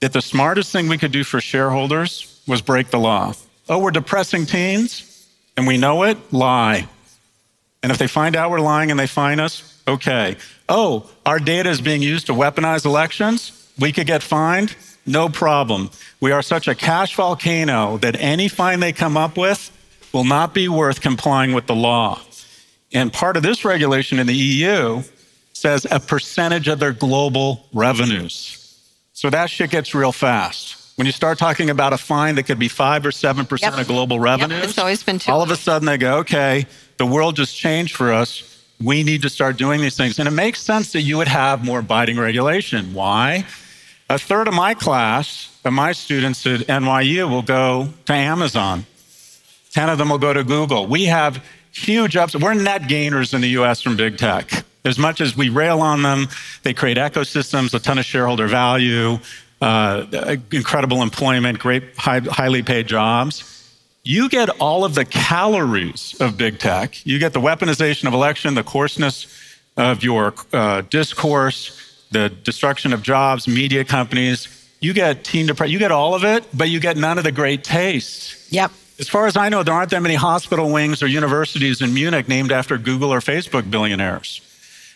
that 0.00 0.12
the 0.12 0.22
smartest 0.22 0.70
thing 0.70 0.88
we 0.88 0.98
could 0.98 1.12
do 1.12 1.24
for 1.24 1.40
shareholders 1.40 2.40
was 2.46 2.62
break 2.62 2.90
the 2.90 2.98
law. 2.98 3.32
Oh, 3.68 3.78
we're 3.78 3.90
depressing 3.90 4.46
teens 4.46 5.26
and 5.56 5.66
we 5.66 5.76
know 5.76 6.04
it, 6.04 6.16
lie. 6.32 6.88
And 7.82 7.92
if 7.92 7.98
they 7.98 8.06
find 8.06 8.36
out 8.36 8.50
we're 8.50 8.60
lying 8.60 8.90
and 8.90 8.98
they 8.98 9.06
fine 9.06 9.40
us, 9.40 9.80
okay. 9.86 10.36
Oh, 10.68 11.08
our 11.26 11.38
data 11.38 11.68
is 11.68 11.80
being 11.80 12.02
used 12.02 12.26
to 12.26 12.32
weaponize 12.32 12.84
elections, 12.84 13.70
we 13.78 13.92
could 13.92 14.06
get 14.06 14.22
fined. 14.22 14.74
No 15.08 15.30
problem. 15.30 15.90
We 16.20 16.32
are 16.32 16.42
such 16.42 16.68
a 16.68 16.74
cash 16.74 17.16
volcano 17.16 17.96
that 17.98 18.14
any 18.20 18.46
fine 18.48 18.80
they 18.80 18.92
come 18.92 19.16
up 19.16 19.38
with 19.38 19.70
will 20.12 20.24
not 20.24 20.52
be 20.52 20.68
worth 20.68 21.00
complying 21.00 21.54
with 21.54 21.66
the 21.66 21.74
law. 21.74 22.20
And 22.92 23.10
part 23.12 23.36
of 23.36 23.42
this 23.42 23.64
regulation 23.64 24.18
in 24.18 24.26
the 24.26 24.34
EU 24.34 25.02
says 25.54 25.86
a 25.90 25.98
percentage 25.98 26.68
of 26.68 26.78
their 26.78 26.92
global 26.92 27.66
revenues. 27.72 28.78
So 29.14 29.30
that 29.30 29.48
shit 29.50 29.70
gets 29.70 29.94
real 29.94 30.12
fast. 30.12 30.76
When 30.96 31.06
you 31.06 31.12
start 31.12 31.38
talking 31.38 31.70
about 31.70 31.92
a 31.92 31.98
fine 31.98 32.34
that 32.34 32.42
could 32.42 32.58
be 32.58 32.68
five 32.68 33.06
or 33.06 33.12
seven 33.12 33.46
percent 33.46 33.76
yep. 33.76 33.82
of 33.82 33.88
global 33.88 34.20
revenues, 34.20 34.60
yep, 34.60 34.68
it's 34.68 34.78
always 34.78 35.02
been 35.02 35.18
too 35.18 35.32
all 35.32 35.42
of 35.42 35.50
a 35.50 35.56
sudden 35.56 35.86
they 35.86 35.96
go, 35.96 36.18
okay, 36.18 36.66
the 36.98 37.06
world 37.06 37.36
just 37.36 37.56
changed 37.56 37.96
for 37.96 38.12
us. 38.12 38.44
We 38.82 39.02
need 39.04 39.22
to 39.22 39.30
start 39.30 39.56
doing 39.56 39.80
these 39.80 39.96
things. 39.96 40.18
And 40.18 40.28
it 40.28 40.32
makes 40.32 40.60
sense 40.60 40.92
that 40.92 41.02
you 41.02 41.16
would 41.16 41.28
have 41.28 41.64
more 41.64 41.82
biting 41.82 42.18
regulation. 42.18 42.94
Why? 42.94 43.46
A 44.10 44.18
third 44.18 44.48
of 44.48 44.54
my 44.54 44.72
class, 44.72 45.54
of 45.66 45.74
my 45.74 45.92
students 45.92 46.46
at 46.46 46.60
NYU, 46.60 47.28
will 47.28 47.42
go 47.42 47.88
to 48.06 48.12
Amazon. 48.14 48.86
10 49.72 49.90
of 49.90 49.98
them 49.98 50.08
will 50.08 50.18
go 50.18 50.32
to 50.32 50.42
Google. 50.42 50.86
We 50.86 51.04
have 51.04 51.44
huge 51.72 52.16
ups. 52.16 52.34
We're 52.34 52.54
net 52.54 52.88
gainers 52.88 53.34
in 53.34 53.42
the 53.42 53.48
US 53.60 53.82
from 53.82 53.96
big 53.96 54.16
tech. 54.16 54.64
As 54.86 54.98
much 54.98 55.20
as 55.20 55.36
we 55.36 55.50
rail 55.50 55.82
on 55.82 56.02
them, 56.02 56.28
they 56.62 56.72
create 56.72 56.96
ecosystems, 56.96 57.74
a 57.74 57.78
ton 57.78 57.98
of 57.98 58.06
shareholder 58.06 58.46
value, 58.46 59.18
uh, 59.60 60.36
incredible 60.52 61.02
employment, 61.02 61.58
great, 61.58 61.94
high, 61.98 62.20
highly 62.20 62.62
paid 62.62 62.86
jobs. 62.86 63.44
You 64.04 64.30
get 64.30 64.48
all 64.58 64.86
of 64.86 64.94
the 64.94 65.04
calories 65.04 66.18
of 66.18 66.38
big 66.38 66.58
tech. 66.58 67.04
You 67.04 67.18
get 67.18 67.34
the 67.34 67.40
weaponization 67.40 68.06
of 68.06 68.14
election, 68.14 68.54
the 68.54 68.62
coarseness 68.62 69.26
of 69.76 70.02
your 70.02 70.32
uh, 70.54 70.80
discourse, 70.88 71.87
the 72.10 72.28
destruction 72.28 72.92
of 72.92 73.02
jobs, 73.02 73.46
media 73.46 73.84
companies. 73.84 74.48
You 74.80 74.92
get 74.92 75.24
teen 75.24 75.46
depression. 75.46 75.72
You 75.72 75.78
get 75.78 75.90
all 75.92 76.14
of 76.14 76.24
it, 76.24 76.44
but 76.54 76.68
you 76.68 76.80
get 76.80 76.96
none 76.96 77.18
of 77.18 77.24
the 77.24 77.32
great 77.32 77.64
taste. 77.64 78.52
Yep. 78.52 78.70
As 78.98 79.08
far 79.08 79.26
as 79.26 79.36
I 79.36 79.48
know, 79.48 79.62
there 79.62 79.74
aren't 79.74 79.90
that 79.90 80.02
many 80.02 80.16
hospital 80.16 80.72
wings 80.72 81.02
or 81.02 81.06
universities 81.06 81.80
in 81.80 81.94
Munich 81.94 82.28
named 82.28 82.50
after 82.50 82.78
Google 82.78 83.12
or 83.12 83.20
Facebook 83.20 83.70
billionaires. 83.70 84.40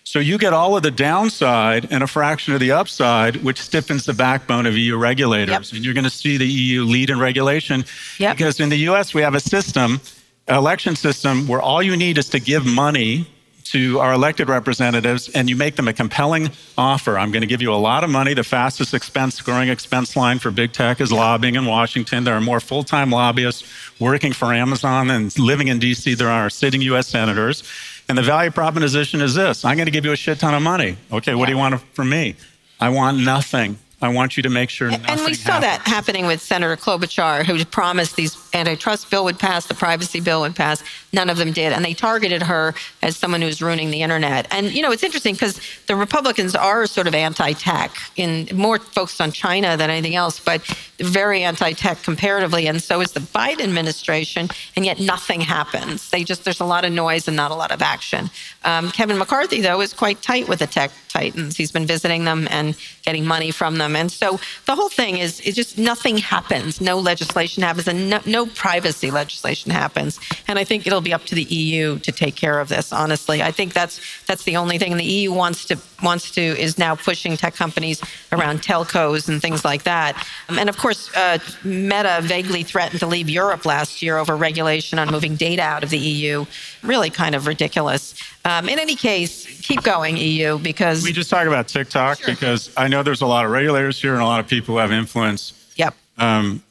So 0.05 0.19
you 0.19 0.39
get 0.39 0.53
all 0.53 0.77
of 0.77 0.83
the 0.83 0.91
downside 0.91 1.87
and 1.93 2.03
a 2.03 2.09
fraction 2.09 2.55
of 2.55 2.61
the 2.61 2.73
upside, 2.73 3.37
which 3.37 3.61
stiffens 3.61 4.05
the 4.05 4.13
backbone 4.13 4.67
of 4.67 4.77
EU 4.77 4.97
regulators. 4.97 5.71
Yep. 5.73 5.77
And 5.77 5.85
you're 5.85 5.95
going 5.95 6.05
to 6.05 6.11
see 6.11 6.37
the 6.37 6.47
EU 6.47 6.83
lead 6.85 7.11
in 7.11 7.21
regulation 7.21 7.85
yep. 8.19 8.37
because 8.37 8.59
in 8.59 8.69
the 8.69 8.79
US, 8.89 9.15
we 9.15 9.23
have 9.23 9.35
a 9.35 9.41
system, 9.41 10.01
election 10.49 10.97
system, 10.97 11.47
where 11.47 11.63
all 11.63 11.83
you 11.83 11.97
need 11.97 12.19
is 12.19 12.29
to 12.31 12.41
give 12.41 12.67
money 12.67 13.29
to 13.73 14.01
our 14.01 14.13
elected 14.13 14.51
representatives 14.51 15.31
and 15.31 15.49
you 15.49 15.57
make 15.57 15.77
them 15.77 15.89
a 15.89 15.95
compelling 15.95 16.51
offer. 16.77 17.19
I'm 17.19 17.33
going 17.33 17.41
to 17.41 17.47
give 17.47 17.63
you 17.63 17.73
a 17.73 17.77
lot 17.77 18.05
of 18.05 18.11
money. 18.11 18.35
The 18.35 18.45
fastest 18.45 18.93
expense 18.93 19.41
growing 19.41 19.71
expense 19.71 20.15
line 20.15 20.39
for 20.39 20.51
big 20.51 20.73
tech 20.73 21.01
is 21.01 21.11
lobbying 21.11 21.55
in 21.55 21.65
Washington. 21.65 22.25
There 22.25 22.35
are 22.35 22.41
more 22.41 22.61
full 22.61 22.85
time 22.85 23.11
lobbyists 23.11 23.65
working 23.99 24.35
for 24.35 24.53
Amazon 24.53 25.11
and 25.11 25.37
living 25.39 25.69
in 25.69 25.81
DC 25.81 26.17
than 26.19 26.27
are 26.27 26.51
sitting 26.51 26.83
US 26.83 27.09
senators. 27.09 27.63
And 28.11 28.19
the 28.19 28.23
value 28.23 28.51
proposition 28.51 29.23
is 29.23 29.35
this 29.35 29.65
I'm 29.65 29.77
going 29.77 29.87
to 29.87 29.93
give 29.93 30.05
you 30.05 30.13
a 30.13 30.17
shit 30.17 30.39
ton 30.39 30.53
of 30.53 30.63
money. 30.63 30.99
Okay, 31.11 31.35
what 31.35 31.47
do 31.47 31.53
you 31.53 31.59
want 31.59 31.81
from 31.95 32.11
me? 32.11 32.37
I 32.79 32.91
want 32.91 33.19
nothing. 33.19 33.79
I 34.03 34.09
want 34.09 34.37
you 34.37 34.43
to 34.43 34.51
make 34.51 34.71
sure 34.71 34.89
And 34.91 35.03
we 35.25 35.35
saw 35.35 35.53
happens. 35.53 35.63
that 35.63 35.83
happening 35.85 36.27
with 36.27 36.41
Senator 36.41 36.77
Klobuchar, 36.77 37.45
who 37.45 37.65
promised 37.65 38.17
these 38.17 38.37
antitrust 38.55 39.11
bill 39.11 39.25
would 39.25 39.39
pass, 39.39 39.67
the 39.67 39.75
privacy 39.75 40.21
bill 40.21 40.41
would 40.43 40.57
pass. 40.57 40.83
None 41.13 41.31
of 41.31 41.37
them 41.37 41.53
did. 41.53 41.73
And 41.73 41.85
they 41.85 41.95
targeted 41.95 42.43
her 42.43 42.75
as 43.03 43.17
someone 43.17 43.43
who's 43.43 43.63
ruining 43.63 43.91
the 43.91 44.03
internet. 44.03 44.47
And, 44.51 44.73
you 44.73 44.83
know, 44.83 44.93
it's 44.93 45.03
interesting 45.03 45.35
because 45.35 45.61
the 45.87 45.97
Republicans 45.97 46.55
are 46.55 46.87
sort 46.87 47.07
of 47.07 47.15
anti 47.15 47.53
tech, 47.53 47.97
in 48.17 48.49
more 48.55 48.79
focused 48.79 49.21
on 49.21 49.33
China 49.33 49.77
than 49.77 49.91
anything 49.91 50.15
else, 50.15 50.41
but 50.41 50.63
very 51.03 51.43
anti 51.43 51.73
tech 51.73 52.03
comparatively. 52.03 52.67
And 52.67 52.83
so 52.83 53.01
is 53.01 53.13
the 53.13 53.21
Biden 53.21 53.63
administration. 53.63 54.49
And 54.77 54.85
yet 54.85 55.01
nothing 55.01 55.41
happens. 55.41 56.11
They 56.11 56.25
just, 56.25 56.45
there's 56.45 56.61
a 56.61 56.65
lot 56.65 56.85
of 56.85 56.93
noise 56.93 57.29
and 57.29 57.37
not 57.37 57.51
a 57.51 57.55
lot 57.55 57.71
of 57.71 57.83
action. 57.83 58.31
Um, 58.65 58.91
Kevin 58.91 59.19
McCarthy, 59.19 59.61
though, 59.61 59.81
is 59.81 59.93
quite 59.93 60.23
tight 60.23 60.49
with 60.49 60.61
the 60.61 60.67
tech 60.67 60.91
titans. 61.09 61.57
He's 61.57 61.73
been 61.73 61.87
visiting 61.87 62.25
them 62.25 62.49
and 62.51 62.77
getting 63.03 63.27
money 63.27 63.51
from 63.51 63.79
them. 63.79 63.95
And 63.97 64.11
so 64.11 64.41
the 64.67 64.75
whole 64.75 64.89
thing 64.89 65.19
is, 65.19 65.41
it 65.41 65.53
just 65.53 65.79
nothing 65.79 66.19
happens. 66.19 66.81
No 66.81 66.99
legislation 66.99 67.63
happens 67.63 67.89
and 67.89 68.09
no, 68.09 68.21
no 68.27 68.47
privacy 68.47 69.11
legislation 69.11 69.71
happens. 69.71 70.19
And 70.49 70.59
I 70.59 70.65
think 70.65 70.87
it'll 70.87 71.01
be 71.01 71.13
up 71.13 71.25
to 71.27 71.35
the 71.35 71.45
EU 71.45 71.99
to 72.01 72.13
take 72.13 72.37
care 72.37 72.61
of 72.61 72.69
this. 72.69 72.93
Honestly, 72.93 73.43
I 73.43 73.51
think 73.51 73.73
that's 73.73 74.01
that's 74.27 74.45
the 74.45 74.57
only 74.57 74.79
thing. 74.79 74.93
And 74.93 75.01
the 75.01 75.05
EU 75.05 75.33
wants 75.33 75.67
to 75.67 75.79
wants 76.03 76.31
to 76.33 76.41
is 76.41 76.79
now 76.79 76.95
pushing 76.95 77.37
tech 77.37 77.55
companies 77.55 78.03
around 78.33 78.63
telcos 78.63 79.29
and 79.29 79.41
things 79.41 79.65
like 79.65 79.85
that. 79.85 80.17
Um, 80.49 80.59
and 80.59 80.69
of 80.69 80.77
course, 80.77 80.92
uh, 81.15 81.39
Meta 81.65 82.21
vaguely 82.23 82.63
threatened 82.63 83.01
to 83.01 83.07
leave 83.07 83.29
Europe 83.29 83.65
last 83.67 84.03
year 84.03 84.19
over 84.19 84.37
regulation 84.37 84.99
on 84.99 85.11
moving 85.11 85.37
data 85.37 85.63
out 85.63 85.83
of 85.83 85.91
the 85.91 85.99
EU. 85.99 86.45
Really, 86.83 87.11
kind 87.11 87.35
of 87.35 87.47
ridiculous. 87.47 88.15
Um, 88.45 88.69
in 88.69 88.79
any 88.79 88.97
case, 88.97 89.61
keep 89.61 89.83
going, 89.83 90.17
EU, 90.17 90.59
because 90.59 91.05
we 91.05 91.13
just 91.13 91.31
talk 91.31 91.47
about 91.47 91.69
TikTok 91.69 92.19
sure. 92.19 92.35
because 92.35 92.73
I 92.77 92.89
know 92.89 93.03
there's 93.03 93.23
a 93.23 93.27
lot 93.27 93.45
of 93.45 93.51
regulators 93.51 94.01
here 94.01 94.15
and 94.15 94.23
a 94.23 94.27
lot 94.27 94.41
of 94.41 94.49
people 94.49 94.75
who 94.75 94.81
have 94.81 94.93
influence. 94.93 95.53
Yep. 95.77 95.95
Um, 96.19 96.63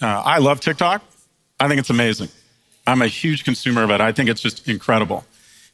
uh, 0.00 0.06
I 0.06 0.38
love 0.38 0.60
TikTok. 0.60 1.02
I 1.58 1.68
think 1.68 1.80
it's 1.80 1.90
amazing. 1.90 2.28
I'm 2.86 3.02
a 3.02 3.08
huge 3.08 3.44
consumer 3.44 3.82
of 3.82 3.90
it. 3.90 4.00
I 4.00 4.12
think 4.12 4.28
it's 4.28 4.40
just 4.40 4.68
incredible. 4.68 5.24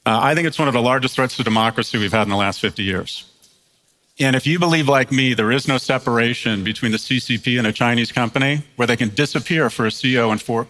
Uh, 0.05 0.19
I 0.21 0.35
think 0.35 0.49
it's 0.49 0.59
one 0.59 0.69
of 0.69 0.75
the 0.75 0.83
largest 0.83 1.15
threats 1.15 1.37
to 1.37 1.45
democracy 1.45 1.99
we've 1.99 2.13
had 2.13 2.23
in 2.23 2.29
the 2.29 2.37
last 2.37 2.61
50 2.61 2.83
years. 2.83 3.32
And 4.23 4.37
if 4.37 4.47
you 4.47 4.61
believe, 4.61 4.89
like 4.89 5.11
me, 5.11 5.35
there 5.35 5.51
is 5.51 5.67
no 5.67 5.79
separation 5.79 6.63
between 6.63 6.93
the 6.93 6.99
CCP 6.99 7.59
and 7.59 7.67
a 7.67 7.73
Chinese 7.73 8.13
company 8.13 8.63
where 8.77 8.87
they 8.87 8.97
can 8.97 9.09
disappear 9.09 9.69
for 9.69 9.87
a 9.87 9.89
CEO 9.89 10.31
in 10.31 10.39
four, 10.39 10.67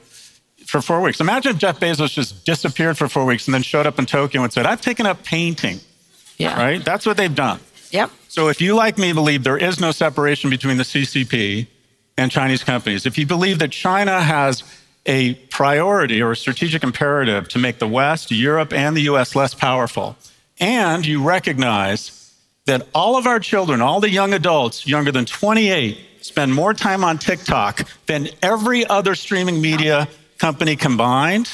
for 0.65 0.81
four 0.81 1.03
weeks. 1.03 1.21
Imagine 1.21 1.53
if 1.53 1.59
Jeff 1.59 1.79
Bezos 1.79 2.13
just 2.13 2.47
disappeared 2.47 2.97
for 2.97 3.09
four 3.09 3.27
weeks 3.27 3.47
and 3.47 3.55
then 3.55 3.63
showed 3.63 3.87
up 3.87 3.99
in 3.99 4.07
Tokyo 4.07 4.43
and 4.43 4.53
said, 4.53 4.65
I've 4.65 4.81
taken 4.81 5.05
up 5.05 5.23
painting. 5.23 5.81
Yeah. 6.39 6.57
Right? 6.57 6.83
That's 6.83 7.05
what 7.05 7.19
they've 7.19 7.35
done. 7.35 7.61
Yep. 7.91 8.11
So 8.29 8.49
if 8.49 8.61
you, 8.61 8.75
like 8.75 8.97
me, 8.97 9.13
believe 9.13 9.45
there 9.45 9.59
is 9.59 9.79
no 9.79 9.91
separation 9.91 10.49
between 10.49 10.79
the 10.79 10.85
CCP 10.85 11.67
and 12.17 12.31
Chinese 12.31 12.65
companies, 12.65 13.05
if 13.05 13.19
you 13.19 13.27
believe 13.27 13.59
that 13.59 13.71
China 13.71 14.23
has 14.23 14.65
a 15.05 15.35
priority 15.35 16.23
or 16.23 16.31
a 16.31 16.37
strategic 16.37 16.83
imperative 16.83 17.49
to 17.49 17.59
make 17.59 17.79
the 17.79 17.89
West, 17.89 18.31
Europe, 18.31 18.73
and 18.73 18.97
the 18.97 19.03
US 19.03 19.35
less 19.35 19.53
powerful. 19.53 20.17
And 20.61 21.05
you 21.05 21.23
recognize 21.23 22.22
that 22.67 22.87
all 22.95 23.17
of 23.17 23.27
our 23.27 23.41
children, 23.41 23.81
all 23.81 24.01
the 24.01 24.11
young 24.11 24.35
adults 24.35 24.87
younger 24.87 25.11
than 25.13 25.25
28, 25.25 25.99
spend 26.21 26.55
more 26.55 26.73
time 26.75 27.03
on 27.05 27.19
TikTok 27.19 27.89
than 28.07 28.29
every 28.43 28.87
other 28.87 29.15
streaming 29.15 29.61
media 29.61 30.09
company 30.39 30.77
combined. 30.77 31.51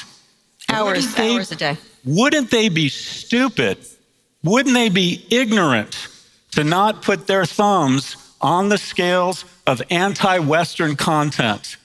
Hours, 0.69 1.15
they, 1.15 1.35
hours 1.35 1.53
a 1.53 1.57
day. 1.57 1.77
Wouldn't 2.05 2.51
they 2.51 2.69
be 2.69 2.89
stupid? 2.89 3.79
Wouldn't 4.45 4.75
they 4.75 4.89
be 4.89 5.25
ignorant 5.31 6.09
to 6.53 6.65
not 6.65 7.03
put 7.03 7.27
their 7.27 7.47
thumbs 7.47 8.17
on 8.41 8.69
the 8.69 8.79
scales 8.79 9.45
of 9.67 9.83
anti 9.91 10.39
Western 10.39 10.97
content? 10.97 11.77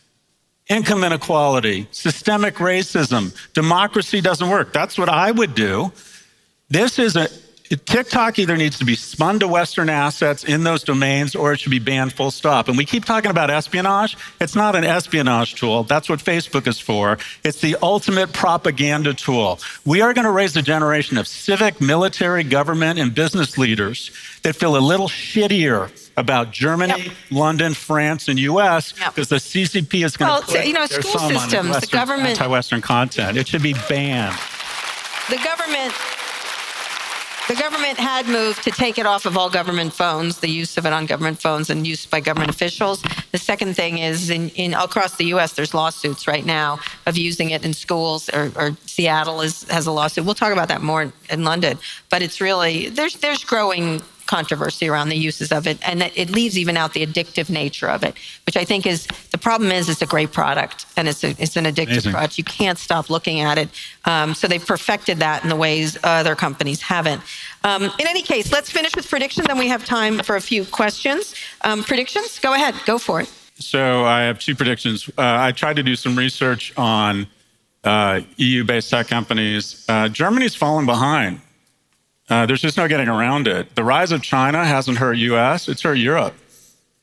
income 0.69 1.03
inequality, 1.03 1.87
systemic 1.91 2.55
racism, 2.55 3.35
democracy 3.53 4.21
doesn't 4.21 4.49
work. 4.49 4.73
That's 4.73 4.97
what 4.97 5.09
I 5.09 5.31
would 5.31 5.55
do. 5.55 5.91
This 6.69 6.99
is 6.99 7.15
a 7.15 7.27
TikTok 7.75 8.39
either 8.39 8.57
needs 8.57 8.77
to 8.79 8.85
be 8.85 8.95
spun 8.95 9.39
to 9.39 9.47
Western 9.47 9.89
assets 9.89 10.43
in 10.43 10.63
those 10.63 10.83
domains 10.83 11.35
or 11.35 11.53
it 11.53 11.59
should 11.59 11.71
be 11.71 11.79
banned 11.79 12.13
full 12.13 12.31
stop. 12.31 12.67
And 12.67 12.77
we 12.77 12.85
keep 12.85 13.05
talking 13.05 13.31
about 13.31 13.49
espionage. 13.49 14.17
It's 14.41 14.55
not 14.55 14.75
an 14.75 14.83
espionage 14.83 15.55
tool. 15.55 15.83
That's 15.83 16.09
what 16.09 16.19
Facebook 16.19 16.67
is 16.67 16.79
for. 16.79 17.17
It's 17.43 17.61
the 17.61 17.77
ultimate 17.81 18.33
propaganda 18.33 19.13
tool. 19.13 19.59
We 19.85 20.01
are 20.01 20.13
going 20.13 20.25
to 20.25 20.31
raise 20.31 20.55
a 20.57 20.61
generation 20.61 21.17
of 21.17 21.27
civic, 21.27 21.79
military, 21.79 22.43
government, 22.43 22.99
and 22.99 23.15
business 23.15 23.57
leaders 23.57 24.11
that 24.43 24.55
feel 24.55 24.75
a 24.75 24.79
little 24.79 25.07
shittier 25.07 25.89
about 26.17 26.51
Germany, 26.51 27.05
yep. 27.05 27.13
London, 27.31 27.73
France, 27.73 28.27
and 28.27 28.37
U.S. 28.39 28.91
because 28.91 29.17
yep. 29.17 29.27
the 29.29 29.35
CCP 29.35 30.05
is 30.05 30.17
going 30.17 30.29
well, 30.29 30.41
to 30.41 30.47
put 30.47 30.65
you 30.65 30.73
know, 30.73 30.85
their 30.85 31.01
school 31.01 31.19
systems, 31.29 31.69
Western, 31.69 31.71
the 31.71 31.87
government, 31.87 32.29
anti-Western 32.29 32.81
content. 32.81 33.37
It 33.37 33.47
should 33.47 33.63
be 33.63 33.73
banned. 33.89 34.37
The 35.29 35.37
government 35.37 35.93
the 37.47 37.55
government 37.55 37.97
had 37.97 38.27
moved 38.27 38.63
to 38.63 38.71
take 38.71 38.97
it 38.97 39.05
off 39.05 39.25
of 39.25 39.37
all 39.37 39.49
government 39.49 39.93
phones, 39.93 40.39
the 40.39 40.49
use 40.49 40.77
of 40.77 40.85
it 40.85 40.93
on 40.93 41.05
government 41.05 41.41
phones 41.41 41.69
and 41.69 41.85
use 41.85 42.05
by 42.05 42.19
government 42.19 42.49
officials. 42.49 43.03
The 43.31 43.37
second 43.37 43.75
thing 43.75 43.97
is 43.97 44.29
in, 44.29 44.49
in 44.49 44.73
across 44.73 45.17
the 45.17 45.25
U.S., 45.25 45.53
there's 45.53 45.73
lawsuits 45.73 46.27
right 46.27 46.45
now 46.45 46.79
of 47.05 47.17
using 47.17 47.49
it 47.49 47.65
in 47.65 47.73
schools, 47.73 48.29
or, 48.29 48.51
or 48.55 48.77
Seattle 48.85 49.41
is, 49.41 49.63
has 49.69 49.87
a 49.87 49.91
lawsuit. 49.91 50.25
We'll 50.25 50.35
talk 50.35 50.53
about 50.53 50.69
that 50.69 50.81
more 50.81 51.01
in, 51.01 51.13
in 51.29 51.43
London, 51.43 51.77
but 52.09 52.21
it's 52.21 52.39
really 52.39 52.89
there's 52.89 53.15
there's 53.17 53.43
growing 53.43 54.01
controversy 54.35 54.85
around 54.89 55.09
the 55.09 55.21
uses 55.29 55.51
of 55.51 55.67
it, 55.67 55.77
and 55.87 56.01
that 56.01 56.11
it 56.17 56.29
leaves 56.29 56.57
even 56.57 56.75
out 56.81 56.93
the 56.93 57.05
addictive 57.05 57.49
nature 57.49 57.89
of 57.95 58.01
it, 58.03 58.15
which 58.45 58.57
I 58.57 58.65
think 58.65 58.85
is 58.93 59.07
the 59.31 59.37
problem. 59.37 59.71
Is 59.71 59.89
it's 59.89 60.01
a 60.01 60.11
great 60.15 60.31
product 60.31 60.85
and 60.97 61.07
it's 61.07 61.23
a, 61.23 61.29
it's 61.43 61.55
an 61.55 61.65
addictive 61.65 62.03
Amazing. 62.03 62.11
product. 62.13 62.37
You 62.37 62.43
can't 62.43 62.79
stop 62.79 63.09
looking 63.09 63.41
at 63.49 63.57
it. 63.57 63.69
Um, 64.05 64.33
so 64.33 64.47
they've 64.47 64.65
perfected 64.75 65.19
that 65.19 65.43
in 65.43 65.49
the 65.49 65.55
ways 65.55 65.97
other 66.03 66.35
companies 66.35 66.81
haven't. 66.81 67.21
Um, 67.63 67.83
in 67.83 68.07
any 68.13 68.23
case, 68.33 68.51
let's 68.51 68.69
finish 68.69 68.95
with 68.95 69.07
predictions, 69.09 69.47
then 69.47 69.57
we 69.57 69.67
have 69.67 69.85
time 69.85 70.19
for 70.19 70.35
a 70.35 70.41
few 70.41 70.65
questions. 70.65 71.35
Um, 71.61 71.83
predictions? 71.83 72.39
Go 72.39 72.53
ahead, 72.53 72.75
go 72.85 72.97
for 72.97 73.21
it. 73.21 73.29
So 73.59 74.03
I 74.03 74.21
have 74.21 74.39
two 74.39 74.55
predictions. 74.55 75.09
Uh, 75.09 75.47
I 75.47 75.51
tried 75.51 75.75
to 75.75 75.83
do 75.83 75.95
some 75.95 76.15
research 76.17 76.73
on 76.75 77.27
uh, 77.83 78.21
EU-based 78.37 78.89
tech 78.89 79.07
companies. 79.07 79.85
Uh, 79.87 80.09
Germany's 80.09 80.55
fallen 80.55 80.85
behind. 80.85 81.39
Uh, 82.33 82.47
there's 82.47 82.61
just 82.61 82.77
no 82.77 82.87
getting 82.87 83.07
around 83.07 83.47
it. 83.47 83.75
The 83.75 83.83
rise 83.83 84.11
of 84.11 84.23
China 84.23 84.65
hasn't 84.65 84.97
hurt 84.97 85.17
U.S. 85.17 85.69
It's 85.69 85.83
hurt 85.83 85.99
Europe. 85.99 86.33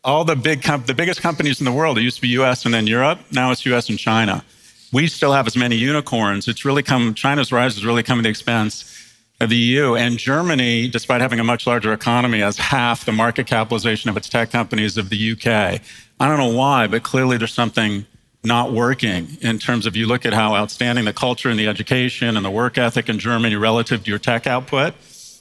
All 0.03 0.25
the 0.25 0.35
big, 0.35 0.63
the 0.63 0.95
biggest 0.95 1.23
companies 1.23 1.61
in 1.61 1.65
the 1.65 1.71
world, 1.71 1.99
it 1.99 2.01
used 2.01 2.17
to 2.17 2.23
be 2.23 2.29
U.S. 2.31 2.65
and 2.65 2.75
then 2.75 2.89
Europe. 2.89 3.21
Now 3.31 3.53
it's 3.53 3.65
U.S. 3.67 3.89
and 3.89 3.97
China. 3.97 4.45
We 4.93 5.07
still 5.07 5.33
have 5.33 5.47
as 5.47 5.57
many 5.57 5.77
unicorns. 5.77 6.49
It's 6.49 6.65
really 6.65 6.83
come. 6.83 7.15
China's 7.15 7.53
rise 7.53 7.77
has 7.77 7.87
really 7.87 8.03
come 8.03 8.19
at 8.19 8.23
the 8.23 8.29
expense 8.29 9.09
of 9.41 9.51
the 9.51 9.57
EU. 9.57 9.95
And 9.95 10.19
Germany, 10.19 10.89
despite 10.89 11.21
having 11.21 11.39
a 11.39 11.45
much 11.45 11.65
larger 11.65 11.93
economy, 11.93 12.41
has 12.41 12.59
half 12.59 13.05
the 13.05 13.13
market 13.13 13.47
capitalization 13.47 14.11
of 14.11 14.17
its 14.17 14.29
tech 14.29 14.51
companies 14.51 14.97
of 14.97 15.11
the 15.11 15.33
UK. 15.33 15.47
I 15.47 16.29
don't 16.29 16.39
know 16.39 16.57
why, 16.59 16.89
but 16.89 17.05
clearly 17.05 17.37
there's 17.37 17.55
something 17.55 18.05
not 18.43 18.73
working 18.73 19.39
in 19.43 19.61
terms 19.61 19.87
of 19.87 19.95
you 19.95 20.07
look 20.07 20.27
at 20.27 20.33
how 20.33 20.57
outstanding 20.57 21.05
the 21.05 21.13
culture 21.13 21.51
and 21.51 21.59
the 21.61 21.69
education 21.69 22.37
and 22.37 22.45
the 22.45 22.51
work 22.51 22.79
ethic 22.79 23.09
in 23.09 23.21
Germany 23.21 23.55
relative 23.55 24.03
to 24.03 24.11
your 24.11 24.19
tech 24.19 24.49
output. 24.49 24.93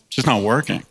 It's 0.09 0.15
just 0.15 0.27
not 0.27 0.41
working. 0.41 0.83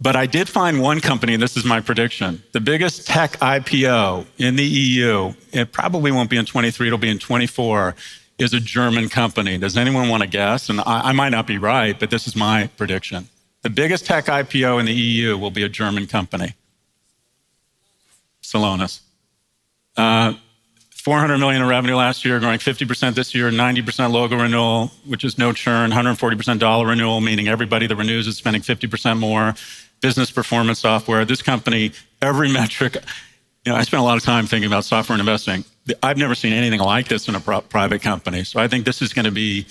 But 0.00 0.16
I 0.16 0.26
did 0.26 0.48
find 0.48 0.80
one 0.80 1.00
company, 1.00 1.36
this 1.36 1.56
is 1.56 1.64
my 1.64 1.80
prediction, 1.80 2.42
the 2.52 2.60
biggest 2.60 3.06
tech 3.06 3.32
IPO 3.38 4.26
in 4.38 4.56
the 4.56 4.64
EU, 4.64 5.34
it 5.52 5.72
probably 5.72 6.12
won't 6.12 6.30
be 6.30 6.36
in 6.36 6.44
23, 6.44 6.86
it'll 6.86 6.98
be 6.98 7.08
in 7.08 7.18
24, 7.18 7.94
is 8.38 8.52
a 8.52 8.60
German 8.60 9.08
company. 9.08 9.58
Does 9.58 9.76
anyone 9.76 10.08
want 10.08 10.22
to 10.22 10.28
guess? 10.28 10.68
And 10.68 10.80
I, 10.80 11.10
I 11.10 11.12
might 11.12 11.30
not 11.30 11.46
be 11.46 11.58
right, 11.58 11.98
but 11.98 12.10
this 12.10 12.26
is 12.26 12.34
my 12.36 12.68
prediction. 12.76 13.28
The 13.62 13.70
biggest 13.70 14.06
tech 14.06 14.26
IPO 14.26 14.80
in 14.80 14.86
the 14.86 14.92
EU 14.92 15.38
will 15.38 15.50
be 15.50 15.62
a 15.62 15.68
German 15.68 16.06
company. 16.06 16.54
Celonis. 18.42 19.00
Uh, 19.96 20.34
400 21.04 21.36
million 21.36 21.60
in 21.60 21.68
revenue 21.68 21.96
last 21.96 22.24
year, 22.24 22.40
growing 22.40 22.58
50% 22.58 23.14
this 23.14 23.34
year, 23.34 23.50
90% 23.50 24.10
logo 24.10 24.36
renewal, 24.36 24.90
which 25.06 25.22
is 25.22 25.36
no 25.36 25.52
churn, 25.52 25.90
140% 25.90 26.58
dollar 26.58 26.86
renewal, 26.86 27.20
meaning 27.20 27.46
everybody 27.46 27.86
that 27.86 27.94
renews 27.94 28.26
is 28.26 28.38
spending 28.38 28.62
50% 28.62 29.18
more. 29.18 29.54
Business 30.00 30.30
performance 30.30 30.78
software. 30.78 31.26
This 31.26 31.42
company, 31.42 31.92
every 32.22 32.50
metric, 32.50 32.96
you 33.64 33.72
know, 33.72 33.76
I 33.76 33.82
spent 33.82 34.00
a 34.00 34.04
lot 34.04 34.16
of 34.16 34.22
time 34.22 34.46
thinking 34.46 34.66
about 34.66 34.84
software 34.84 35.14
and 35.14 35.20
investing. 35.20 35.64
I've 36.02 36.16
never 36.16 36.34
seen 36.34 36.54
anything 36.54 36.80
like 36.80 37.08
this 37.08 37.28
in 37.28 37.34
a 37.34 37.40
private 37.40 38.00
company. 38.00 38.44
So 38.44 38.58
I 38.58 38.68
think 38.68 38.86
this 38.86 39.02
is 39.02 39.12
going 39.12 39.24
to 39.26 39.30
be, 39.30 39.66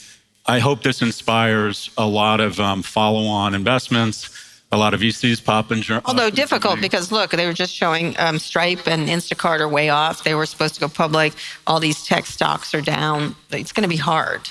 I 0.46 0.60
hope 0.60 0.84
this 0.84 1.02
inspires 1.02 1.90
a 1.98 2.06
lot 2.06 2.42
of 2.42 2.60
um, 2.60 2.84
follow 2.84 3.26
on 3.26 3.56
investments. 3.56 4.33
A 4.74 4.78
lot 4.78 4.96
of 4.96 5.02
VCs 5.02 5.44
pop 5.46 5.72
in. 5.72 5.84
Although 6.06 6.32
difficult 6.32 6.82
because 6.82 7.12
look, 7.12 7.30
they 7.30 7.46
were 7.46 7.54
just 7.54 7.72
showing 7.72 8.16
um, 8.18 8.40
Stripe 8.40 8.88
and 8.88 9.08
Instacart 9.08 9.60
are 9.60 9.70
way 9.70 9.90
off. 9.90 10.24
They 10.24 10.34
were 10.34 10.48
supposed 10.48 10.74
to 10.74 10.82
go 10.82 10.88
public. 10.88 11.34
All 11.68 11.80
these 11.80 12.04
tech 12.04 12.26
stocks 12.26 12.74
are 12.74 12.82
down. 12.82 13.36
It's 13.52 13.72
going 13.72 13.84
to 13.84 13.90
be 13.90 13.98
hard. 13.98 14.50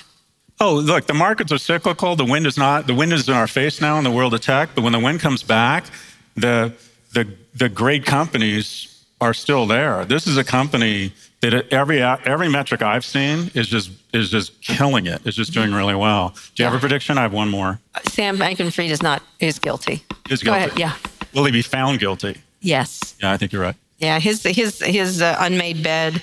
Oh, 0.61 0.75
look, 0.75 1.07
the 1.07 1.13
markets 1.13 1.51
are 1.51 1.57
cyclical. 1.57 2.15
The 2.15 2.23
wind 2.23 2.47
is 2.47 2.57
not. 2.57 2.87
The 2.87 2.93
wind 2.93 3.11
is 3.11 3.27
in 3.27 3.33
our 3.33 3.47
face 3.47 3.81
now 3.81 3.97
in 3.97 4.05
the 4.05 4.11
world 4.11 4.33
of 4.33 4.39
tech. 4.39 4.69
But 4.75 4.85
when 4.85 4.93
the 4.93 4.99
wind 4.99 5.19
comes 5.19 5.43
back, 5.43 5.87
the 6.35 6.73
the 7.11 7.27
the 7.53 7.67
great 7.67 8.05
companies 8.05 9.03
are 9.19 9.33
still 9.33 9.65
there. 9.65 10.05
This 10.05 10.25
is 10.25 10.37
a 10.37 10.43
company 10.45 11.11
that 11.43 11.71
every 11.73 12.01
every 12.01 12.49
metric 12.49 12.81
I've 12.81 13.05
seen 13.05 13.51
is 13.53 13.67
just 13.67 13.91
is 14.13 14.29
just 14.29 14.61
killing 14.61 15.05
it. 15.05 15.21
It's 15.25 15.35
just 15.35 15.53
doing 15.53 15.67
mm-hmm. 15.67 15.75
really 15.75 15.95
well. 15.95 16.29
Do 16.55 16.63
you 16.63 16.65
have 16.65 16.73
a 16.73 16.79
prediction? 16.79 17.17
I 17.17 17.21
have 17.23 17.33
one 17.33 17.49
more. 17.49 17.79
Sam 18.09 18.37
Bankman-Fried 18.37 18.91
is 18.91 19.01
not 19.01 19.21
is 19.39 19.59
guilty. 19.59 20.03
Is 20.29 20.41
guilty. 20.41 20.45
Go 20.45 20.53
ahead. 20.53 20.79
Yeah. 20.79 20.95
Will 21.33 21.45
he 21.45 21.51
be 21.51 21.61
found 21.61 21.99
guilty? 21.99 22.37
Yes. 22.61 23.15
Yeah, 23.21 23.31
I 23.31 23.37
think 23.37 23.51
you're 23.51 23.61
right. 23.61 23.75
Yeah, 23.97 24.19
his 24.19 24.43
his 24.43 24.79
his 24.79 25.21
uh, 25.21 25.35
unmade 25.39 25.83
bed, 25.83 26.21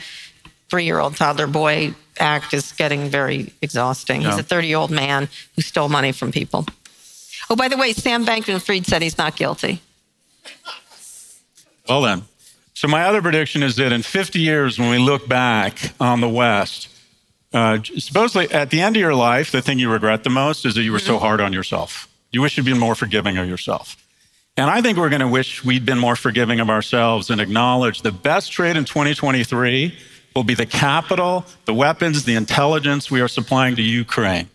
three 0.69 0.85
year 0.85 0.99
old 0.99 1.17
toddler 1.17 1.47
boy 1.47 1.95
act 2.19 2.55
is 2.55 2.73
getting 2.73 3.09
very 3.09 3.53
exhausting. 3.63 4.23
Yeah. 4.23 4.31
He's 4.31 4.41
a 4.41 4.43
30 4.43 4.69
year 4.69 4.77
old 4.77 4.91
man 4.91 5.29
who 5.57 5.63
stole 5.63 5.89
money 5.89 6.13
from 6.13 6.33
people. 6.33 6.67
Oh, 7.49 7.57
by 7.57 7.69
the 7.69 7.77
way, 7.77 7.93
Sam 7.93 8.25
Bankman-Fried 8.25 8.87
said 8.87 9.03
he's 9.03 9.19
not 9.19 9.37
guilty. 9.37 9.83
Well 11.89 12.03
then, 12.03 12.23
so, 12.81 12.89
my 12.89 13.05
other 13.05 13.21
prediction 13.21 13.63
is 13.63 13.77
that 13.77 13.93
in 13.93 14.01
50 14.01 14.41
years, 14.41 14.79
when 14.79 14.89
we 14.89 14.97
look 14.97 15.29
back 15.29 15.93
on 16.01 16.23
the 16.23 16.29
West, 16.31 16.89
uh, 17.53 17.79
supposedly 17.99 18.51
at 18.51 18.71
the 18.71 18.81
end 18.81 18.97
of 18.97 19.01
your 19.01 19.15
life, 19.15 19.53
the 19.53 19.61
thing 19.61 19.79
you 19.79 19.93
regret 19.93 20.25
the 20.25 20.31
most 20.31 20.65
is 20.65 20.77
that 20.77 20.83
you 20.83 20.91
were 20.91 20.99
so 20.99 21.17
mm-hmm. 21.17 21.27
hard 21.27 21.41
on 21.43 21.53
yourself. 21.53 22.09
You 22.33 22.41
wish 22.41 22.57
you'd 22.57 22.65
been 22.65 22.79
more 22.79 22.95
forgiving 22.95 23.37
of 23.37 23.47
yourself. 23.47 24.03
And 24.57 24.71
I 24.71 24.81
think 24.81 24.97
we're 24.97 25.11
going 25.11 25.21
to 25.21 25.29
wish 25.29 25.63
we'd 25.63 25.85
been 25.85 25.99
more 25.99 26.17
forgiving 26.17 26.59
of 26.59 26.71
ourselves 26.71 27.29
and 27.29 27.39
acknowledge 27.39 28.01
the 28.01 28.13
best 28.13 28.51
trade 28.51 28.79
in 28.79 28.87
2023 28.87 29.95
will 30.35 30.45
be 30.45 30.55
the 30.55 30.65
capital, 30.65 31.45
the 31.67 31.75
weapons, 31.75 32.25
the 32.25 32.35
intelligence 32.35 33.11
we 33.11 33.21
are 33.21 33.29
supplying 33.29 33.77
to 33.77 33.83
Ukraine. 33.83 34.49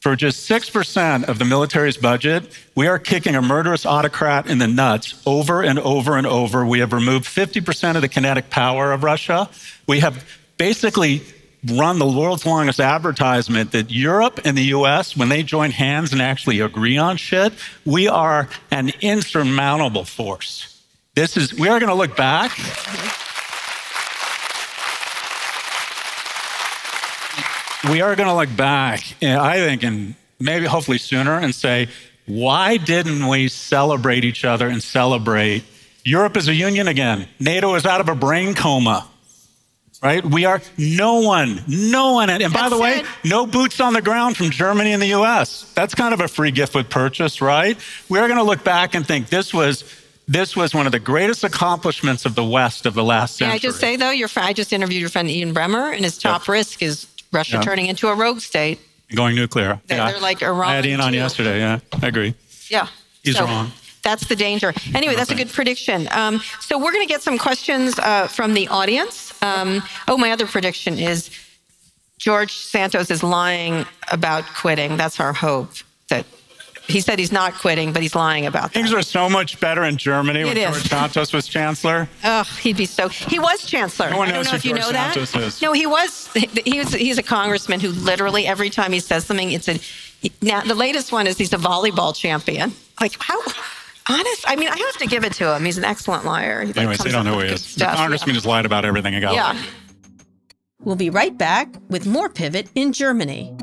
For 0.00 0.14
just 0.14 0.48
6% 0.48 1.24
of 1.24 1.38
the 1.38 1.44
military's 1.44 1.96
budget, 1.96 2.56
we 2.76 2.86
are 2.86 2.98
kicking 2.98 3.34
a 3.34 3.42
murderous 3.42 3.84
autocrat 3.84 4.46
in 4.46 4.58
the 4.58 4.68
nuts 4.68 5.20
over 5.26 5.62
and 5.62 5.78
over 5.78 6.16
and 6.16 6.26
over. 6.26 6.64
We 6.64 6.78
have 6.78 6.92
removed 6.92 7.24
50% 7.24 7.96
of 7.96 8.02
the 8.02 8.08
kinetic 8.08 8.48
power 8.48 8.92
of 8.92 9.02
Russia. 9.02 9.50
We 9.88 10.00
have 10.00 10.24
basically 10.56 11.22
run 11.66 11.98
the 11.98 12.06
world's 12.06 12.46
longest 12.46 12.78
advertisement 12.78 13.72
that 13.72 13.90
Europe 13.90 14.40
and 14.44 14.56
the 14.56 14.66
US, 14.66 15.16
when 15.16 15.28
they 15.28 15.42
join 15.42 15.72
hands 15.72 16.12
and 16.12 16.22
actually 16.22 16.60
agree 16.60 16.96
on 16.96 17.16
shit, 17.16 17.52
we 17.84 18.06
are 18.06 18.48
an 18.70 18.92
insurmountable 19.00 20.04
force. 20.04 20.80
This 21.16 21.36
is, 21.36 21.52
we 21.52 21.68
are 21.68 21.80
going 21.80 21.90
to 21.90 21.96
look 21.96 22.16
back. 22.16 22.52
We 27.90 28.00
are 28.00 28.16
going 28.16 28.28
to 28.28 28.34
look 28.34 28.54
back, 28.56 29.00
eh, 29.22 29.38
I 29.38 29.56
think, 29.56 29.82
and 29.82 30.14
maybe 30.40 30.66
hopefully 30.66 30.98
sooner, 30.98 31.38
and 31.38 31.54
say, 31.54 31.88
why 32.26 32.76
didn't 32.76 33.26
we 33.26 33.48
celebrate 33.48 34.24
each 34.24 34.44
other 34.44 34.68
and 34.68 34.82
celebrate? 34.82 35.64
Europe 36.04 36.36
is 36.36 36.48
a 36.48 36.54
union 36.54 36.88
again. 36.88 37.26
NATO 37.40 37.74
is 37.74 37.86
out 37.86 38.00
of 38.00 38.08
a 38.08 38.14
brain 38.14 38.54
coma. 38.54 39.08
Right? 40.00 40.24
We 40.24 40.44
are 40.44 40.60
no 40.76 41.20
one, 41.22 41.60
no 41.66 42.12
one. 42.12 42.30
And 42.30 42.52
by 42.52 42.68
the 42.68 42.78
way, 42.78 43.02
no 43.24 43.46
boots 43.46 43.80
on 43.80 43.94
the 43.94 44.02
ground 44.02 44.36
from 44.36 44.50
Germany 44.50 44.92
and 44.92 45.02
the 45.02 45.12
US. 45.14 45.72
That's 45.74 45.92
kind 45.92 46.14
of 46.14 46.20
a 46.20 46.28
free 46.28 46.52
gift 46.52 46.74
with 46.74 46.88
purchase, 46.88 47.40
right? 47.40 47.76
We're 48.08 48.28
going 48.28 48.38
to 48.38 48.44
look 48.44 48.62
back 48.62 48.94
and 48.94 49.04
think 49.04 49.28
this 49.28 49.52
was 49.52 49.82
this 50.28 50.54
was 50.54 50.72
one 50.72 50.86
of 50.86 50.92
the 50.92 51.00
greatest 51.00 51.42
accomplishments 51.42 52.26
of 52.26 52.36
the 52.36 52.44
West 52.44 52.86
of 52.86 52.94
the 52.94 53.02
last 53.02 53.38
century. 53.38 53.50
Can 53.50 53.56
I 53.56 53.58
just 53.58 53.80
say 53.80 53.96
though, 53.96 54.10
your 54.10 54.28
I 54.36 54.52
just 54.52 54.72
interviewed 54.72 55.00
your 55.00 55.10
friend 55.10 55.28
Ian 55.28 55.52
Bremmer, 55.52 55.92
and 55.92 56.04
his 56.04 56.16
top 56.16 56.42
yep. 56.42 56.48
risk 56.48 56.80
is 56.80 57.08
Russia 57.32 57.56
yeah. 57.56 57.62
turning 57.62 57.86
into 57.86 58.08
a 58.08 58.14
rogue 58.14 58.40
state. 58.40 58.80
Going 59.14 59.34
nuclear. 59.34 59.80
They're, 59.86 59.98
yeah. 59.98 60.12
they're 60.12 60.20
like 60.20 60.42
Iran. 60.42 60.68
I 60.68 60.74
had 60.74 60.86
Ian 60.86 61.00
on 61.00 61.14
yesterday. 61.14 61.58
Yeah, 61.58 61.80
I 62.02 62.06
agree. 62.06 62.34
Yeah. 62.68 62.88
He's 63.22 63.36
so, 63.36 63.44
wrong. 63.44 63.72
That's 64.02 64.26
the 64.26 64.36
danger. 64.36 64.72
Anyway, 64.94 65.14
that's 65.16 65.30
a 65.30 65.34
good 65.34 65.50
prediction. 65.50 66.08
Um, 66.12 66.40
so 66.60 66.78
we're 66.78 66.92
going 66.92 67.06
to 67.06 67.12
get 67.12 67.22
some 67.22 67.38
questions 67.38 67.98
uh, 67.98 68.26
from 68.26 68.54
the 68.54 68.68
audience. 68.68 69.34
Um, 69.42 69.82
oh, 70.06 70.16
my 70.16 70.30
other 70.30 70.46
prediction 70.46 70.98
is 70.98 71.30
George 72.18 72.52
Santos 72.52 73.10
is 73.10 73.22
lying 73.22 73.86
about 74.10 74.44
quitting. 74.46 74.96
That's 74.96 75.20
our 75.20 75.32
hope 75.32 75.70
that 76.08 76.26
he 76.88 77.00
said 77.00 77.18
he's 77.18 77.30
not 77.30 77.54
quitting, 77.54 77.92
but 77.92 78.02
he's 78.02 78.14
lying 78.14 78.46
about 78.46 78.64
that. 78.64 78.72
Things 78.72 78.92
are 78.92 79.02
so 79.02 79.28
much 79.28 79.60
better 79.60 79.84
in 79.84 79.98
Germany 79.98 80.40
it 80.40 80.44
when 80.46 80.56
is. 80.56 80.70
George 80.70 80.88
Santos 80.88 81.32
was 81.32 81.46
chancellor. 81.46 82.08
Oh, 82.24 82.42
he'd 82.60 82.78
be 82.78 82.86
so. 82.86 83.08
He 83.08 83.38
was 83.38 83.64
chancellor. 83.64 84.10
No 84.10 84.16
one 84.16 84.28
knows 84.28 84.48
I 84.48 84.50
don't 84.50 84.52
know 84.52 84.56
if 84.56 84.64
you 84.64 84.70
George 84.70 84.80
know 84.80 84.90
Santos 84.92 85.32
that. 85.32 85.42
Is. 85.42 85.62
No, 85.62 85.72
he 85.72 85.86
was. 85.86 86.32
He 86.32 86.78
was. 86.78 86.92
He's 86.92 87.18
a 87.18 87.22
congressman 87.22 87.80
who 87.80 87.90
literally 87.90 88.46
every 88.46 88.70
time 88.70 88.92
he 88.92 89.00
says 89.00 89.26
something, 89.26 89.52
it's 89.52 89.68
a. 89.68 89.78
Now 90.42 90.62
the 90.62 90.74
latest 90.74 91.12
one 91.12 91.26
is 91.26 91.38
he's 91.38 91.52
a 91.52 91.58
volleyball 91.58 92.16
champion. 92.16 92.72
Like 93.00 93.14
how? 93.20 93.38
Honest, 94.10 94.44
I 94.48 94.56
mean, 94.56 94.68
I 94.68 94.76
have 94.76 94.96
to 94.96 95.06
give 95.06 95.24
it 95.24 95.34
to 95.34 95.54
him. 95.54 95.66
He's 95.66 95.76
an 95.76 95.84
excellent 95.84 96.24
liar. 96.24 96.64
He, 96.64 96.74
Anyways, 96.74 96.98
they 97.00 97.10
don't 97.10 97.26
know 97.26 97.34
who 97.34 97.40
he 97.40 97.48
is. 97.48 97.62
Stuff. 97.62 97.90
The 97.90 97.96
congressman 97.98 98.30
yeah. 98.30 98.34
just 98.36 98.46
lied 98.46 98.64
about 98.64 98.86
everything 98.86 99.12
he 99.12 99.20
got. 99.20 99.34
Yeah. 99.34 99.62
We'll 100.80 100.96
be 100.96 101.10
right 101.10 101.36
back 101.36 101.74
with 101.90 102.06
more 102.06 102.30
Pivot 102.30 102.70
in 102.74 102.94
Germany. 102.94 103.54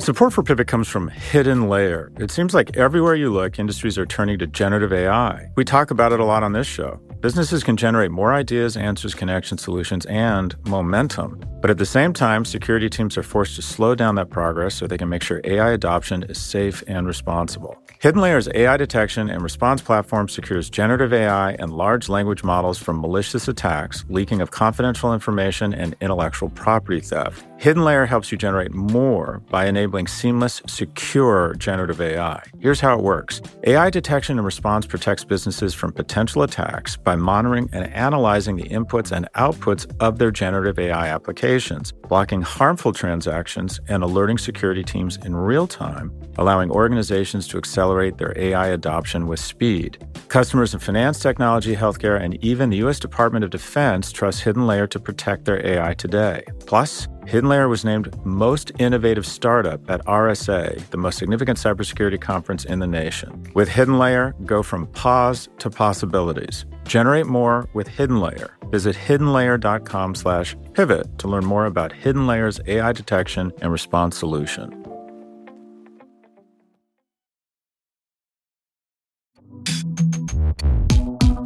Support 0.00 0.32
for 0.32 0.42
Pivot 0.42 0.66
comes 0.66 0.88
from 0.88 1.08
Hidden 1.08 1.68
Layer. 1.68 2.10
It 2.18 2.30
seems 2.30 2.54
like 2.54 2.74
everywhere 2.74 3.14
you 3.14 3.30
look, 3.30 3.58
industries 3.58 3.98
are 3.98 4.06
turning 4.06 4.38
to 4.38 4.46
generative 4.46 4.94
AI. 4.94 5.50
We 5.56 5.64
talk 5.64 5.90
about 5.90 6.10
it 6.10 6.20
a 6.20 6.24
lot 6.24 6.42
on 6.42 6.54
this 6.54 6.66
show. 6.66 6.98
Businesses 7.20 7.62
can 7.62 7.76
generate 7.76 8.10
more 8.10 8.32
ideas, 8.32 8.78
answers, 8.78 9.14
connections, 9.14 9.62
solutions, 9.62 10.06
and 10.06 10.56
momentum. 10.66 11.38
But 11.60 11.68
at 11.68 11.76
the 11.76 11.84
same 11.84 12.14
time, 12.14 12.46
security 12.46 12.88
teams 12.88 13.18
are 13.18 13.22
forced 13.22 13.56
to 13.56 13.62
slow 13.62 13.94
down 13.94 14.14
that 14.14 14.30
progress 14.30 14.74
so 14.74 14.86
they 14.86 14.96
can 14.96 15.10
make 15.10 15.22
sure 15.22 15.42
AI 15.44 15.72
adoption 15.72 16.22
is 16.22 16.40
safe 16.40 16.82
and 16.86 17.06
responsible. 17.06 17.76
Hidden 18.00 18.22
Layer's 18.22 18.48
AI 18.54 18.78
detection 18.78 19.28
and 19.28 19.42
response 19.42 19.82
platform 19.82 20.30
secures 20.30 20.70
generative 20.70 21.12
AI 21.12 21.52
and 21.58 21.74
large 21.74 22.08
language 22.08 22.42
models 22.42 22.78
from 22.78 23.02
malicious 23.02 23.48
attacks, 23.48 24.06
leaking 24.08 24.40
of 24.40 24.50
confidential 24.50 25.12
information, 25.12 25.74
and 25.74 25.94
intellectual 26.00 26.48
property 26.48 27.00
theft. 27.00 27.44
Hidden 27.60 27.84
Layer 27.84 28.06
helps 28.06 28.32
you 28.32 28.38
generate 28.38 28.72
more 28.72 29.42
by 29.50 29.66
enabling 29.66 30.06
seamless, 30.06 30.62
secure 30.66 31.54
generative 31.58 32.00
AI. 32.00 32.42
Here's 32.58 32.80
how 32.80 32.96
it 32.96 33.04
works 33.04 33.42
AI 33.64 33.90
detection 33.90 34.38
and 34.38 34.46
response 34.46 34.86
protects 34.86 35.24
businesses 35.24 35.74
from 35.74 35.92
potential 35.92 36.42
attacks 36.42 36.96
by 36.96 37.16
monitoring 37.16 37.68
and 37.74 37.92
analyzing 37.92 38.56
the 38.56 38.64
inputs 38.70 39.12
and 39.12 39.28
outputs 39.36 39.84
of 40.00 40.16
their 40.18 40.30
generative 40.30 40.78
AI 40.78 41.08
applications, 41.08 41.92
blocking 41.92 42.40
harmful 42.40 42.94
transactions, 42.94 43.78
and 43.88 44.02
alerting 44.02 44.38
security 44.38 44.82
teams 44.82 45.18
in 45.18 45.36
real 45.36 45.66
time, 45.66 46.10
allowing 46.38 46.70
organizations 46.70 47.46
to 47.48 47.58
accelerate 47.58 48.16
their 48.16 48.32
AI 48.38 48.68
adoption 48.68 49.26
with 49.26 49.38
speed. 49.38 50.02
Customers 50.28 50.72
in 50.72 50.80
finance, 50.80 51.18
technology, 51.18 51.76
healthcare, 51.76 52.18
and 52.18 52.42
even 52.42 52.70
the 52.70 52.78
U.S. 52.78 52.98
Department 52.98 53.44
of 53.44 53.50
Defense 53.50 54.12
trust 54.12 54.44
Hidden 54.44 54.66
Layer 54.66 54.86
to 54.86 54.98
protect 54.98 55.44
their 55.44 55.66
AI 55.66 55.92
today. 55.92 56.42
Plus, 56.60 57.06
HiddenLayer 57.30 57.68
was 57.68 57.84
named 57.84 58.12
Most 58.26 58.72
Innovative 58.80 59.24
Startup 59.24 59.80
at 59.88 60.04
RSA, 60.04 60.84
the 60.90 60.96
most 60.96 61.16
significant 61.16 61.58
cybersecurity 61.58 62.20
conference 62.20 62.64
in 62.64 62.80
the 62.80 62.88
nation. 62.88 63.46
With 63.54 63.68
HiddenLayer, 63.68 64.44
go 64.44 64.64
from 64.64 64.88
pause 64.88 65.48
to 65.60 65.70
possibilities. 65.70 66.66
Generate 66.88 67.26
more 67.26 67.68
with 67.72 67.86
HiddenLayer. 67.86 68.48
Visit 68.72 68.96
hiddenlayer.com 68.96 70.16
slash 70.16 70.56
pivot 70.72 71.18
to 71.20 71.28
learn 71.28 71.44
more 71.46 71.66
about 71.66 71.92
HiddenLayer's 71.92 72.60
AI 72.66 72.90
detection 72.90 73.52
and 73.62 73.70
response 73.70 74.18
solution. 74.18 74.74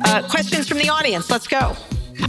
Uh, 0.07 0.27
questions 0.31 0.67
from 0.67 0.79
the 0.79 0.89
audience. 0.89 1.29
Let's 1.29 1.47
go. 1.47 1.77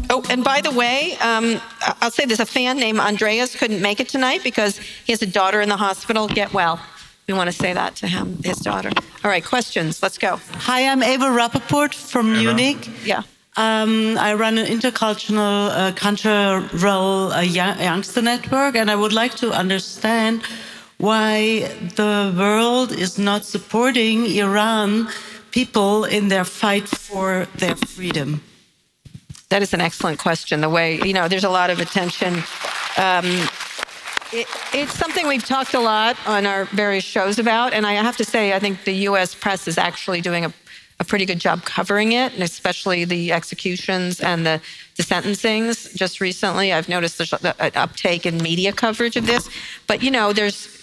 Oh, 0.09 0.23
and 0.29 0.43
by 0.43 0.61
the 0.61 0.71
way, 0.71 1.17
um, 1.17 1.59
I'll 2.01 2.11
say 2.11 2.25
there's 2.25 2.39
a 2.39 2.45
fan 2.45 2.77
named 2.77 2.99
Andreas 2.99 3.55
couldn't 3.55 3.81
make 3.81 3.99
it 3.99 4.09
tonight 4.09 4.43
because 4.43 4.77
he 4.77 5.11
has 5.11 5.21
a 5.21 5.27
daughter 5.27 5.61
in 5.61 5.69
the 5.69 5.77
hospital. 5.77 6.27
Get 6.27 6.53
well. 6.53 6.79
We 7.27 7.33
want 7.33 7.49
to 7.49 7.55
say 7.55 7.73
that 7.73 7.95
to 7.97 8.07
him, 8.07 8.37
his 8.43 8.57
daughter. 8.57 8.91
All 9.23 9.31
right, 9.31 9.43
questions. 9.43 10.03
Let's 10.03 10.17
go. 10.17 10.39
Hi, 10.51 10.87
I'm 10.87 11.01
Eva 11.01 11.25
Rappaport 11.25 11.93
from 11.93 12.33
Munich. 12.33 12.87
Yeah. 13.03 13.23
Um, 13.57 14.17
I 14.17 14.33
run 14.35 14.57
an 14.57 14.67
intercultural, 14.67 15.69
uh, 15.71 15.91
cultural 15.93 17.31
uh, 17.31 17.41
youngster 17.41 18.21
network, 18.21 18.75
and 18.75 18.91
I 18.91 18.95
would 18.95 19.13
like 19.13 19.35
to 19.35 19.51
understand 19.51 20.43
why 20.97 21.61
the 21.95 22.33
world 22.37 22.91
is 22.91 23.17
not 23.17 23.43
supporting 23.43 24.27
Iran 24.27 25.07
people 25.51 26.03
in 26.03 26.27
their 26.27 26.43
fight 26.43 26.87
for 26.87 27.47
their 27.55 27.75
freedom. 27.75 28.41
That 29.49 29.61
is 29.61 29.73
an 29.73 29.81
excellent 29.81 30.19
question. 30.19 30.61
The 30.61 30.69
way, 30.69 30.99
you 31.01 31.13
know, 31.13 31.27
there's 31.27 31.43
a 31.43 31.49
lot 31.49 31.69
of 31.69 31.79
attention. 31.79 32.33
Um, 32.97 33.25
it, 34.31 34.47
it's 34.73 34.93
something 34.93 35.27
we've 35.27 35.45
talked 35.45 35.73
a 35.73 35.79
lot 35.79 36.17
on 36.25 36.45
our 36.45 36.65
various 36.65 37.03
shows 37.03 37.37
about. 37.37 37.73
And 37.73 37.85
I 37.85 37.93
have 37.93 38.17
to 38.17 38.25
say, 38.25 38.53
I 38.53 38.59
think 38.59 38.83
the 38.83 38.93
US 39.09 39.35
press 39.35 39.67
is 39.67 39.77
actually 39.77 40.21
doing 40.21 40.45
a, 40.45 40.53
a 40.99 41.03
pretty 41.03 41.25
good 41.25 41.39
job 41.39 41.63
covering 41.63 42.13
it, 42.13 42.33
and 42.33 42.41
especially 42.41 43.05
the 43.05 43.31
executions 43.31 44.19
and 44.19 44.45
the, 44.45 44.61
the 44.97 45.03
sentencings. 45.03 45.95
Just 45.95 46.21
recently, 46.21 46.73
I've 46.73 46.89
noticed 46.89 47.17
there's 47.19 47.33
an 47.33 47.71
uptake 47.75 48.25
in 48.25 48.37
media 48.37 48.73
coverage 48.73 49.15
of 49.15 49.27
this. 49.27 49.49
But, 49.87 50.01
you 50.01 50.09
know, 50.11 50.33
there's 50.33 50.73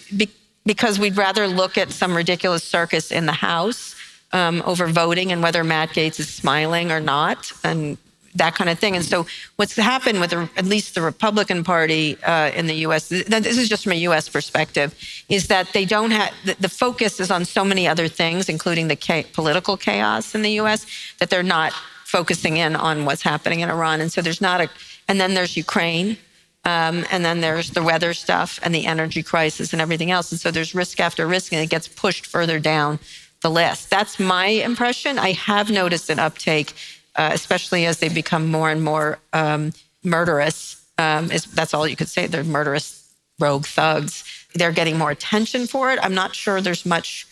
because 0.65 0.99
we'd 0.99 1.17
rather 1.17 1.49
look 1.49 1.77
at 1.77 1.91
some 1.91 2.15
ridiculous 2.15 2.63
circus 2.63 3.11
in 3.11 3.27
the 3.27 3.33
House 3.33 3.97
um, 4.33 4.63
over 4.65 4.87
voting 4.87 5.33
and 5.33 5.43
whether 5.43 5.65
Matt 5.65 5.91
Gaetz 5.91 6.21
is 6.21 6.29
smiling 6.29 6.93
or 6.93 7.01
not. 7.01 7.53
And 7.65 7.99
that 8.35 8.55
kind 8.55 8.71
of 8.71 8.79
thing. 8.79 8.97
And 8.97 9.05
so, 9.05 9.27
what's 9.57 9.77
happened 9.77 10.21
with 10.21 10.31
the, 10.31 10.49
at 10.57 10.65
least 10.65 10.95
the 10.95 11.03
Republican 11.03 11.65
Party 11.65 12.17
uh, 12.23 12.51
in 12.55 12.67
the 12.67 12.75
U.S. 12.87 13.09
This 13.09 13.59
is 13.59 13.69
just 13.69 13.85
from 13.85 13.93
a 13.93 13.97
U.S. 13.97 14.29
perspective, 14.29 14.95
is 15.29 15.49
that 15.49 15.73
they 15.73 15.85
don't 15.85 16.11
have 16.11 16.33
the, 16.45 16.55
the 16.61 16.69
focus 16.69 17.21
is 17.21 17.31
on 17.31 17.45
so 17.45 17.65
many 17.65 17.87
other 17.87 18.09
things, 18.09 18.49
including 18.49 18.89
the 18.89 18.97
cha- 18.97 19.25
political 19.33 19.77
chaos 19.77 20.35
in 20.35 20.43
the 20.43 20.53
U.S. 20.53 20.87
that 21.19 21.31
they're 21.31 21.43
not 21.43 21.73
focusing 22.05 22.57
in 22.57 22.77
on 22.77 23.05
what's 23.05 23.23
happening 23.23 23.61
in 23.61 23.71
Iran. 23.71 24.01
And 24.01 24.13
so 24.13 24.21
there's 24.21 24.41
not 24.41 24.61
a, 24.61 24.69
and 25.09 25.21
then 25.21 25.35
there's 25.35 25.57
Ukraine. 25.57 26.19
Um, 26.65 27.05
and 27.11 27.25
then 27.25 27.41
there's 27.41 27.71
the 27.71 27.83
weather 27.83 28.15
stuff 28.15 28.61
and 28.63 28.73
the 28.73 28.87
energy 28.87 29.21
crisis 29.25 29.73
and 29.73 29.83
everything 29.83 30.13
else. 30.13 30.31
And 30.31 30.41
so 30.41 30.53
there's 30.53 30.77
risk 30.77 31.01
after 31.01 31.27
risk, 31.27 31.53
and 31.53 31.61
it 31.61 31.71
gets 31.71 31.89
pushed 31.89 32.25
further 32.25 32.61
down 32.61 33.01
the 33.41 33.51
list. 33.51 33.91
That's 33.91 34.21
my 34.21 34.47
impression. 34.47 35.19
I 35.19 35.33
have 35.33 35.71
noticed 35.71 36.09
an 36.09 36.21
uptake 36.21 36.75
uh, 37.17 37.31
especially 37.33 37.87
as 37.87 37.99
they 37.99 38.09
become 38.09 38.51
more 38.51 38.71
and 38.71 38.83
more 38.83 39.19
um, 39.33 39.73
murderous. 40.03 40.83
Um, 40.99 41.31
is, 41.31 41.47
that's 41.47 41.75
all 41.75 41.87
you 41.87 41.97
could 41.97 42.09
say. 42.09 42.27
They're 42.27 42.45
murderous 42.45 43.13
rogue 43.39 43.67
thugs. 43.67 44.25
They're 44.55 44.73
getting 44.73 44.99
more 44.99 45.11
attention 45.11 45.67
for 45.67 45.91
it. 45.91 45.99
I'm 46.03 46.15
not 46.15 46.35
sure 46.35 46.61
there's 46.61 46.85
much 46.87 47.27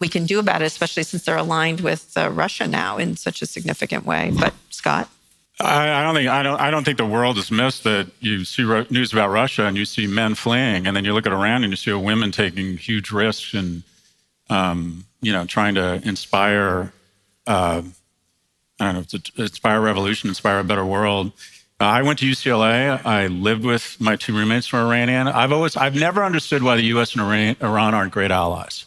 we 0.00 0.08
can 0.08 0.26
do 0.26 0.38
about 0.38 0.62
it, 0.62 0.66
especially 0.66 1.02
since 1.04 1.24
they're 1.24 1.36
aligned 1.36 1.80
with 1.80 2.12
uh, 2.16 2.30
Russia 2.30 2.66
now 2.66 2.98
in 2.98 3.16
such 3.16 3.42
a 3.42 3.46
significant 3.46 4.04
way. 4.04 4.32
But 4.38 4.54
Scott. 4.70 5.08
I, 5.60 6.00
I, 6.00 6.02
don't 6.02 6.14
think 6.16 6.28
I 6.28 6.42
don't 6.42 6.60
I 6.60 6.70
don't 6.70 6.84
think 6.84 6.98
the 6.98 7.06
world 7.06 7.36
has 7.36 7.50
missed 7.50 7.84
that 7.84 8.08
you 8.18 8.44
see 8.44 8.64
ro- 8.64 8.86
news 8.90 9.12
about 9.12 9.30
Russia 9.30 9.66
and 9.66 9.76
you 9.76 9.84
see 9.84 10.08
men 10.08 10.34
fleeing, 10.34 10.86
and 10.86 10.96
then 10.96 11.04
you 11.04 11.14
look 11.14 11.26
at 11.26 11.32
Iran 11.32 11.62
and 11.62 11.72
you 11.72 11.76
see 11.76 11.92
women 11.92 12.32
taking 12.32 12.76
huge 12.76 13.12
risks 13.12 13.54
and 13.54 13.84
um, 14.50 15.04
you 15.20 15.32
know 15.32 15.44
trying 15.44 15.76
to 15.76 16.00
inspire 16.06 16.92
uh, 17.46 17.82
I 18.80 18.92
don't 18.92 19.12
know, 19.12 19.18
to 19.18 19.42
inspire 19.42 19.80
revolution, 19.80 20.28
inspire 20.28 20.58
a 20.58 20.64
better 20.64 20.84
world. 20.84 21.32
Uh, 21.80 21.84
I 21.84 22.02
went 22.02 22.20
to 22.20 22.26
UCLA. 22.26 23.04
I 23.04 23.26
lived 23.26 23.64
with 23.64 24.00
my 24.00 24.16
two 24.16 24.36
roommates 24.36 24.66
from 24.66 24.86
Iranian. 24.86 25.26
I've 25.28 25.52
always, 25.52 25.76
I've 25.76 25.94
never 25.94 26.24
understood 26.24 26.62
why 26.62 26.76
the 26.76 26.84
U.S. 26.84 27.14
and 27.14 27.22
Iran, 27.22 27.56
Iran 27.60 27.94
aren't 27.94 28.12
great 28.12 28.30
allies. 28.30 28.84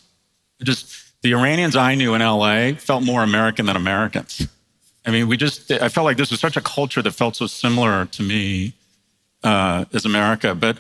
Just 0.63 1.21
the 1.21 1.33
Iranians 1.33 1.75
I 1.75 1.95
knew 1.95 2.13
in 2.13 2.21
LA 2.21 2.73
felt 2.73 3.03
more 3.03 3.23
American 3.23 3.65
than 3.65 3.75
Americans. 3.75 4.47
I 5.05 5.11
mean, 5.11 5.27
we 5.27 5.37
just, 5.37 5.71
I 5.71 5.89
felt 5.89 6.05
like 6.05 6.17
this 6.17 6.31
was 6.31 6.39
such 6.39 6.57
a 6.57 6.61
culture 6.61 7.01
that 7.01 7.11
felt 7.11 7.35
so 7.35 7.47
similar 7.47 8.05
to 8.05 8.23
me 8.23 8.73
uh, 9.43 9.85
as 9.93 10.05
America. 10.05 10.53
But, 10.53 10.79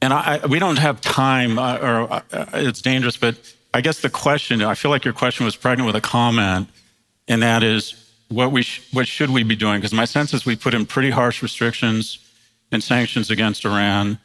and 0.00 0.12
I, 0.12 0.44
we 0.46 0.58
don't 0.58 0.78
have 0.78 1.00
time, 1.00 1.58
uh, 1.58 1.78
or 1.78 2.12
uh, 2.12 2.20
it's 2.54 2.82
dangerous, 2.82 3.16
but 3.16 3.36
I 3.74 3.80
guess 3.80 4.00
the 4.00 4.10
question, 4.10 4.62
I 4.62 4.74
feel 4.74 4.90
like 4.90 5.04
your 5.04 5.14
question 5.14 5.46
was 5.46 5.56
pregnant 5.56 5.86
with 5.86 5.96
a 5.96 6.00
comment, 6.00 6.68
and 7.28 7.42
that 7.42 7.62
is, 7.62 7.94
what 8.32 8.52
we 8.52 8.62
sh- 8.62 8.82
what 8.92 9.06
should 9.06 9.30
we 9.30 9.42
be 9.42 9.56
doing? 9.56 9.78
Because 9.78 9.92
my 9.92 10.04
sense 10.04 10.34
is 10.34 10.44
we 10.44 10.56
put 10.56 10.74
in 10.74 10.86
pretty 10.86 11.10
harsh 11.10 11.42
restrictions 11.42 12.18
and 12.70 12.82
sanctions 12.82 13.30
against 13.30 13.64
Iran. 13.64 14.18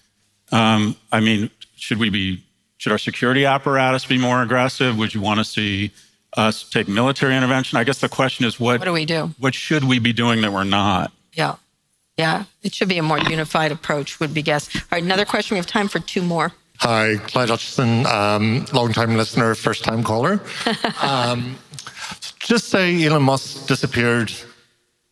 Um, 0.51 0.95
I 1.11 1.19
mean, 1.19 1.49
should 1.75 1.97
we 1.97 2.09
be? 2.09 2.43
Should 2.77 2.91
our 2.91 2.97
security 2.97 3.45
apparatus 3.45 4.05
be 4.05 4.17
more 4.17 4.41
aggressive? 4.41 4.97
Would 4.97 5.13
you 5.13 5.21
want 5.21 5.39
to 5.39 5.43
see 5.43 5.91
us 6.35 6.69
take 6.69 6.87
military 6.87 7.35
intervention? 7.35 7.77
I 7.77 7.83
guess 7.83 7.99
the 7.99 8.09
question 8.09 8.45
is, 8.45 8.59
what, 8.59 8.79
what 8.79 8.85
do 8.85 8.93
we 8.93 9.05
do? 9.05 9.33
What 9.39 9.55
should 9.55 9.83
we 9.83 9.99
be 9.99 10.13
doing 10.13 10.41
that 10.41 10.53
we're 10.53 10.63
not? 10.63 11.11
Yeah, 11.33 11.55
yeah. 12.17 12.45
It 12.61 12.75
should 12.75 12.87
be 12.87 12.97
a 12.99 13.03
more 13.03 13.19
unified 13.19 13.71
approach. 13.71 14.19
Would 14.19 14.33
be 14.33 14.41
guess. 14.41 14.73
All 14.75 14.81
right, 14.91 15.03
another 15.03 15.25
question. 15.25 15.55
We 15.55 15.59
have 15.59 15.67
time 15.67 15.87
for 15.87 15.99
two 15.99 16.21
more. 16.21 16.53
Hi, 16.79 17.17
Clyde 17.17 17.49
Hutchison, 17.49 18.05
um, 18.05 18.65
long-time 18.71 19.17
listener, 19.17 19.55
first-time 19.55 20.03
caller. 20.03 20.39
um, 21.01 21.57
just 22.47 22.69
say 22.69 23.03
Elon 23.05 23.23
Musk 23.23 23.67
disappeared 23.67 24.31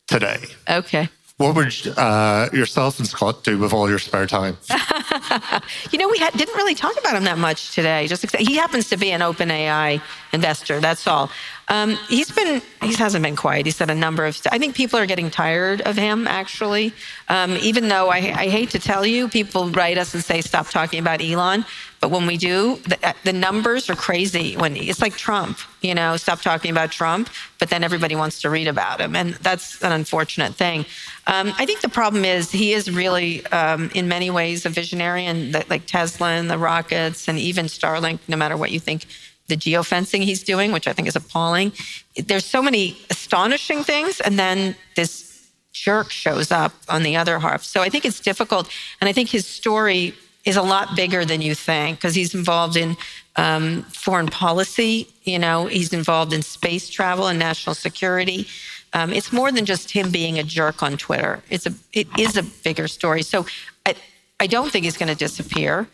today. 0.07 0.39
Okay. 0.69 1.09
What 1.37 1.53
would 1.55 1.73
uh, 1.97 2.47
yourself 2.53 2.97
and 2.97 3.05
Scott 3.05 3.43
do 3.43 3.57
with 3.57 3.73
all 3.73 3.89
your 3.89 3.99
spare 3.99 4.25
time? 4.25 4.57
you 5.91 5.99
know, 5.99 6.07
we 6.07 6.17
had, 6.17 6.31
didn't 6.33 6.55
really 6.55 6.75
talk 6.75 6.97
about 6.97 7.13
him 7.13 7.25
that 7.25 7.37
much 7.37 7.75
today. 7.75 8.07
Just 8.07 8.33
he 8.37 8.55
happens 8.55 8.87
to 8.87 8.95
be 8.95 9.11
an 9.11 9.19
OpenAI 9.19 10.01
investor. 10.31 10.79
That's 10.79 11.05
all. 11.07 11.29
Um, 11.67 11.97
he's 12.09 12.31
been 12.31 12.61
he 12.83 12.93
hasn't 12.93 13.23
been 13.23 13.35
quiet. 13.35 13.65
He 13.65 13.71
said 13.71 13.89
a 13.89 13.95
number 13.95 14.25
of. 14.25 14.39
I 14.51 14.59
think 14.59 14.75
people 14.75 14.99
are 14.99 15.05
getting 15.07 15.31
tired 15.31 15.81
of 15.81 15.95
him. 15.97 16.27
Actually, 16.27 16.93
um, 17.27 17.57
even 17.61 17.87
though 17.87 18.09
I, 18.09 18.17
I 18.17 18.49
hate 18.49 18.69
to 18.71 18.79
tell 18.79 19.05
you, 19.05 19.27
people 19.27 19.69
write 19.69 19.97
us 19.97 20.13
and 20.13 20.23
say 20.23 20.41
stop 20.41 20.69
talking 20.69 20.99
about 20.99 21.21
Elon. 21.21 21.65
But 22.01 22.11
when 22.11 22.27
we 22.27 22.37
do, 22.37 22.75
the, 22.83 23.15
the, 23.23 23.33
numbers 23.33 23.89
are 23.89 23.95
crazy. 23.95 24.55
When 24.55 24.75
it's 24.75 25.01
like 25.01 25.17
Trump, 25.17 25.57
you 25.81 25.95
know, 25.95 26.17
stop 26.17 26.39
talking 26.41 26.69
about 26.69 26.91
Trump, 26.91 27.29
but 27.57 27.71
then 27.71 27.83
everybody 27.83 28.15
wants 28.15 28.41
to 28.41 28.51
read 28.51 28.67
about 28.67 29.01
him, 29.01 29.15
and 29.15 29.33
that's 29.35 29.81
an 29.81 29.91
unfortunate 29.91 30.53
thing. 30.53 30.85
Um, 31.25 31.51
I 31.57 31.65
think 31.65 31.81
the 31.81 31.89
problem 31.89 32.23
is 32.23 32.51
he 32.51 32.73
is 32.73 32.91
really, 32.91 33.43
um, 33.47 33.89
in 33.95 34.07
many 34.07 34.29
ways, 34.29 34.67
a 34.67 34.69
visionary, 34.69 35.25
and 35.25 35.55
the, 35.55 35.65
like 35.67 35.87
Tesla 35.87 36.29
and 36.29 36.47
the 36.47 36.59
rockets, 36.59 37.27
and 37.27 37.39
even 37.39 37.65
Starlink. 37.65 38.19
No 38.27 38.37
matter 38.37 38.55
what 38.55 38.69
you 38.69 38.79
think, 38.79 39.07
the 39.47 39.55
geofencing 39.55 40.23
he's 40.23 40.43
doing, 40.43 40.71
which 40.71 40.87
I 40.87 40.93
think 40.93 41.07
is 41.07 41.15
appalling. 41.15 41.71
There's 42.15 42.45
so 42.45 42.61
many 42.61 42.97
astonishing 43.09 43.83
things, 43.83 44.19
and 44.19 44.39
then 44.39 44.75
this 44.95 45.49
jerk 45.71 46.09
shows 46.09 46.51
up 46.51 46.73
on 46.89 47.03
the 47.03 47.15
other 47.15 47.39
half. 47.39 47.63
So 47.63 47.81
I 47.81 47.89
think 47.89 48.05
it's 48.05 48.19
difficult, 48.19 48.69
and 48.99 49.09
I 49.09 49.13
think 49.13 49.29
his 49.29 49.45
story 49.45 50.13
is 50.45 50.55
a 50.55 50.61
lot 50.61 50.95
bigger 50.95 51.25
than 51.25 51.41
you 51.41 51.55
think 51.55 51.97
because 51.97 52.15
he's 52.15 52.35
involved 52.35 52.77
in 52.77 52.95
um, 53.35 53.83
foreign 53.83 54.27
policy. 54.27 55.07
You 55.23 55.39
know, 55.39 55.65
he's 55.65 55.91
involved 55.91 56.33
in 56.33 56.43
space 56.43 56.89
travel 56.89 57.27
and 57.27 57.37
national 57.39 57.75
security. 57.75 58.47
Um, 58.93 59.11
it's 59.11 59.33
more 59.33 59.51
than 59.51 59.65
just 59.65 59.91
him 59.91 60.11
being 60.11 60.39
a 60.39 60.43
jerk 60.43 60.81
on 60.81 60.97
Twitter. 60.97 61.43
It's 61.49 61.65
a 61.65 61.73
it 61.91 62.07
is 62.17 62.37
a 62.37 62.43
bigger 62.43 62.87
story. 62.87 63.23
So 63.23 63.45
I 63.85 63.95
I 64.39 64.47
don't 64.47 64.71
think 64.71 64.85
he's 64.85 64.97
going 64.97 65.09
to 65.09 65.15
disappear. 65.15 65.87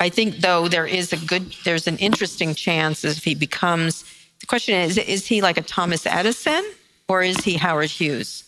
I 0.00 0.08
think 0.08 0.36
though 0.36 0.68
there 0.68 0.86
is 0.86 1.12
a 1.12 1.16
good 1.16 1.52
there's 1.64 1.86
an 1.86 1.96
interesting 1.98 2.54
chance 2.54 3.04
if 3.04 3.24
he 3.24 3.34
becomes 3.34 4.04
the 4.40 4.46
question 4.46 4.74
is 4.74 4.98
is 4.98 5.26
he 5.26 5.42
like 5.42 5.56
a 5.56 5.62
Thomas 5.62 6.06
Edison 6.06 6.64
or 7.08 7.22
is 7.22 7.38
he 7.38 7.54
Howard 7.54 7.90
Hughes? 7.90 8.44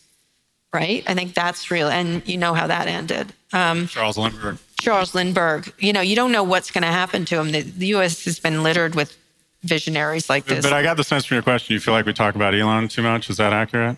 Right? 0.72 1.02
I 1.08 1.14
think 1.14 1.34
that's 1.34 1.70
real 1.70 1.88
and 1.88 2.26
you 2.28 2.38
know 2.38 2.54
how 2.54 2.68
that 2.68 2.86
ended. 2.86 3.32
Um, 3.52 3.88
Charles 3.88 4.16
Lindbergh. 4.16 4.58
Charles 4.80 5.14
Lindbergh. 5.14 5.72
You 5.78 5.92
know, 5.92 6.00
you 6.00 6.16
don't 6.16 6.32
know 6.32 6.44
what's 6.44 6.70
going 6.70 6.82
to 6.82 6.88
happen 6.88 7.24
to 7.26 7.38
him. 7.38 7.50
The, 7.52 7.62
the, 7.62 7.88
U.S. 7.88 8.24
has 8.24 8.38
been 8.38 8.62
littered 8.62 8.94
with 8.94 9.16
visionaries 9.62 10.30
like 10.30 10.46
this. 10.46 10.64
But 10.64 10.72
I 10.72 10.82
got 10.82 10.96
the 10.96 11.04
sense 11.04 11.24
from 11.24 11.34
your 11.34 11.42
question 11.42 11.74
you 11.74 11.80
feel 11.80 11.92
like 11.92 12.06
we 12.06 12.12
talk 12.12 12.34
about 12.34 12.54
Elon 12.54 12.88
too 12.88 13.02
much. 13.02 13.28
Is 13.28 13.36
that 13.38 13.52
accurate? 13.52 13.96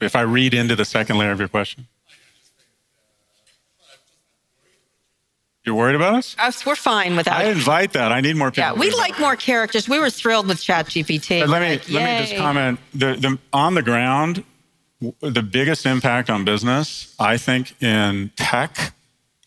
If 0.00 0.14
I 0.14 0.20
read 0.20 0.52
into 0.52 0.76
the 0.76 0.84
second 0.84 1.16
layer 1.18 1.32
of 1.32 1.38
your 1.38 1.48
question. 1.48 1.88
You're 5.66 5.74
worried 5.74 5.96
about 5.96 6.14
us? 6.14 6.36
Us, 6.38 6.64
we're 6.64 6.76
fine 6.76 7.16
without. 7.16 7.38
I 7.40 7.46
invite 7.50 7.92
that. 7.94 8.12
I 8.12 8.20
need 8.20 8.36
more 8.36 8.52
people. 8.52 8.62
Yeah, 8.70 8.72
we'd 8.74 8.94
like 8.94 9.18
more 9.18 9.34
characters. 9.34 9.88
We 9.88 9.98
were 9.98 10.10
thrilled 10.10 10.46
with 10.46 10.58
ChatGPT. 10.58 11.40
But 11.40 11.48
let 11.48 11.60
me 11.60 11.70
Like, 11.70 11.90
let 11.90 12.20
me 12.20 12.26
just 12.26 12.36
comment. 12.40 12.78
The, 12.94 13.14
the 13.16 13.38
on 13.52 13.74
the 13.74 13.82
ground, 13.82 14.44
the 15.20 15.42
biggest 15.42 15.84
impact 15.84 16.30
on 16.30 16.44
business, 16.44 17.12
I 17.18 17.36
think, 17.36 17.82
in 17.82 18.30
tech, 18.36 18.94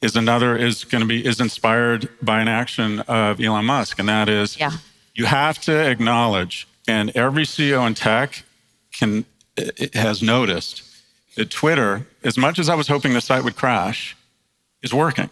is 0.01 0.17
another 0.17 0.57
is 0.57 0.84
going 0.84 1.01
to 1.01 1.07
be 1.07 1.26
is 1.26 1.39
inspired 1.39 2.09
by 2.22 2.41
an 2.41 2.49
action 2.49 2.99
of 3.01 3.39
Elon 3.39 3.63
Musk, 3.65 3.97
and 3.97 4.09
that 4.09 4.28
is 4.28 4.59
Yeah. 4.59 4.72
you 5.15 5.24
have 5.26 5.59
to 5.61 5.72
acknowledge, 5.89 6.67
and 6.86 7.15
every 7.15 7.43
CEO 7.45 7.88
in 7.88 7.93
tech 7.93 8.43
can 8.91 9.24
has 9.93 10.22
noticed 10.22 10.84
that 11.38 11.49
Twitter, 11.49 12.07
as 12.26 12.38
much 12.38 12.59
as 12.59 12.67
I 12.67 12.76
was 12.76 12.89
hoping 12.89 13.13
the 13.13 13.22
site 13.22 13.45
would 13.45 13.55
crash, 13.55 14.17
is 14.82 14.93
working. 14.93 15.30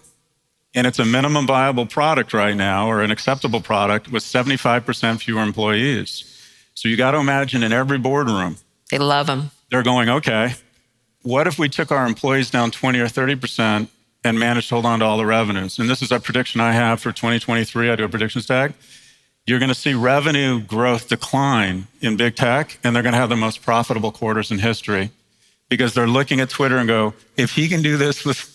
And 0.75 0.85
it's 0.85 0.99
a 0.99 1.05
minimum 1.05 1.47
viable 1.47 1.85
product 1.85 2.33
right 2.33 2.55
now, 2.55 2.87
or 2.87 3.01
an 3.01 3.09
acceptable 3.11 3.61
product, 3.61 4.11
with 4.11 4.23
75% 4.23 5.21
fewer 5.21 5.41
employees. 5.41 6.23
So 6.73 6.87
you 6.87 6.97
got 6.97 7.11
to 7.11 7.17
imagine 7.17 7.63
in 7.63 7.73
every 7.73 7.97
boardroom, 7.97 8.57
They 8.91 8.99
love 8.99 9.27
them. 9.27 9.51
they're 9.71 9.83
going, 9.83 10.09
okay, 10.09 10.53
what 11.23 11.47
if 11.47 11.57
we 11.57 11.67
took 11.69 11.91
our 11.91 12.05
employees 12.05 12.51
down 12.51 12.71
20 12.71 12.99
or 12.99 13.07
30% 13.07 13.87
and 14.23 14.39
managed 14.39 14.69
to 14.69 14.75
hold 14.75 14.85
on 14.85 14.99
to 14.99 15.05
all 15.05 15.17
the 15.17 15.25
revenues? 15.25 15.79
And 15.79 15.89
this 15.89 16.01
is 16.01 16.11
a 16.11 16.19
prediction 16.19 16.61
I 16.61 16.73
have 16.73 16.99
for 17.01 17.11
2023. 17.11 17.89
I 17.89 17.95
do 17.95 18.03
a 18.03 18.09
predictions 18.09 18.45
tag. 18.45 18.73
You're 19.47 19.59
going 19.59 19.69
to 19.69 19.75
see 19.75 19.93
revenue 19.93 20.59
growth 20.59 21.07
decline 21.07 21.87
in 22.01 22.17
big 22.17 22.35
tech, 22.35 22.77
and 22.83 22.93
they're 22.95 23.03
going 23.03 23.13
to 23.13 23.19
have 23.19 23.29
the 23.29 23.35
most 23.37 23.61
profitable 23.61 24.11
quarters 24.11 24.51
in 24.51 24.59
history 24.59 25.09
because 25.69 25.93
they're 25.93 26.07
looking 26.07 26.39
at 26.41 26.49
Twitter 26.49 26.77
and 26.77 26.87
go, 26.87 27.13
if 27.37 27.53
he 27.53 27.67
can 27.69 27.81
do 27.81 27.97
this 27.97 28.23
with 28.25 28.53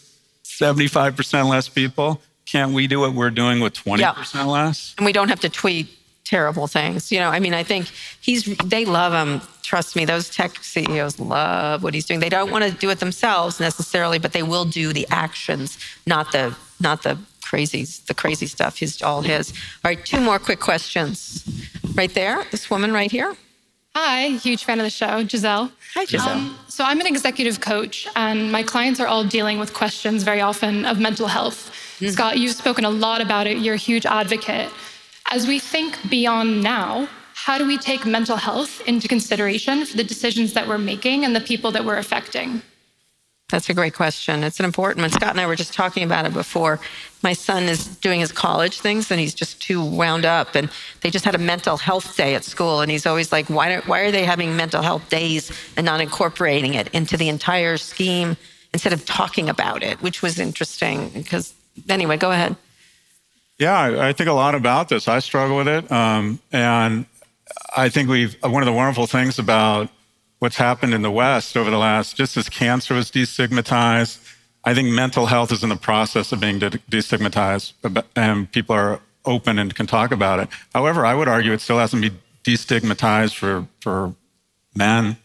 75% 0.62 1.48
less 1.48 1.68
people, 1.68 2.20
can't 2.46 2.72
we 2.72 2.86
do 2.86 3.00
what 3.00 3.14
we're 3.14 3.30
doing 3.30 3.60
with 3.60 3.74
20% 3.74 4.46
less? 4.46 4.94
and 4.98 5.06
we 5.06 5.12
don't 5.12 5.28
have 5.28 5.40
to 5.40 5.48
tweet 5.48 5.88
terrible 6.24 6.66
things. 6.66 7.10
You 7.12 7.20
know, 7.20 7.28
I 7.28 7.40
mean, 7.40 7.54
I 7.54 7.62
think 7.62 7.90
he's 8.20 8.44
they 8.64 8.84
love 8.84 9.12
him. 9.12 9.40
Trust 9.62 9.96
me, 9.96 10.04
those 10.04 10.30
tech 10.30 10.56
CEOs 10.62 11.18
love 11.18 11.82
what 11.82 11.94
he's 11.94 12.06
doing. 12.06 12.20
They 12.20 12.28
don't 12.28 12.50
want 12.50 12.64
to 12.64 12.70
do 12.70 12.90
it 12.90 13.00
themselves 13.00 13.60
necessarily, 13.60 14.18
but 14.18 14.32
they 14.32 14.42
will 14.42 14.64
do 14.64 14.92
the 14.92 15.06
actions, 15.10 15.78
not 16.06 16.32
the 16.32 16.56
not 16.80 17.02
the 17.02 17.18
crazy 17.42 17.84
the 18.06 18.14
crazy 18.14 18.46
stuff. 18.46 18.78
He's 18.78 19.02
all 19.02 19.22
his. 19.22 19.52
All 19.84 19.90
right, 19.90 20.04
two 20.04 20.20
more 20.20 20.38
quick 20.38 20.60
questions. 20.60 21.44
Right 21.94 22.12
there, 22.14 22.44
this 22.50 22.70
woman 22.70 22.92
right 22.92 23.10
here. 23.10 23.36
Hi, 23.94 24.28
huge 24.38 24.64
fan 24.64 24.80
of 24.80 24.84
the 24.84 24.90
show, 24.90 25.22
Giselle. 25.26 25.70
Hi, 25.94 26.06
Giselle. 26.06 26.30
Um, 26.30 26.58
so 26.66 26.82
I'm 26.82 26.98
an 27.00 27.06
executive 27.06 27.60
coach, 27.60 28.08
and 28.16 28.50
my 28.50 28.62
clients 28.62 29.00
are 29.00 29.06
all 29.06 29.22
dealing 29.22 29.58
with 29.58 29.74
questions 29.74 30.22
very 30.22 30.40
often 30.40 30.86
of 30.86 30.98
mental 30.98 31.26
health. 31.26 31.70
Scott, 32.10 32.38
you've 32.38 32.54
spoken 32.54 32.86
a 32.86 32.90
lot 32.90 33.20
about 33.20 33.46
it. 33.46 33.58
You're 33.58 33.74
a 33.74 33.84
huge 33.90 34.06
advocate. 34.06 34.70
As 35.30 35.46
we 35.46 35.58
think 35.58 35.98
beyond 36.08 36.62
now, 36.62 37.06
how 37.34 37.58
do 37.58 37.66
we 37.66 37.76
take 37.76 38.06
mental 38.06 38.36
health 38.36 38.80
into 38.88 39.08
consideration 39.08 39.84
for 39.84 39.96
the 39.96 40.04
decisions 40.04 40.54
that 40.54 40.66
we're 40.66 40.78
making 40.78 41.24
and 41.26 41.36
the 41.36 41.40
people 41.40 41.70
that 41.72 41.84
we're 41.84 41.98
affecting? 41.98 42.62
That's 43.52 43.68
a 43.68 43.74
great 43.74 43.94
question. 43.94 44.42
It's 44.44 44.58
an 44.60 44.64
important 44.64 45.02
one. 45.02 45.10
Scott 45.10 45.30
and 45.30 45.40
I 45.40 45.46
were 45.46 45.56
just 45.56 45.74
talking 45.74 46.02
about 46.02 46.24
it 46.24 46.32
before. 46.32 46.80
My 47.22 47.34
son 47.34 47.64
is 47.64 47.86
doing 47.98 48.18
his 48.18 48.32
college 48.32 48.80
things 48.80 49.10
and 49.10 49.20
he's 49.20 49.34
just 49.34 49.60
too 49.60 49.84
wound 49.84 50.24
up. 50.24 50.54
And 50.54 50.70
they 51.02 51.10
just 51.10 51.26
had 51.26 51.34
a 51.34 51.38
mental 51.38 51.76
health 51.76 52.16
day 52.16 52.34
at 52.34 52.44
school. 52.44 52.80
And 52.80 52.90
he's 52.90 53.04
always 53.04 53.30
like, 53.30 53.50
why, 53.50 53.76
why 53.80 54.00
are 54.00 54.10
they 54.10 54.24
having 54.24 54.56
mental 54.56 54.80
health 54.80 55.06
days 55.10 55.52
and 55.76 55.84
not 55.84 56.00
incorporating 56.00 56.72
it 56.72 56.88
into 56.94 57.18
the 57.18 57.28
entire 57.28 57.76
scheme 57.76 58.38
instead 58.72 58.94
of 58.94 59.04
talking 59.04 59.50
about 59.50 59.82
it, 59.82 60.00
which 60.00 60.22
was 60.22 60.38
interesting. 60.38 61.10
Because, 61.10 61.52
anyway, 61.90 62.16
go 62.16 62.32
ahead. 62.32 62.56
Yeah, 63.58 63.78
I, 63.78 64.08
I 64.08 64.12
think 64.14 64.30
a 64.30 64.32
lot 64.32 64.54
about 64.54 64.88
this. 64.88 65.08
I 65.08 65.18
struggle 65.18 65.58
with 65.58 65.68
it. 65.68 65.92
Um, 65.92 66.40
and 66.52 67.04
I 67.76 67.90
think 67.90 68.08
we've, 68.08 68.34
one 68.42 68.62
of 68.62 68.66
the 68.66 68.72
wonderful 68.72 69.06
things 69.06 69.38
about 69.38 69.90
what's 70.42 70.56
happened 70.56 70.92
in 70.92 71.02
the 71.02 71.10
West 71.10 71.56
over 71.56 71.70
the 71.70 71.78
last, 71.78 72.16
just 72.16 72.36
as 72.36 72.48
cancer 72.48 72.94
was 72.94 73.12
destigmatized, 73.12 74.18
I 74.64 74.74
think 74.74 74.88
mental 74.88 75.26
health 75.26 75.52
is 75.52 75.62
in 75.62 75.68
the 75.68 75.76
process 75.76 76.32
of 76.32 76.40
being 76.40 76.58
de- 76.58 76.70
destigmatized 76.90 77.74
and 78.16 78.50
people 78.50 78.74
are 78.74 78.98
open 79.24 79.56
and 79.60 79.72
can 79.72 79.86
talk 79.86 80.10
about 80.10 80.40
it. 80.40 80.48
However, 80.74 81.06
I 81.06 81.14
would 81.14 81.28
argue 81.28 81.52
it 81.52 81.60
still 81.60 81.78
hasn't 81.78 82.02
been 82.02 82.18
destigmatized 82.42 83.36
for, 83.36 83.68
for 83.80 84.16
men. 84.74 85.16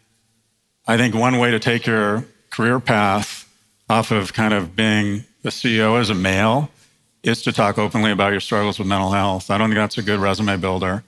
I 0.85 0.97
think 0.97 1.15
one 1.15 1.39
way 1.39 1.49
to 1.49 1.57
take 1.57 1.87
your 1.87 2.23
career 2.51 2.79
path 2.79 3.51
off 3.89 4.11
of 4.11 4.33
kind 4.33 4.53
of 4.53 4.75
being 4.75 5.25
a 5.43 5.47
CEO 5.47 5.99
as 5.99 6.11
a 6.11 6.15
male 6.15 6.69
is 7.23 7.41
to 7.41 7.51
talk 7.51 7.79
openly 7.79 8.11
about 8.11 8.33
your 8.33 8.41
struggles 8.41 8.77
with 8.77 8.87
mental 8.87 9.09
health. 9.09 9.49
I 9.49 9.57
don't 9.57 9.69
think 9.69 9.79
that's 9.79 9.97
a 9.97 10.03
good 10.03 10.19
resume 10.19 10.57
builder. 10.57 11.03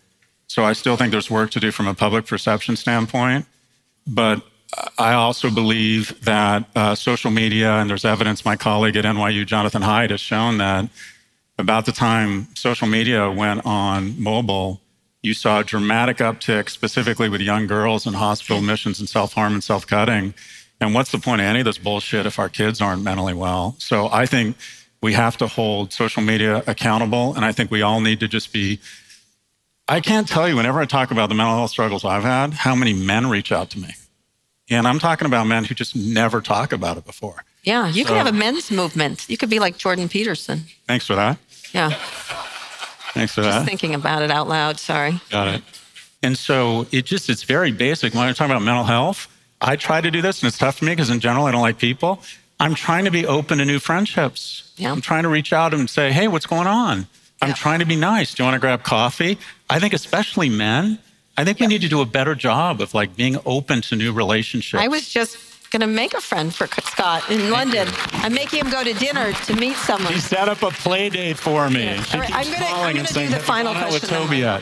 So 0.47 0.65
I 0.65 0.73
still 0.73 0.97
think 0.97 1.11
there's 1.11 1.29
work 1.29 1.51
to 1.51 1.59
do 1.59 1.69
from 1.69 1.85
a 1.85 1.93
public 1.93 2.25
perception 2.25 2.75
standpoint. 2.75 3.45
But 4.09 4.41
I 4.97 5.13
also 5.13 5.49
believe 5.49 6.19
that 6.25 6.65
uh, 6.75 6.95
social 6.95 7.31
media, 7.31 7.73
and 7.73 7.89
there's 7.89 8.05
evidence, 8.05 8.43
my 8.43 8.55
colleague 8.55 8.95
at 8.95 9.05
NYU, 9.05 9.45
Jonathan 9.45 9.81
Haidt, 9.81 10.09
has 10.09 10.21
shown 10.21 10.57
that 10.57 10.89
about 11.57 11.85
the 11.85 11.91
time 11.91 12.47
social 12.55 12.87
media 12.87 13.29
went 13.29 13.65
on 13.65 14.21
mobile, 14.21 14.81
you 15.21 15.33
saw 15.33 15.59
a 15.59 15.63
dramatic 15.63 16.17
uptick, 16.17 16.69
specifically 16.69 17.29
with 17.29 17.41
young 17.41 17.67
girls 17.67 18.07
in 18.07 18.13
hospital 18.13 18.57
admissions 18.57 18.99
and 18.99 19.09
self 19.09 19.33
harm 19.33 19.53
and 19.53 19.63
self 19.63 19.85
cutting. 19.85 20.33
And 20.81 20.93
what's 20.93 21.11
the 21.11 21.19
point 21.19 21.41
of 21.41 21.47
any 21.47 21.59
of 21.59 21.65
this 21.65 21.77
bullshit 21.77 22.25
if 22.25 22.39
our 22.39 22.47
kids 22.47 22.79
aren't 22.79 23.03
mentally 23.03 23.33
well? 23.33 23.75
So 23.79 24.09
I 24.11 24.25
think 24.25 24.55
we 25.01 25.13
have 25.13 25.35
to 25.37 25.47
hold 25.47 25.91
social 25.91 26.23
media 26.23 26.63
accountable. 26.67 27.35
And 27.35 27.43
I 27.43 27.51
think 27.51 27.69
we 27.69 27.81
all 27.81 28.01
need 28.01 28.19
to 28.21 28.27
just 28.27 28.53
be. 28.53 28.79
I 29.89 29.99
can't 30.01 30.27
tell 30.27 30.47
you, 30.47 30.55
whenever 30.55 30.79
I 30.79 30.85
talk 30.85 31.09
about 31.11 31.29
the 31.29 31.35
mental 31.35 31.55
health 31.55 31.71
struggles 31.71 32.05
I've 32.05 32.23
had, 32.23 32.53
how 32.53 32.75
many 32.75 32.93
men 32.93 33.27
reach 33.27 33.51
out 33.51 33.71
to 33.71 33.79
me. 33.79 33.95
And 34.69 34.87
I'm 34.87 34.99
talking 34.99 35.25
about 35.25 35.47
men 35.47 35.63
who 35.65 35.73
just 35.73 35.95
never 35.95 36.41
talk 36.41 36.71
about 36.71 36.97
it 36.97 37.05
before. 37.05 37.43
Yeah, 37.63 37.87
you 37.87 38.03
So- 38.03 38.09
could 38.09 38.17
have 38.17 38.27
a 38.27 38.31
men's 38.31 38.69
movement. 38.69 39.25
You 39.27 39.35
could 39.37 39.49
be 39.49 39.59
like 39.59 39.77
Jordan 39.77 40.07
Peterson. 40.07 40.65
Thanks 40.87 41.07
for 41.07 41.15
that. 41.15 41.37
Yeah, 41.73 41.89
Thanks 43.13 43.33
for 43.33 43.41
just 43.41 43.59
that. 43.59 43.65
thinking 43.65 43.95
about 43.95 44.21
it 44.21 44.29
out 44.31 44.47
loud. 44.47 44.79
Sorry. 44.79 45.19
Got 45.31 45.47
it. 45.49 45.63
And 46.21 46.37
so 46.37 46.85
it 46.91 47.05
just, 47.05 47.29
it's 47.29 47.43
very 47.43 47.71
basic. 47.71 48.13
When 48.13 48.27
I'm 48.27 48.33
talking 48.35 48.51
about 48.51 48.63
mental 48.63 48.83
health, 48.83 49.27
I 49.61 49.75
try 49.75 50.01
to 50.01 50.11
do 50.11 50.21
this, 50.21 50.41
and 50.41 50.47
it's 50.47 50.57
tough 50.57 50.77
for 50.77 50.85
me 50.85 50.91
because 50.91 51.09
in 51.09 51.19
general, 51.19 51.45
I 51.45 51.51
don't 51.51 51.61
like 51.61 51.79
people. 51.79 52.21
I'm 52.59 52.75
trying 52.75 53.05
to 53.05 53.11
be 53.11 53.25
open 53.25 53.57
to 53.59 53.65
new 53.65 53.79
friendships. 53.79 54.71
Yeah. 54.77 54.91
I'm 54.91 55.01
trying 55.01 55.23
to 55.23 55.29
reach 55.29 55.51
out 55.53 55.73
and 55.73 55.89
say, 55.89 56.11
hey, 56.11 56.27
what's 56.27 56.45
going 56.45 56.67
on? 56.67 57.07
I'm 57.41 57.53
trying 57.53 57.79
to 57.79 57.85
be 57.85 57.95
nice. 57.95 58.33
Do 58.33 58.43
you 58.43 58.45
want 58.47 58.55
to 58.55 58.59
grab 58.59 58.83
coffee? 58.83 59.37
I 59.69 59.79
think, 59.79 59.93
especially 59.93 60.49
men, 60.49 60.99
I 61.37 61.45
think 61.45 61.59
we 61.59 61.67
need 61.67 61.81
to 61.81 61.87
do 61.87 62.01
a 62.01 62.05
better 62.05 62.35
job 62.35 62.81
of 62.81 62.93
like 62.93 63.15
being 63.15 63.37
open 63.45 63.81
to 63.83 63.95
new 63.95 64.11
relationships. 64.11 64.81
I 64.81 64.87
was 64.87 65.07
just 65.09 65.37
going 65.71 65.81
to 65.81 65.87
make 65.87 66.13
a 66.13 66.19
friend 66.21 66.53
for 66.53 66.67
Scott 66.81 67.29
in 67.31 67.49
London. 67.51 67.87
I'm 68.13 68.33
making 68.33 68.65
him 68.65 68.71
go 68.71 68.83
to 68.83 68.93
dinner 68.93 69.31
to 69.31 69.55
meet 69.55 69.75
someone. 69.77 70.11
She 70.13 70.19
set 70.19 70.49
up 70.49 70.63
a 70.63 70.71
play 70.71 71.09
date 71.09 71.37
for 71.37 71.69
me. 71.69 71.97
She 72.01 72.15
All 72.15 72.19
right, 72.21 72.27
keeps 72.27 72.37
I'm 72.47 72.53
gonna- 72.53 72.65
I'm 72.65 72.71
calling 72.75 72.97
and 72.97 73.07
do 73.07 73.13
saying, 73.13 73.29
the 73.29 73.35
"Have 73.35 73.45
final 73.45 73.73
gone 73.73 73.83
with 73.93 74.01
question. 74.01 74.17
Toby 74.17 74.37
yet? 74.39 74.61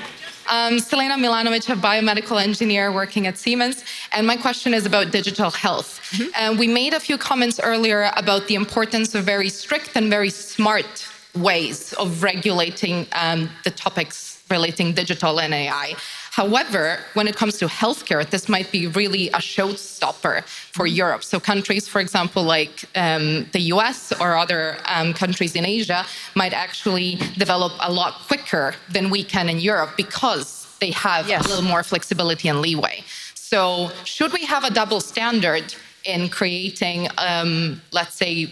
Um, 0.50 0.80
Selena 0.80 1.16
Milanovic, 1.16 1.70
a 1.70 1.76
biomedical 1.76 2.42
engineer 2.42 2.92
working 2.92 3.26
at 3.28 3.38
Siemens. 3.38 3.84
And 4.14 4.26
my 4.28 4.38
question 4.38 4.74
is 4.74 4.86
about 4.86 5.12
digital 5.12 5.50
health. 5.52 6.00
And 6.38 6.58
we 6.58 6.68
made 6.68 6.94
a 6.94 7.00
few 7.02 7.18
comments 7.18 7.60
earlier 7.62 8.12
about 8.16 8.48
the 8.48 8.56
importance 8.56 9.14
of 9.16 9.26
very 9.26 9.50
strict 9.50 9.92
and 9.96 10.10
very 10.10 10.30
smart 10.30 11.06
ways 11.42 11.94
of 11.94 12.24
regulating 12.24 13.06
um, 13.14 13.50
the 13.64 13.72
topics 13.72 14.38
relating 14.50 14.94
digital 14.94 15.40
and 15.40 15.54
AI. 15.54 15.94
However, 16.32 17.00
when 17.16 17.28
it 17.28 17.36
comes 17.36 17.58
to 17.58 17.66
healthcare, 17.68 18.30
this 18.30 18.48
might 18.48 18.72
be 18.72 18.88
really 18.88 19.28
a 19.30 19.40
showstopper 19.40 20.44
for 20.46 20.86
Europe. 20.86 21.24
So, 21.24 21.40
countries, 21.40 21.88
for 21.88 22.00
example, 22.00 22.44
like 22.44 22.86
um, 22.96 23.48
the 23.54 23.62
US 23.74 24.14
or 24.22 24.38
other 24.38 24.78
um, 24.86 25.14
countries 25.14 25.56
in 25.56 25.66
Asia, 25.66 26.06
might 26.36 26.54
actually 26.54 27.16
develop 27.38 27.74
a 27.82 27.92
lot 27.92 28.14
quicker 28.28 28.74
than 28.90 29.10
we 29.10 29.24
can 29.24 29.50
in 29.50 29.60
Europe 29.60 29.92
because 29.98 30.68
they 30.80 30.92
have 30.92 31.28
Yes. 31.28 31.46
a 31.46 31.50
little 31.50 31.64
more 31.64 31.84
flexibility 31.84 32.48
and 32.48 32.62
leeway. 32.62 33.04
So, 33.34 33.92
should 34.04 34.32
we 34.32 34.46
have 34.46 34.64
a 34.64 34.70
double 34.70 35.02
standard 35.02 35.74
in 36.06 36.30
creating, 36.30 37.08
um, 37.18 37.82
let's 37.92 38.16
say, 38.16 38.50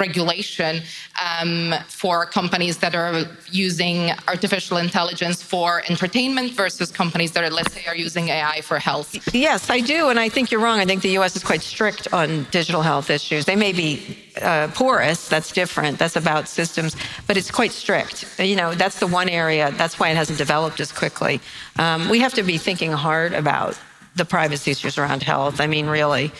regulation 0.00 0.82
um, 1.24 1.74
for 1.86 2.26
companies 2.26 2.78
that 2.78 2.94
are 2.94 3.24
using 3.50 4.10
artificial 4.26 4.76
intelligence 4.76 5.42
for 5.42 5.82
entertainment 5.88 6.52
versus 6.52 6.90
companies 6.90 7.32
that 7.32 7.44
are, 7.44 7.50
let's 7.50 7.72
say, 7.72 7.84
are 7.86 7.94
using 7.94 8.28
AI 8.28 8.60
for 8.62 8.78
health? 8.78 9.16
Yes, 9.32 9.70
I 9.70 9.80
do, 9.80 10.08
and 10.08 10.18
I 10.18 10.28
think 10.28 10.50
you're 10.50 10.60
wrong. 10.60 10.80
I 10.80 10.84
think 10.84 11.02
the 11.02 11.10
U.S. 11.10 11.36
is 11.36 11.44
quite 11.44 11.62
strict 11.62 12.12
on 12.12 12.44
digital 12.50 12.82
health 12.82 13.08
issues. 13.08 13.44
They 13.44 13.56
may 13.56 13.72
be 13.72 14.18
uh, 14.42 14.68
porous. 14.74 15.28
That's 15.28 15.52
different. 15.52 15.98
That's 15.98 16.16
about 16.16 16.48
systems, 16.48 16.96
but 17.26 17.36
it's 17.36 17.50
quite 17.50 17.70
strict. 17.70 18.38
You 18.38 18.56
know, 18.56 18.74
that's 18.74 18.98
the 18.98 19.06
one 19.06 19.28
area. 19.28 19.70
That's 19.72 20.00
why 20.00 20.10
it 20.10 20.16
hasn't 20.16 20.38
developed 20.38 20.80
as 20.80 20.90
quickly. 20.90 21.40
Um, 21.78 22.08
we 22.08 22.18
have 22.20 22.34
to 22.34 22.42
be 22.42 22.58
thinking 22.58 22.90
hard 22.90 23.32
about 23.32 23.78
the 24.16 24.24
privacy 24.24 24.70
issues 24.72 24.98
around 24.98 25.22
health. 25.22 25.60
I 25.60 25.66
mean, 25.66 25.86
really. 25.86 26.32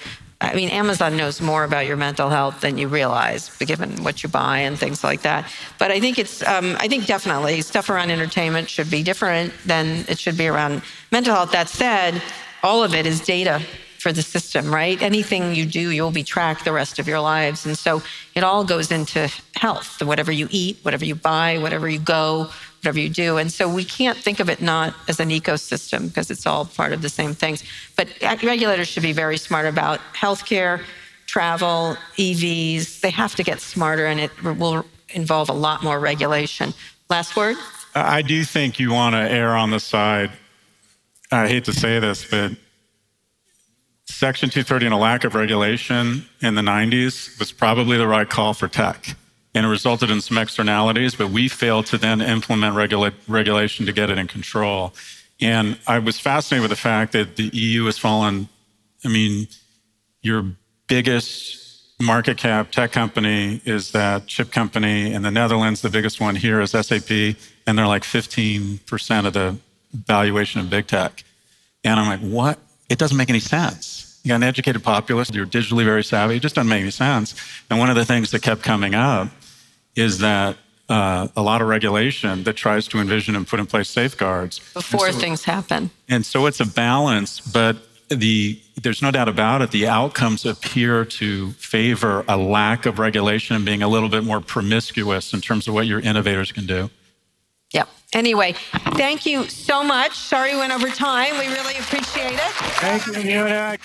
I 0.53 0.55
mean, 0.55 0.69
Amazon 0.69 1.17
knows 1.17 1.41
more 1.41 1.65
about 1.65 1.87
your 1.87 1.97
mental 1.97 2.29
health 2.29 2.61
than 2.61 2.79
you 2.79 2.89
realize, 2.89 3.51
given 3.59 4.03
what 4.03 4.23
you 4.23 4.29
buy 4.29 4.59
and 4.59 4.79
things 4.79 5.03
like 5.03 5.23
that. 5.23 5.51
But 5.79 5.91
I 5.91 6.01
think 6.01 6.19
it's, 6.19 6.43
um, 6.47 6.77
I 6.79 6.89
think 6.89 7.07
definitely 7.07 7.61
stuff 7.63 7.89
around 7.91 8.11
entertainment 8.11 8.69
should 8.69 8.91
be 8.91 9.03
different 9.03 9.53
than 9.65 10.05
it 10.09 10.19
should 10.19 10.37
be 10.37 10.47
around 10.47 10.83
mental 11.11 11.35
health. 11.35 11.53
That 11.53 11.69
said, 11.69 12.23
all 12.63 12.83
of 12.83 12.95
it 12.95 13.07
is 13.07 13.21
data 13.21 13.61
for 13.99 14.13
the 14.13 14.23
system, 14.23 14.73
right? 14.73 15.01
Anything 15.01 15.55
you 15.55 15.65
do, 15.65 15.91
you'll 15.91 16.11
be 16.11 16.23
tracked 16.23 16.67
the 16.67 16.73
rest 16.73 16.99
of 16.99 17.09
your 17.09 17.21
lives. 17.21 17.65
And 17.65 17.77
so 17.77 18.03
it 18.35 18.45
all 18.45 18.63
goes 18.63 18.91
into 18.91 19.33
health, 19.57 20.03
whatever 20.03 20.31
you 20.31 20.47
eat, 20.51 20.79
whatever 20.83 21.07
you 21.07 21.15
buy, 21.15 21.57
whatever 21.57 21.89
you 21.89 21.99
go, 21.99 22.51
whatever 22.85 23.01
you 23.01 23.09
do. 23.09 23.39
And 23.39 23.51
so 23.51 23.67
we 23.67 23.83
can't 23.83 24.19
think 24.19 24.41
of 24.41 24.51
it 24.51 24.61
not 24.61 24.95
as 25.09 25.19
an 25.19 25.31
ecosystem 25.31 26.09
because 26.09 26.31
it's 26.31 26.47
all 26.47 26.67
part 26.67 26.93
of 26.93 27.01
the 27.01 27.09
same 27.09 27.33
things. 27.33 27.65
But 27.97 28.09
regulators 28.43 28.89
should 28.89 29.03
be 29.03 29.15
very 29.15 29.39
smart 29.39 29.65
about 29.65 30.01
healthcare, 30.15 30.83
travel, 31.27 31.97
EVs. 32.19 33.01
They 33.01 33.09
have 33.09 33.35
to 33.37 33.43
get 33.43 33.61
smarter 33.61 34.05
and 34.05 34.21
it 34.21 34.31
will 34.43 34.85
involve 35.09 35.49
a 35.49 35.55
lot 35.55 35.83
more 35.83 35.99
regulation. 35.99 36.75
Last 37.09 37.37
word? 37.37 37.57
I 37.95 38.21
do 38.21 38.45
think 38.45 38.79
you 38.79 38.93
want 38.93 39.15
to 39.15 39.21
err 39.21 39.57
on 39.57 39.71
the 39.71 39.81
side. 39.81 40.31
I 41.33 41.49
hate 41.49 41.65
to 41.65 41.73
say 41.73 42.01
this, 42.01 42.29
but 42.31 42.53
Section 44.05 44.51
230 44.51 44.87
and 44.87 44.95
a 44.95 44.99
lack 44.99 45.25
of 45.25 45.35
regulation 45.35 46.27
in 46.43 46.55
the 46.55 46.61
90s 46.61 47.39
was 47.39 47.51
probably 47.51 47.97
the 47.97 48.07
right 48.07 48.29
call 48.29 48.53
for 48.53 48.69
tech. 48.69 49.17
And 49.55 49.65
it 49.65 49.69
resulted 49.69 50.11
in 50.11 50.21
some 50.21 50.37
externalities, 50.37 51.15
but 51.15 51.31
we 51.31 51.49
failed 51.49 51.87
to 51.87 51.99
then 51.99 52.21
implement 52.21 52.75
regula- 52.75 53.13
regulation 53.29 53.87
to 53.87 53.93
get 53.93 54.11
it 54.11 54.19
in 54.19 54.27
control. 54.27 54.93
And 55.41 55.79
I 55.87 55.99
was 56.01 56.19
fascinated 56.19 56.63
with 56.63 56.71
the 56.71 56.83
fact 56.83 57.13
that 57.13 57.37
the 57.37 57.51
EU 57.53 57.85
has 57.85 57.97
fallen. 57.97 58.49
I 59.05 59.09
mean, 59.09 59.47
your 60.23 60.45
biggest 60.89 61.61
market 62.01 62.37
cap 62.37 62.73
tech 62.73 62.91
company 62.91 63.61
is 63.65 63.93
that 63.93 64.27
chip 64.27 64.51
company 64.51 65.13
in 65.13 65.23
the 65.23 65.31
Netherlands. 65.31 65.83
The 65.83 65.91
biggest 65.91 66.21
one 66.21 66.35
here 66.35 66.61
is 66.61 66.73
SAP, 66.73 67.37
and 67.67 67.79
they're 67.79 67.87
like 67.87 68.03
15% 68.03 69.27
of 69.27 69.33
the 69.33 69.57
valuation 69.93 70.61
of 70.61 70.69
big 70.69 70.89
tech. 70.89 71.23
And 71.85 72.01
I'm 72.01 72.09
like, 72.09 72.21
what? 72.21 72.59
It 72.89 72.99
doesn't 72.99 73.17
make 73.17 73.31
any 73.31 73.41
sense 73.41 74.05
you 74.25 74.31
got 74.31 74.37
an 74.37 74.43
educated 74.43 74.83
populace, 74.83 75.31
you're 75.31 75.47
digitally 75.47 75.85
very 75.85 76.03
savvy, 76.03 76.37
it 76.37 76.41
just 76.41 76.55
doesn't 76.55 76.69
make 76.69 76.81
any 76.81 76.91
sense. 76.91 77.35
And 77.69 77.79
one 77.79 77.91
of 77.91 77.97
the 77.97 78.07
things 78.07 78.31
that 78.31 78.41
kept 78.41 78.63
coming 78.63 78.95
up 78.95 79.29
is 79.97 80.19
that 80.19 80.57
uh, 80.89 81.29
a 81.37 81.43
lot 81.43 81.63
of 81.63 81.69
regulation 81.69 82.45
that 82.45 82.55
tries 82.55 82.87
to 82.89 82.99
envision 82.99 83.37
and 83.37 83.47
put 83.47 83.59
in 83.59 83.67
place 83.67 83.89
safeguards 83.89 84.59
before 84.75 85.13
so, 85.13 85.19
things 85.19 85.45
happen. 85.45 85.91
And 86.09 86.27
so 86.27 86.47
it's 86.47 86.61
a 86.61 86.67
balance, 86.67 87.41
but 87.41 87.77
the 88.09 88.61
there's 88.83 89.01
no 89.01 89.11
doubt 89.11 89.29
about 89.29 89.63
it. 89.63 89.71
The 89.71 89.87
outcomes 89.87 90.45
appear 90.45 91.05
to 91.05 91.53
favor 91.53 92.25
a 92.29 92.37
lack 92.37 92.87
of 92.87 92.99
regulation 92.99 93.57
and 93.57 93.65
being 93.65 93.83
a 93.83 93.89
little 93.89 94.09
bit 94.09 94.25
more 94.25 94.41
promiscuous 94.41 95.33
in 95.33 95.41
terms 95.41 95.69
of 95.69 95.75
what 95.75 95.87
your 95.87 96.01
innovators 96.01 96.53
can 96.53 96.67
do. 96.67 96.91
Yep. 97.73 97.89
Anyway, 98.15 98.55
thank 98.95 99.27
you 99.27 99.45
so 99.49 99.83
much. 99.85 100.17
Sorry 100.17 100.53
we 100.55 100.61
went 100.61 100.73
over 100.73 100.89
time. 100.89 101.37
We 101.39 101.49
really 101.49 101.77
appreciate 101.79 102.35
it. 102.35 102.53
Thank 102.81 103.07
you, 103.07 103.13
Munich. 103.23 103.81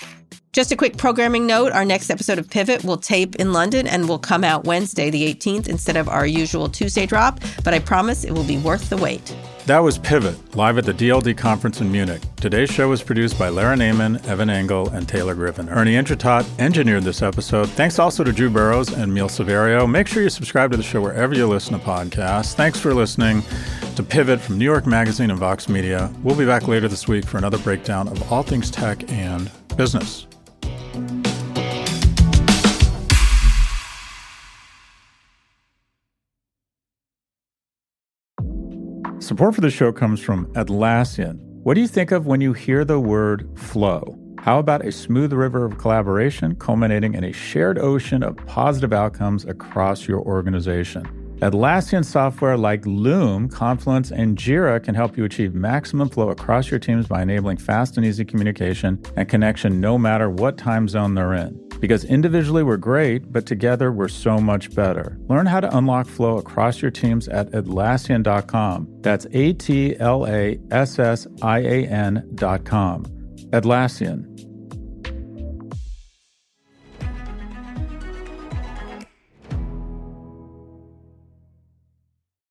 Just 0.52 0.72
a 0.72 0.76
quick 0.76 0.96
programming 0.96 1.46
note 1.46 1.70
our 1.70 1.84
next 1.84 2.10
episode 2.10 2.38
of 2.38 2.50
Pivot 2.50 2.82
will 2.82 2.96
tape 2.96 3.36
in 3.36 3.52
London 3.52 3.86
and 3.86 4.08
will 4.08 4.18
come 4.18 4.42
out 4.42 4.64
Wednesday, 4.64 5.08
the 5.08 5.32
18th, 5.32 5.68
instead 5.68 5.96
of 5.96 6.08
our 6.08 6.26
usual 6.26 6.68
Tuesday 6.68 7.06
drop, 7.06 7.40
but 7.62 7.72
I 7.72 7.78
promise 7.78 8.24
it 8.24 8.32
will 8.32 8.44
be 8.44 8.58
worth 8.58 8.90
the 8.90 8.96
wait. 8.96 9.32
That 9.66 9.80
was 9.80 9.98
Pivot, 9.98 10.56
live 10.56 10.78
at 10.78 10.84
the 10.84 10.92
DLD 10.92 11.36
conference 11.36 11.80
in 11.80 11.92
Munich. 11.92 12.22
Today's 12.36 12.70
show 12.70 12.88
was 12.88 13.02
produced 13.02 13.38
by 13.38 13.50
Lara 13.50 13.76
Naaman, 13.76 14.16
Evan 14.26 14.50
Engel, 14.50 14.88
and 14.88 15.08
Taylor 15.08 15.34
Griffin. 15.34 15.68
Ernie 15.68 15.92
Indradat 15.94 16.44
engineered 16.58 17.04
this 17.04 17.22
episode. 17.22 17.68
Thanks 17.68 18.00
also 18.00 18.24
to 18.24 18.32
Drew 18.32 18.50
Burrows 18.50 18.88
and 18.92 19.12
Emil 19.12 19.28
Severio. 19.28 19.88
Make 19.88 20.08
sure 20.08 20.24
you 20.24 20.30
subscribe 20.30 20.72
to 20.72 20.76
the 20.76 20.82
show 20.82 21.00
wherever 21.00 21.34
you 21.34 21.46
listen 21.46 21.78
to 21.78 21.84
podcasts. 21.84 22.54
Thanks 22.54 22.80
for 22.80 22.94
listening 22.94 23.42
to 23.94 24.02
Pivot 24.02 24.40
from 24.40 24.58
New 24.58 24.64
York 24.64 24.86
Magazine 24.86 25.30
and 25.30 25.38
Vox 25.38 25.68
Media. 25.68 26.10
We'll 26.24 26.36
be 26.36 26.46
back 26.46 26.66
later 26.66 26.88
this 26.88 27.06
week 27.06 27.24
for 27.24 27.38
another 27.38 27.58
breakdown 27.58 28.08
of 28.08 28.32
all 28.32 28.42
things 28.42 28.72
tech 28.72 29.08
and 29.12 29.50
business. 29.76 30.26
Support 39.30 39.54
for 39.54 39.60
the 39.60 39.70
show 39.70 39.92
comes 39.92 40.20
from 40.20 40.46
Atlassian. 40.54 41.38
What 41.62 41.74
do 41.74 41.80
you 41.80 41.86
think 41.86 42.10
of 42.10 42.26
when 42.26 42.40
you 42.40 42.52
hear 42.52 42.84
the 42.84 42.98
word 42.98 43.48
flow? 43.56 44.18
How 44.40 44.58
about 44.58 44.84
a 44.84 44.90
smooth 44.90 45.32
river 45.32 45.64
of 45.64 45.78
collaboration 45.78 46.56
culminating 46.56 47.14
in 47.14 47.22
a 47.22 47.30
shared 47.30 47.78
ocean 47.78 48.24
of 48.24 48.36
positive 48.48 48.92
outcomes 48.92 49.44
across 49.44 50.08
your 50.08 50.18
organization? 50.22 51.04
Atlassian 51.42 52.04
software 52.04 52.56
like 52.56 52.84
Loom, 52.84 53.48
Confluence, 53.48 54.10
and 54.10 54.36
Jira 54.36 54.82
can 54.82 54.96
help 54.96 55.16
you 55.16 55.24
achieve 55.24 55.54
maximum 55.54 56.08
flow 56.08 56.30
across 56.30 56.68
your 56.68 56.80
teams 56.80 57.06
by 57.06 57.22
enabling 57.22 57.58
fast 57.58 57.96
and 57.96 58.04
easy 58.04 58.24
communication 58.24 59.00
and 59.16 59.28
connection 59.28 59.80
no 59.80 59.96
matter 59.96 60.28
what 60.28 60.58
time 60.58 60.88
zone 60.88 61.14
they're 61.14 61.34
in. 61.34 61.69
Because 61.80 62.04
individually 62.04 62.62
we're 62.62 62.76
great, 62.76 63.32
but 63.32 63.46
together 63.46 63.90
we're 63.90 64.08
so 64.08 64.38
much 64.38 64.74
better. 64.74 65.18
Learn 65.28 65.46
how 65.46 65.60
to 65.60 65.76
unlock 65.76 66.06
flow 66.06 66.36
across 66.38 66.82
your 66.82 66.90
teams 66.90 67.26
at 67.28 67.50
Atlassian.com. 67.52 68.88
That's 69.00 69.26
A 69.32 69.54
T 69.54 69.98
L 69.98 70.26
A 70.26 70.60
S 70.70 70.98
S 70.98 71.26
I 71.42 71.58
A 71.60 71.86
N.com. 71.86 73.04
Atlassian 73.50 74.49